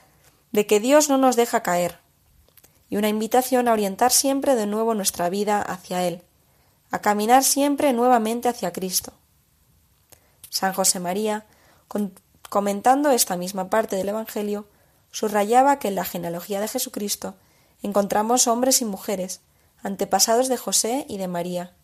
de 0.52 0.66
que 0.66 0.80
Dios 0.80 1.10
no 1.10 1.18
nos 1.18 1.36
deja 1.36 1.62
caer, 1.62 1.98
y 2.88 2.96
una 2.96 3.10
invitación 3.10 3.68
a 3.68 3.74
orientar 3.74 4.12
siempre 4.12 4.54
de 4.54 4.64
nuevo 4.64 4.94
nuestra 4.94 5.28
vida 5.28 5.60
hacia 5.60 6.04
Él, 6.04 6.22
a 6.90 7.00
caminar 7.00 7.44
siempre 7.44 7.92
nuevamente 7.92 8.48
hacia 8.48 8.72
Cristo. 8.72 9.12
San 10.48 10.72
José 10.72 11.00
María, 11.00 11.44
comentando 12.48 13.10
esta 13.10 13.36
misma 13.36 13.68
parte 13.68 13.96
del 13.96 14.08
Evangelio, 14.08 14.66
subrayaba 15.10 15.78
que 15.78 15.88
en 15.88 15.94
la 15.94 16.04
genealogía 16.04 16.60
de 16.60 16.68
Jesucristo 16.68 17.34
encontramos 17.82 18.46
hombres 18.46 18.80
y 18.80 18.84
mujeres, 18.84 19.40
antepasados 19.82 20.48
de 20.48 20.56
José 20.56 21.06
y 21.08 21.18
de 21.18 21.28
María, 21.28 21.74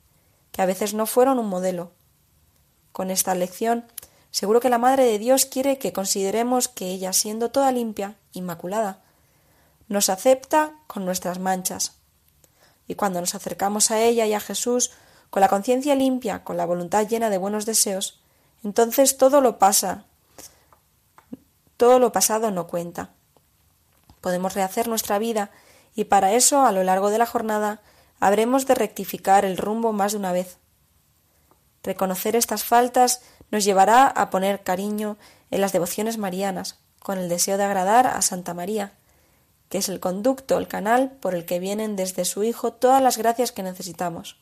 que 0.51 0.62
a 0.62 0.66
veces 0.66 0.95
no 0.95 1.07
fueron 1.07 1.39
un 1.39 1.49
modelo. 1.49 1.93
Con 2.93 3.11
esta 3.11 3.35
lección, 3.35 3.87
seguro 4.31 4.61
que 4.61 4.68
la 4.68 4.79
Madre 4.79 5.05
de 5.05 5.18
Dios 5.18 5.47
quiere 5.47 5.79
que 5.79 5.93
consideremos 5.93 6.68
que 6.68 6.89
ella, 6.89 7.12
siendo 7.12 7.51
toda 7.51 7.73
limpia, 7.73 8.16
inmaculada, 8.33 9.03
nos 9.89 10.09
acepta 10.09 10.75
con 10.87 11.05
nuestras 11.05 11.39
manchas, 11.39 11.97
y 12.87 12.95
cuando 12.95 13.20
nos 13.20 13.35
acercamos 13.35 13.91
a 13.91 14.01
ella 14.01 14.27
y 14.27 14.35
a 14.35 14.41
Jesús 14.41 14.91
con 15.31 15.41
la 15.41 15.49
conciencia 15.49 15.95
limpia, 15.95 16.45
con 16.45 16.57
la 16.57 16.66
voluntad 16.66 17.07
llena 17.09 17.31
de 17.31 17.39
buenos 17.39 17.64
deseos, 17.64 18.20
entonces 18.64 19.16
todo 19.16 19.41
lo 19.41 19.59
pasa, 19.59 20.05
todo 21.83 21.99
lo 21.99 22.12
pasado 22.12 22.53
no 22.53 22.68
cuenta. 22.68 23.11
Podemos 24.20 24.55
rehacer 24.55 24.87
nuestra 24.87 25.18
vida 25.18 25.51
y 25.97 26.05
para 26.05 26.30
eso, 26.30 26.64
a 26.64 26.70
lo 26.70 26.85
largo 26.85 27.11
de 27.11 27.18
la 27.18 27.26
jornada, 27.26 27.83
habremos 28.20 28.68
de 28.68 28.76
rectificar 28.76 29.45
el 29.45 29.57
rumbo 29.57 29.93
más 29.93 30.12
de 30.12 30.18
una 30.18 30.30
vez. 30.30 30.59
Reconocer 31.83 32.37
estas 32.37 32.62
faltas 32.62 33.20
nos 33.51 33.64
llevará 33.64 34.07
a 34.07 34.30
poner 34.30 34.62
cariño 34.62 35.16
en 35.51 35.61
las 35.61 35.72
devociones 35.72 36.18
marianas, 36.18 36.78
con 37.01 37.18
el 37.18 37.28
deseo 37.28 37.59
de 37.59 37.64
agradar 37.64 38.07
a 38.07 38.22
Santa 38.22 38.55
María, 38.55 38.93
que 39.68 39.78
es 39.78 39.89
el 39.89 39.99
conducto, 39.99 40.59
el 40.59 40.68
canal 40.68 41.11
por 41.11 41.35
el 41.35 41.47
que 41.47 41.59
vienen 41.59 41.97
desde 41.97 42.24
su 42.24 42.45
Hijo 42.45 42.72
todas 42.72 43.03
las 43.03 43.18
gracias 43.18 43.51
que 43.51 43.64
necesitamos. 43.64 44.37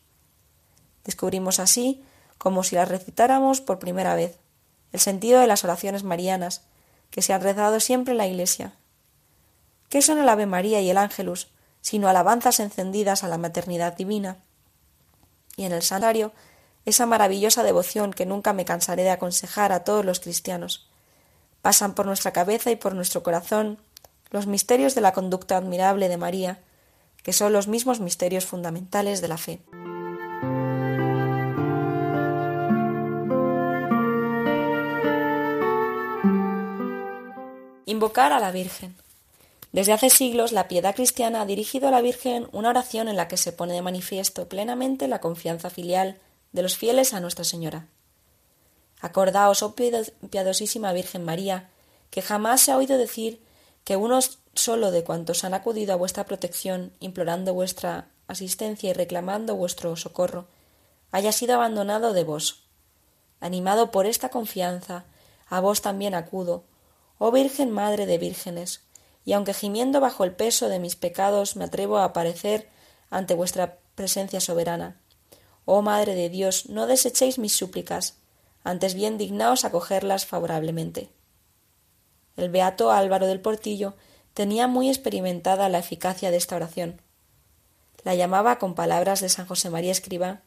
Descubrimos 1.04 1.58
así, 1.58 2.04
como 2.36 2.64
si 2.64 2.76
las 2.76 2.90
recitáramos 2.90 3.62
por 3.62 3.78
primera 3.78 4.14
vez, 4.14 4.38
el 4.92 5.00
sentido 5.00 5.40
de 5.40 5.46
las 5.46 5.64
oraciones 5.64 6.02
marianas, 6.04 6.64
que 7.10 7.22
se 7.22 7.32
han 7.32 7.42
rezado 7.42 7.80
siempre 7.80 8.12
en 8.12 8.18
la 8.18 8.26
Iglesia. 8.26 8.72
¿Qué 9.88 10.02
son 10.02 10.18
el 10.18 10.28
Ave 10.28 10.46
María 10.46 10.80
y 10.80 10.90
el 10.90 10.98
Ángelus, 10.98 11.48
sino 11.80 12.08
alabanzas 12.08 12.60
encendidas 12.60 13.24
a 13.24 13.28
la 13.28 13.38
maternidad 13.38 13.96
divina? 13.96 14.38
Y 15.56 15.64
en 15.64 15.72
el 15.72 15.82
santuario, 15.82 16.32
esa 16.84 17.06
maravillosa 17.06 17.62
devoción 17.62 18.12
que 18.12 18.26
nunca 18.26 18.52
me 18.52 18.64
cansaré 18.64 19.02
de 19.02 19.10
aconsejar 19.10 19.72
a 19.72 19.84
todos 19.84 20.04
los 20.04 20.20
cristianos. 20.20 20.88
Pasan 21.62 21.94
por 21.94 22.06
nuestra 22.06 22.32
cabeza 22.32 22.70
y 22.70 22.76
por 22.76 22.94
nuestro 22.94 23.22
corazón 23.22 23.78
los 24.30 24.46
misterios 24.46 24.94
de 24.94 25.00
la 25.00 25.12
conducta 25.12 25.56
admirable 25.56 26.08
de 26.08 26.16
María, 26.16 26.60
que 27.22 27.32
son 27.32 27.52
los 27.52 27.68
mismos 27.68 28.00
misterios 28.00 28.46
fundamentales 28.46 29.20
de 29.20 29.28
la 29.28 29.36
fe. 29.36 29.60
Invocar 38.00 38.32
a 38.32 38.40
la 38.40 38.50
Virgen. 38.50 38.96
Desde 39.72 39.92
hace 39.92 40.08
siglos 40.08 40.52
la 40.52 40.68
piedad 40.68 40.94
cristiana 40.94 41.42
ha 41.42 41.44
dirigido 41.44 41.86
a 41.86 41.90
la 41.90 42.00
Virgen 42.00 42.48
una 42.50 42.70
oración 42.70 43.08
en 43.08 43.16
la 43.16 43.28
que 43.28 43.36
se 43.36 43.52
pone 43.52 43.74
de 43.74 43.82
manifiesto 43.82 44.48
plenamente 44.48 45.06
la 45.06 45.20
confianza 45.20 45.68
filial 45.68 46.18
de 46.52 46.62
los 46.62 46.78
fieles 46.78 47.12
a 47.12 47.20
Nuestra 47.20 47.44
Señora. 47.44 47.88
Acordaos, 49.02 49.62
oh 49.62 49.74
piadosísima 49.74 50.94
Virgen 50.94 51.26
María, 51.26 51.68
que 52.08 52.22
jamás 52.22 52.62
se 52.62 52.72
ha 52.72 52.78
oído 52.78 52.96
decir 52.96 53.42
que 53.84 53.96
uno 53.96 54.18
solo 54.54 54.92
de 54.92 55.04
cuantos 55.04 55.44
han 55.44 55.52
acudido 55.52 55.92
a 55.92 55.96
vuestra 55.96 56.24
protección, 56.24 56.92
implorando 57.00 57.52
vuestra 57.52 58.08
asistencia 58.28 58.88
y 58.88 58.94
reclamando 58.94 59.56
vuestro 59.56 59.94
socorro, 59.96 60.46
haya 61.12 61.32
sido 61.32 61.56
abandonado 61.56 62.14
de 62.14 62.24
vos. 62.24 62.62
Animado 63.40 63.90
por 63.90 64.06
esta 64.06 64.30
confianza, 64.30 65.04
a 65.50 65.60
vos 65.60 65.82
también 65.82 66.14
acudo, 66.14 66.64
oh 67.22 67.30
Virgen 67.30 67.70
Madre 67.70 68.06
de 68.06 68.16
vírgenes, 68.16 68.80
y 69.26 69.34
aunque 69.34 69.52
gimiendo 69.52 70.00
bajo 70.00 70.24
el 70.24 70.32
peso 70.32 70.70
de 70.70 70.78
mis 70.78 70.96
pecados 70.96 71.54
me 71.54 71.66
atrevo 71.66 71.98
a 71.98 72.04
aparecer 72.04 72.70
ante 73.10 73.34
vuestra 73.34 73.78
presencia 73.94 74.40
soberana. 74.40 74.98
Oh 75.66 75.82
Madre 75.82 76.14
de 76.14 76.30
Dios, 76.30 76.70
no 76.70 76.86
desechéis 76.86 77.38
mis 77.38 77.54
súplicas, 77.54 78.16
antes 78.64 78.94
bien 78.94 79.18
dignaos 79.18 79.66
acogerlas 79.66 80.24
favorablemente. 80.24 81.10
El 82.38 82.48
beato 82.48 82.90
Álvaro 82.90 83.26
del 83.26 83.42
Portillo 83.42 83.96
tenía 84.32 84.66
muy 84.66 84.88
experimentada 84.88 85.68
la 85.68 85.80
eficacia 85.80 86.30
de 86.30 86.38
esta 86.38 86.56
oración. 86.56 87.02
La 88.02 88.14
llamaba 88.14 88.58
con 88.58 88.74
palabras 88.74 89.20
de 89.20 89.28
San 89.28 89.44
José 89.44 89.68
María 89.68 89.92
Escribá 89.92 90.40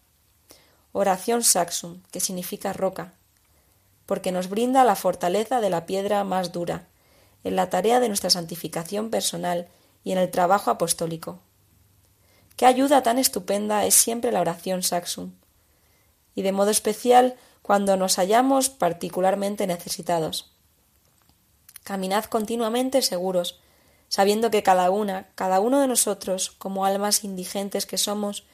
oración 0.91 1.43
saxum, 1.43 2.01
que 2.11 2.19
significa 2.19 2.73
roca, 2.73 3.13
porque 4.05 4.31
nos 4.31 4.49
brinda 4.49 4.83
la 4.83 4.95
fortaleza 4.95 5.61
de 5.61 5.69
la 5.69 5.85
piedra 5.85 6.23
más 6.23 6.51
dura, 6.51 6.87
en 7.43 7.55
la 7.55 7.69
tarea 7.69 7.99
de 7.99 8.07
nuestra 8.07 8.29
santificación 8.29 9.09
personal 9.09 9.67
y 10.03 10.11
en 10.11 10.17
el 10.17 10.31
trabajo 10.31 10.71
apostólico. 10.71 11.39
Qué 12.55 12.65
ayuda 12.65 13.03
tan 13.03 13.17
estupenda 13.17 13.85
es 13.85 13.93
siempre 13.93 14.31
la 14.31 14.41
oración 14.41 14.83
saxum, 14.83 15.33
y 16.35 16.41
de 16.41 16.51
modo 16.51 16.71
especial 16.71 17.35
cuando 17.61 17.97
nos 17.97 18.17
hallamos 18.17 18.69
particularmente 18.69 19.67
necesitados. 19.67 20.51
Caminad 21.83 22.25
continuamente 22.25 23.01
seguros, 23.01 23.59
sabiendo 24.09 24.51
que 24.51 24.63
cada 24.63 24.91
una, 24.91 25.27
cada 25.35 25.59
uno 25.59 25.79
de 25.79 25.87
nosotros, 25.87 26.51
como 26.51 26.85
almas 26.85 27.23
indigentes 27.23 27.85
que 27.85 27.97
somos, 27.97 28.45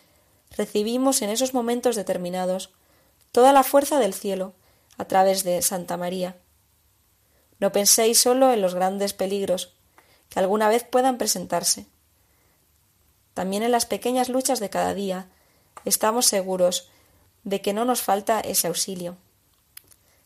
recibimos 0.55 1.21
en 1.21 1.29
esos 1.29 1.53
momentos 1.53 1.95
determinados 1.95 2.71
toda 3.31 3.53
la 3.53 3.63
fuerza 3.63 3.99
del 3.99 4.13
cielo 4.13 4.53
a 4.99 5.05
través 5.05 5.43
de 5.43 5.61
Santa 5.63 5.97
María. 5.97 6.35
No 7.59 7.71
penséis 7.71 8.19
solo 8.19 8.51
en 8.51 8.61
los 8.61 8.75
grandes 8.75 9.13
peligros 9.13 9.73
que 10.29 10.39
alguna 10.39 10.69
vez 10.69 10.83
puedan 10.83 11.17
presentarse. 11.17 11.87
También 13.33 13.63
en 13.63 13.71
las 13.71 13.85
pequeñas 13.85 14.29
luchas 14.29 14.59
de 14.59 14.69
cada 14.69 14.93
día 14.93 15.27
estamos 15.85 16.27
seguros 16.27 16.89
de 17.43 17.61
que 17.61 17.73
no 17.73 17.85
nos 17.85 18.01
falta 18.01 18.41
ese 18.41 18.67
auxilio. 18.67 19.17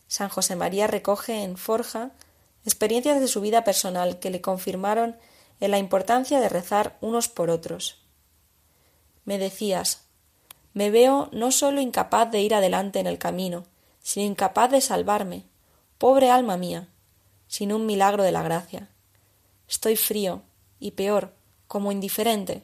San 0.08 0.28
José 0.28 0.56
María 0.56 0.88
recoge 0.88 1.44
en 1.44 1.56
Forja 1.56 2.10
experiencias 2.64 3.20
de 3.20 3.28
su 3.28 3.40
vida 3.40 3.62
personal 3.62 4.18
que 4.18 4.30
le 4.30 4.40
confirmaron 4.40 5.16
en 5.60 5.70
la 5.70 5.78
importancia 5.78 6.40
de 6.40 6.48
rezar 6.48 6.98
unos 7.00 7.28
por 7.28 7.48
otros. 7.48 8.02
Me 9.24 9.38
decías, 9.38 10.02
me 10.72 10.90
veo 10.90 11.28
no 11.30 11.52
solo 11.52 11.80
incapaz 11.80 12.30
de 12.32 12.40
ir 12.40 12.54
adelante 12.54 12.98
en 12.98 13.06
el 13.06 13.18
camino, 13.18 13.64
sino 14.04 14.26
incapaz 14.26 14.70
de 14.70 14.82
salvarme. 14.82 15.46
Pobre 15.96 16.30
alma 16.30 16.58
mía, 16.58 16.88
sin 17.48 17.72
un 17.72 17.86
milagro 17.86 18.22
de 18.22 18.32
la 18.32 18.42
gracia. 18.42 18.90
Estoy 19.66 19.96
frío, 19.96 20.42
y 20.78 20.90
peor, 20.90 21.32
como 21.66 21.90
indiferente, 21.90 22.62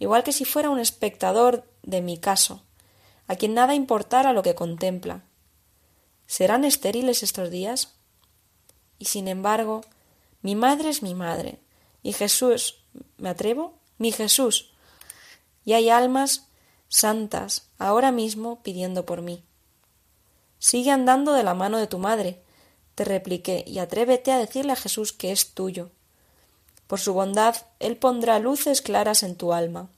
igual 0.00 0.24
que 0.24 0.32
si 0.32 0.44
fuera 0.44 0.68
un 0.68 0.80
espectador 0.80 1.64
de 1.84 2.02
mi 2.02 2.18
caso, 2.18 2.62
a 3.28 3.36
quien 3.36 3.54
nada 3.54 3.76
importara 3.76 4.32
lo 4.32 4.42
que 4.42 4.56
contempla. 4.56 5.22
¿Serán 6.26 6.64
estériles 6.64 7.22
estos 7.22 7.50
días? 7.50 7.94
Y 8.98 9.04
sin 9.04 9.28
embargo, 9.28 9.82
mi 10.42 10.56
madre 10.56 10.88
es 10.88 11.00
mi 11.00 11.14
madre, 11.14 11.60
y 12.02 12.12
Jesús, 12.12 12.80
¿me 13.18 13.28
atrevo? 13.28 13.74
Mi 13.98 14.10
Jesús. 14.10 14.72
Y 15.64 15.74
hay 15.74 15.90
almas 15.90 16.48
santas, 16.88 17.68
ahora 17.78 18.10
mismo 18.10 18.62
pidiendo 18.64 19.06
por 19.06 19.22
mí. 19.22 19.44
Sigue 20.58 20.90
andando 20.90 21.32
de 21.32 21.42
la 21.42 21.54
mano 21.54 21.78
de 21.78 21.86
tu 21.86 21.98
madre, 21.98 22.40
te 22.94 23.04
repliqué, 23.04 23.64
y 23.66 23.78
atrévete 23.78 24.32
a 24.32 24.38
decirle 24.38 24.72
a 24.72 24.76
Jesús 24.76 25.12
que 25.12 25.32
es 25.32 25.52
tuyo. 25.52 25.90
Por 26.86 27.00
su 27.00 27.12
bondad, 27.12 27.56
Él 27.78 27.96
pondrá 27.96 28.38
luces 28.38 28.80
claras 28.80 29.22
en 29.22 29.36
tu 29.36 29.52
alma. 29.52 29.88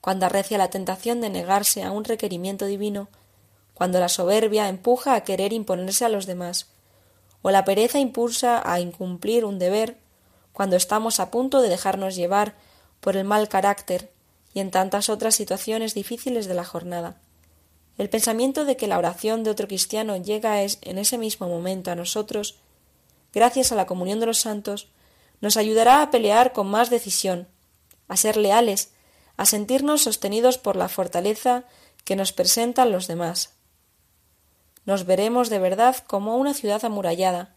Cuando 0.00 0.26
arrecia 0.26 0.58
la 0.58 0.70
tentación 0.70 1.20
de 1.20 1.30
negarse 1.30 1.84
a 1.84 1.92
un 1.92 2.04
requerimiento 2.04 2.66
divino, 2.66 3.08
cuando 3.74 4.00
la 4.00 4.08
soberbia 4.08 4.68
empuja 4.68 5.14
a 5.14 5.24
querer 5.24 5.52
imponerse 5.52 6.04
a 6.04 6.08
los 6.08 6.26
demás, 6.26 6.66
o 7.40 7.50
la 7.50 7.64
pereza 7.64 7.98
impulsa 7.98 8.62
a 8.64 8.80
incumplir 8.80 9.44
un 9.44 9.58
deber, 9.58 9.96
cuando 10.52 10.76
estamos 10.76 11.18
a 11.18 11.30
punto 11.30 11.62
de 11.62 11.68
dejarnos 11.68 12.14
llevar 12.14 12.54
por 13.00 13.16
el 13.16 13.24
mal 13.24 13.48
carácter 13.48 14.10
y 14.54 14.60
en 14.60 14.70
tantas 14.70 15.08
otras 15.08 15.34
situaciones 15.34 15.94
difíciles 15.94 16.46
de 16.46 16.54
la 16.54 16.64
jornada. 16.64 17.16
El 17.98 18.08
pensamiento 18.08 18.64
de 18.64 18.76
que 18.76 18.86
la 18.86 18.98
oración 18.98 19.44
de 19.44 19.50
otro 19.50 19.68
cristiano 19.68 20.16
llega 20.16 20.62
en 20.62 20.98
ese 20.98 21.18
mismo 21.18 21.48
momento 21.48 21.90
a 21.90 21.94
nosotros, 21.94 22.56
gracias 23.32 23.72
a 23.72 23.74
la 23.74 23.86
comunión 23.86 24.20
de 24.20 24.26
los 24.26 24.38
santos, 24.38 24.88
nos 25.40 25.56
ayudará 25.56 26.02
a 26.02 26.10
pelear 26.10 26.52
con 26.52 26.68
más 26.68 26.88
decisión, 26.88 27.48
a 28.08 28.16
ser 28.16 28.36
leales, 28.36 28.92
a 29.36 29.44
sentirnos 29.44 30.02
sostenidos 30.02 30.58
por 30.58 30.76
la 30.76 30.88
fortaleza 30.88 31.64
que 32.04 32.16
nos 32.16 32.32
presentan 32.32 32.92
los 32.92 33.06
demás. 33.06 33.54
Nos 34.84 35.04
veremos 35.04 35.48
de 35.50 35.58
verdad 35.58 35.96
como 36.06 36.36
una 36.36 36.54
ciudad 36.54 36.84
amurallada, 36.84 37.54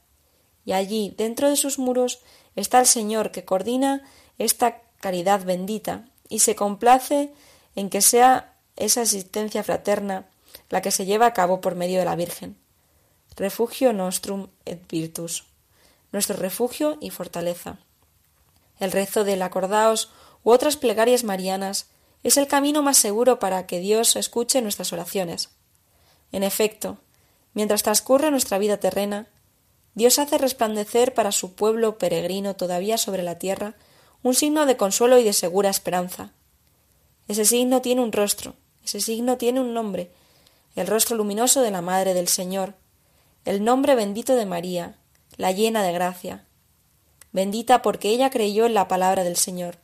y 0.66 0.74
allí, 0.74 1.14
dentro 1.16 1.50
de 1.50 1.56
sus 1.56 1.78
muros, 1.78 2.20
está 2.56 2.80
el 2.80 2.88
Señor 2.88 3.32
que 3.32 3.46
coordina 3.46 4.02
esta 4.38 4.82
caridad 5.00 5.46
bendita 5.46 6.10
y 6.28 6.40
se 6.40 6.56
complace 6.56 7.32
en 7.76 7.90
que 7.92 8.02
sea 8.02 8.55
esa 8.76 9.02
existencia 9.02 9.64
fraterna 9.64 10.28
la 10.70 10.82
que 10.82 10.92
se 10.92 11.06
lleva 11.06 11.26
a 11.26 11.34
cabo 11.34 11.62
por 11.62 11.76
medio 11.76 12.00
de 12.00 12.06
la 12.06 12.16
Virgen. 12.16 12.58
Refugio 13.36 13.94
nostrum 13.94 14.48
et 14.66 14.88
virtus, 14.88 15.46
nuestro 16.12 16.38
refugio 16.38 16.98
y 17.02 17.10
fortaleza. 17.10 17.78
El 18.80 18.92
rezo 18.92 19.24
del 19.24 19.42
acordaos 19.42 20.12
u 20.44 20.52
otras 20.52 20.78
plegarias 20.78 21.24
marianas 21.24 21.88
es 22.24 22.38
el 22.38 22.48
camino 22.48 22.82
más 22.82 22.98
seguro 22.98 23.40
para 23.40 23.68
que 23.68 23.80
Dios 23.80 24.16
escuche 24.16 24.62
nuestras 24.62 24.94
oraciones. 24.94 25.50
En 26.32 26.44
efecto, 26.44 26.98
mientras 27.54 27.84
transcurre 27.84 28.32
nuestra 28.32 28.58
vida 28.58 28.78
terrena, 28.78 29.28
Dios 29.94 30.20
hace 30.20 30.38
resplandecer 30.38 31.14
para 31.14 31.32
su 31.32 31.54
pueblo 31.54 31.98
peregrino 31.98 32.56
todavía 32.56 32.98
sobre 32.98 33.24
la 33.24 33.38
tierra 33.38 33.76
un 34.24 34.34
signo 34.34 34.66
de 34.66 34.76
consuelo 34.76 35.20
y 35.20 35.24
de 35.24 35.34
segura 35.34 35.70
esperanza. 35.70 36.32
Ese 37.28 37.46
signo 37.46 37.82
tiene 37.82 38.02
un 38.02 38.12
rostro, 38.12 38.56
ese 38.86 39.02
signo 39.02 39.38
tiene 39.38 39.60
un 39.60 39.74
nombre, 39.74 40.12
el 40.76 40.86
rostro 40.86 41.18
luminoso 41.18 41.62
de 41.62 41.72
la 41.72 41.82
Madre 41.82 42.14
del 42.14 42.28
Señor, 42.28 42.76
el 43.44 43.64
nombre 43.64 43.96
bendito 43.96 44.36
de 44.36 44.46
María, 44.46 44.96
la 45.38 45.52
llena 45.52 45.82
de 45.82 45.92
gracia. 45.92 46.46
Bendita 47.32 47.82
porque 47.82 48.10
ella 48.10 48.30
creyó 48.30 48.68
en 48.68 48.76
la 48.76 48.88
palabra 48.88 49.24
del 49.24 49.38
Señor, 49.38 49.78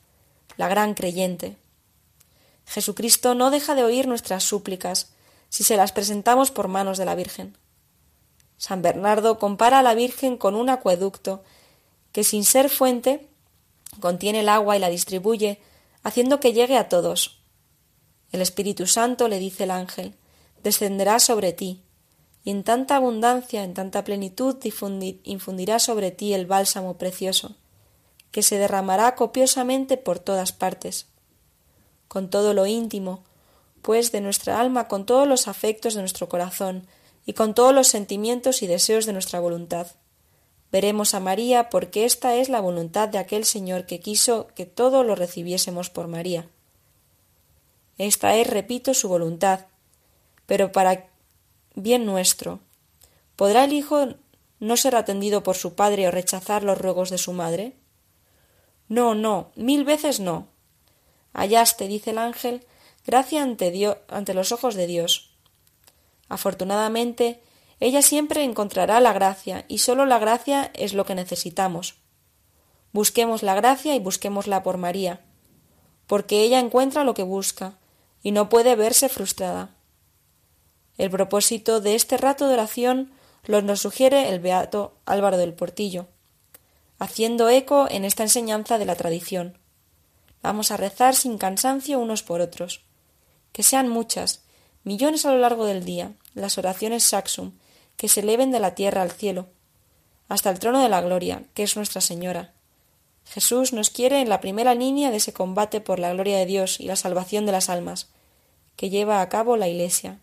la 0.55 0.67
gran 0.67 0.93
creyente. 0.93 1.57
Jesucristo 2.67 3.33
no 3.33 3.49
deja 3.49 3.73
de 3.73 3.83
oír 3.83 4.07
nuestras 4.07 4.43
súplicas 4.43 5.11
si 5.49 5.63
se 5.63 5.77
las 5.77 5.91
presentamos 5.91 6.51
por 6.51 6.67
manos 6.67 6.99
de 6.99 7.05
la 7.05 7.15
Virgen. 7.15 7.57
San 8.57 8.83
Bernardo 8.83 9.39
compara 9.39 9.79
a 9.79 9.83
la 9.83 9.95
Virgen 9.95 10.37
con 10.37 10.53
un 10.53 10.69
acueducto 10.69 11.43
que 12.11 12.23
sin 12.23 12.45
ser 12.45 12.69
fuente 12.69 13.27
contiene 13.99 14.41
el 14.41 14.49
agua 14.49 14.77
y 14.77 14.79
la 14.79 14.89
distribuye, 14.89 15.59
haciendo 16.03 16.39
que 16.39 16.53
llegue 16.53 16.77
a 16.77 16.87
todos. 16.87 17.40
El 18.31 18.41
Espíritu 18.41 18.87
Santo, 18.87 19.27
le 19.27 19.39
dice 19.39 19.63
el 19.63 19.71
ángel, 19.71 20.15
descenderá 20.63 21.19
sobre 21.19 21.53
ti, 21.53 21.81
y 22.43 22.51
en 22.51 22.63
tanta 22.63 22.95
abundancia, 22.95 23.63
en 23.63 23.73
tanta 23.73 24.03
plenitud, 24.03 24.57
infundirá 25.23 25.79
sobre 25.79 26.11
ti 26.11 26.33
el 26.33 26.45
bálsamo 26.45 26.97
precioso, 26.97 27.55
que 28.31 28.41
se 28.41 28.57
derramará 28.57 29.15
copiosamente 29.15 29.97
por 29.97 30.19
todas 30.19 30.51
partes. 30.51 31.07
Con 32.07 32.29
todo 32.29 32.53
lo 32.53 32.65
íntimo, 32.65 33.23
pues 33.81 34.11
de 34.11 34.21
nuestra 34.21 34.59
alma, 34.59 34.87
con 34.87 35.05
todos 35.05 35.27
los 35.27 35.47
afectos 35.47 35.93
de 35.93 36.01
nuestro 36.01 36.29
corazón, 36.29 36.87
y 37.25 37.33
con 37.33 37.53
todos 37.53 37.73
los 37.73 37.87
sentimientos 37.87 38.63
y 38.63 38.67
deseos 38.67 39.05
de 39.05 39.13
nuestra 39.13 39.39
voluntad. 39.39 39.87
Veremos 40.71 41.13
a 41.13 41.19
María 41.19 41.69
porque 41.69 42.05
esta 42.05 42.35
es 42.35 42.49
la 42.49 42.61
voluntad 42.61 43.09
de 43.09 43.17
aquel 43.17 43.45
Señor 43.45 43.85
que 43.85 43.99
quiso 43.99 44.47
que 44.55 44.65
todo 44.65 45.03
lo 45.03 45.15
recibiésemos 45.15 45.89
por 45.89 46.07
María. 46.07 46.47
Esta 47.97 48.35
es, 48.35 48.47
repito, 48.47 48.93
su 48.93 49.09
voluntad, 49.09 49.67
pero 50.45 50.71
para 50.71 51.09
bien 51.75 52.05
nuestro. 52.05 52.59
¿Podrá 53.35 53.63
el 53.63 53.73
Hijo 53.73 54.15
no 54.59 54.77
ser 54.77 54.95
atendido 54.95 55.43
por 55.43 55.55
su 55.55 55.75
Padre 55.75 56.07
o 56.07 56.11
rechazar 56.11 56.63
los 56.63 56.77
ruegos 56.77 57.09
de 57.09 57.17
su 57.17 57.33
Madre? 57.33 57.75
No, 58.87 59.15
no, 59.15 59.51
mil 59.55 59.83
veces 59.83 60.19
no. 60.19 60.47
Hallaste, 61.33 61.87
dice 61.87 62.11
el 62.11 62.17
ángel, 62.17 62.65
gracia 63.05 63.41
ante, 63.41 63.71
Dios, 63.71 63.97
ante 64.07 64.33
los 64.33 64.51
ojos 64.51 64.75
de 64.75 64.87
Dios. 64.87 65.31
Afortunadamente, 66.27 67.41
ella 67.79 68.01
siempre 68.01 68.43
encontrará 68.43 68.99
la 68.99 69.13
gracia, 69.13 69.65
y 69.67 69.79
sólo 69.79 70.05
la 70.05 70.19
gracia 70.19 70.71
es 70.73 70.93
lo 70.93 71.05
que 71.05 71.15
necesitamos. 71.15 71.95
Busquemos 72.93 73.41
la 73.43 73.55
gracia 73.55 73.95
y 73.95 73.99
busquémosla 73.99 74.61
por 74.63 74.77
María, 74.77 75.21
porque 76.05 76.41
ella 76.41 76.59
encuentra 76.59 77.03
lo 77.03 77.13
que 77.13 77.23
busca, 77.23 77.79
y 78.23 78.31
no 78.31 78.49
puede 78.49 78.75
verse 78.75 79.09
frustrada. 79.09 79.69
El 80.97 81.09
propósito 81.09 81.81
de 81.81 81.95
este 81.95 82.17
rato 82.17 82.47
de 82.47 82.53
oración 82.53 83.11
lo 83.45 83.61
nos 83.61 83.81
sugiere 83.81 84.29
el 84.29 84.39
beato 84.39 84.97
Álvaro 85.05 85.37
del 85.37 85.53
Portillo, 85.53 86.07
haciendo 86.99 87.49
eco 87.49 87.87
en 87.89 88.05
esta 88.05 88.23
enseñanza 88.23 88.77
de 88.77 88.85
la 88.85 88.95
tradición. 88.95 89.57
Vamos 90.43 90.71
a 90.71 90.77
rezar 90.77 91.15
sin 91.15 91.37
cansancio 91.37 91.99
unos 91.99 92.23
por 92.23 92.41
otros. 92.41 92.83
Que 93.51 93.63
sean 93.63 93.89
muchas, 93.89 94.43
millones 94.83 95.25
a 95.25 95.31
lo 95.31 95.39
largo 95.39 95.65
del 95.65 95.83
día, 95.83 96.13
las 96.33 96.57
oraciones 96.57 97.03
Saxum, 97.03 97.53
que 97.97 98.07
se 98.07 98.21
eleven 98.21 98.51
de 98.51 98.59
la 98.59 98.75
tierra 98.75 99.01
al 99.01 99.11
cielo, 99.11 99.47
hasta 100.29 100.49
el 100.49 100.59
trono 100.59 100.81
de 100.81 100.89
la 100.89 101.01
gloria, 101.01 101.43
que 101.53 101.63
es 101.63 101.75
Nuestra 101.75 102.01
Señora. 102.01 102.53
Jesús 103.25 103.73
nos 103.73 103.89
quiere 103.89 104.21
en 104.21 104.29
la 104.29 104.41
primera 104.41 104.75
línea 104.75 105.11
de 105.11 105.17
ese 105.17 105.33
combate 105.33 105.81
por 105.81 105.99
la 105.99 106.13
gloria 106.13 106.37
de 106.37 106.45
Dios 106.45 106.79
y 106.79 106.85
la 106.85 106.95
salvación 106.95 107.45
de 107.45 107.51
las 107.51 107.69
almas, 107.69 108.09
que 108.75 108.89
lleva 108.89 109.21
a 109.21 109.29
cabo 109.29 109.57
la 109.57 109.67
Iglesia. 109.67 110.19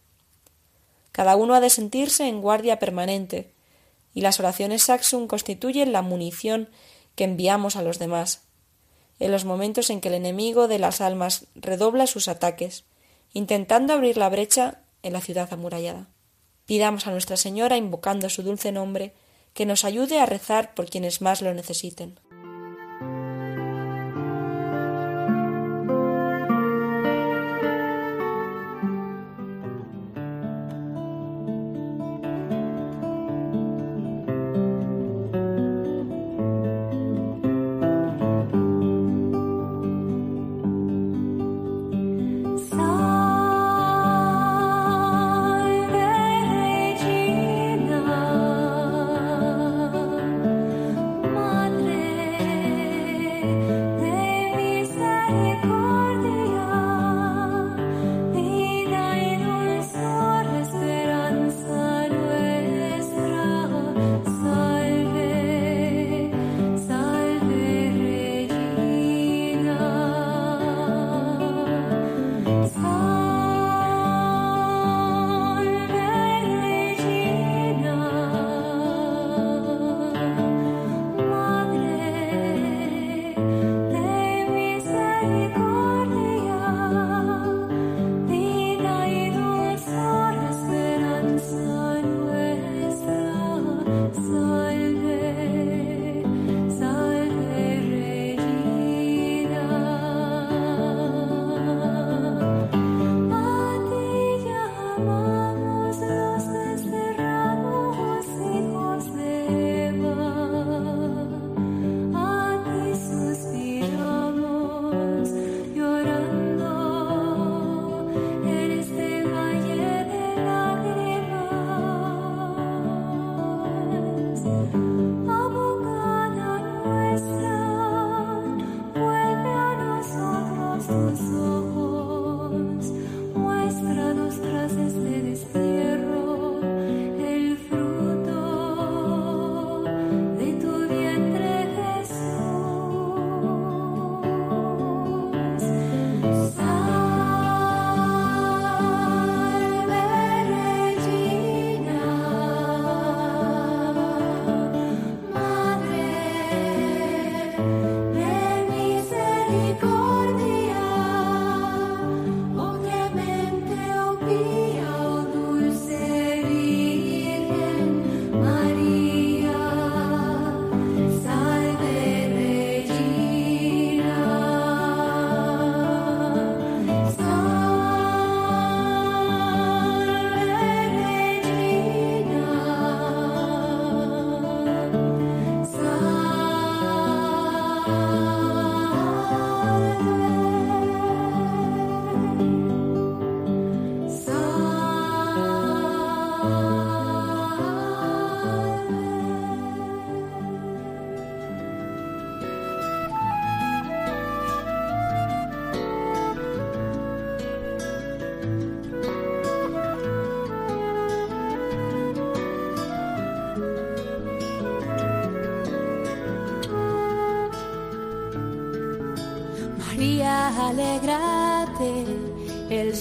Cada 1.12 1.36
uno 1.36 1.54
ha 1.54 1.60
de 1.60 1.70
sentirse 1.70 2.28
en 2.28 2.40
guardia 2.40 2.78
permanente, 2.78 3.52
y 4.14 4.20
las 4.20 4.40
oraciones 4.40 4.84
Saxum 4.84 5.26
constituyen 5.26 5.92
la 5.92 6.02
munición 6.02 6.68
que 7.14 7.24
enviamos 7.24 7.76
a 7.76 7.82
los 7.82 7.98
demás, 7.98 8.42
en 9.18 9.32
los 9.32 9.44
momentos 9.44 9.90
en 9.90 10.00
que 10.00 10.08
el 10.08 10.14
enemigo 10.14 10.68
de 10.68 10.78
las 10.78 11.00
almas 11.00 11.46
redobla 11.54 12.06
sus 12.06 12.28
ataques, 12.28 12.84
intentando 13.32 13.92
abrir 13.92 14.16
la 14.16 14.28
brecha 14.28 14.80
en 15.02 15.12
la 15.12 15.20
ciudad 15.20 15.52
amurallada. 15.52 16.08
Pidamos 16.66 17.06
a 17.06 17.10
Nuestra 17.10 17.36
Señora, 17.36 17.76
invocando 17.76 18.28
su 18.28 18.42
dulce 18.42 18.72
nombre, 18.72 19.14
que 19.54 19.66
nos 19.66 19.84
ayude 19.84 20.20
a 20.20 20.26
rezar 20.26 20.74
por 20.74 20.88
quienes 20.88 21.20
más 21.20 21.42
lo 21.42 21.52
necesiten. 21.54 22.20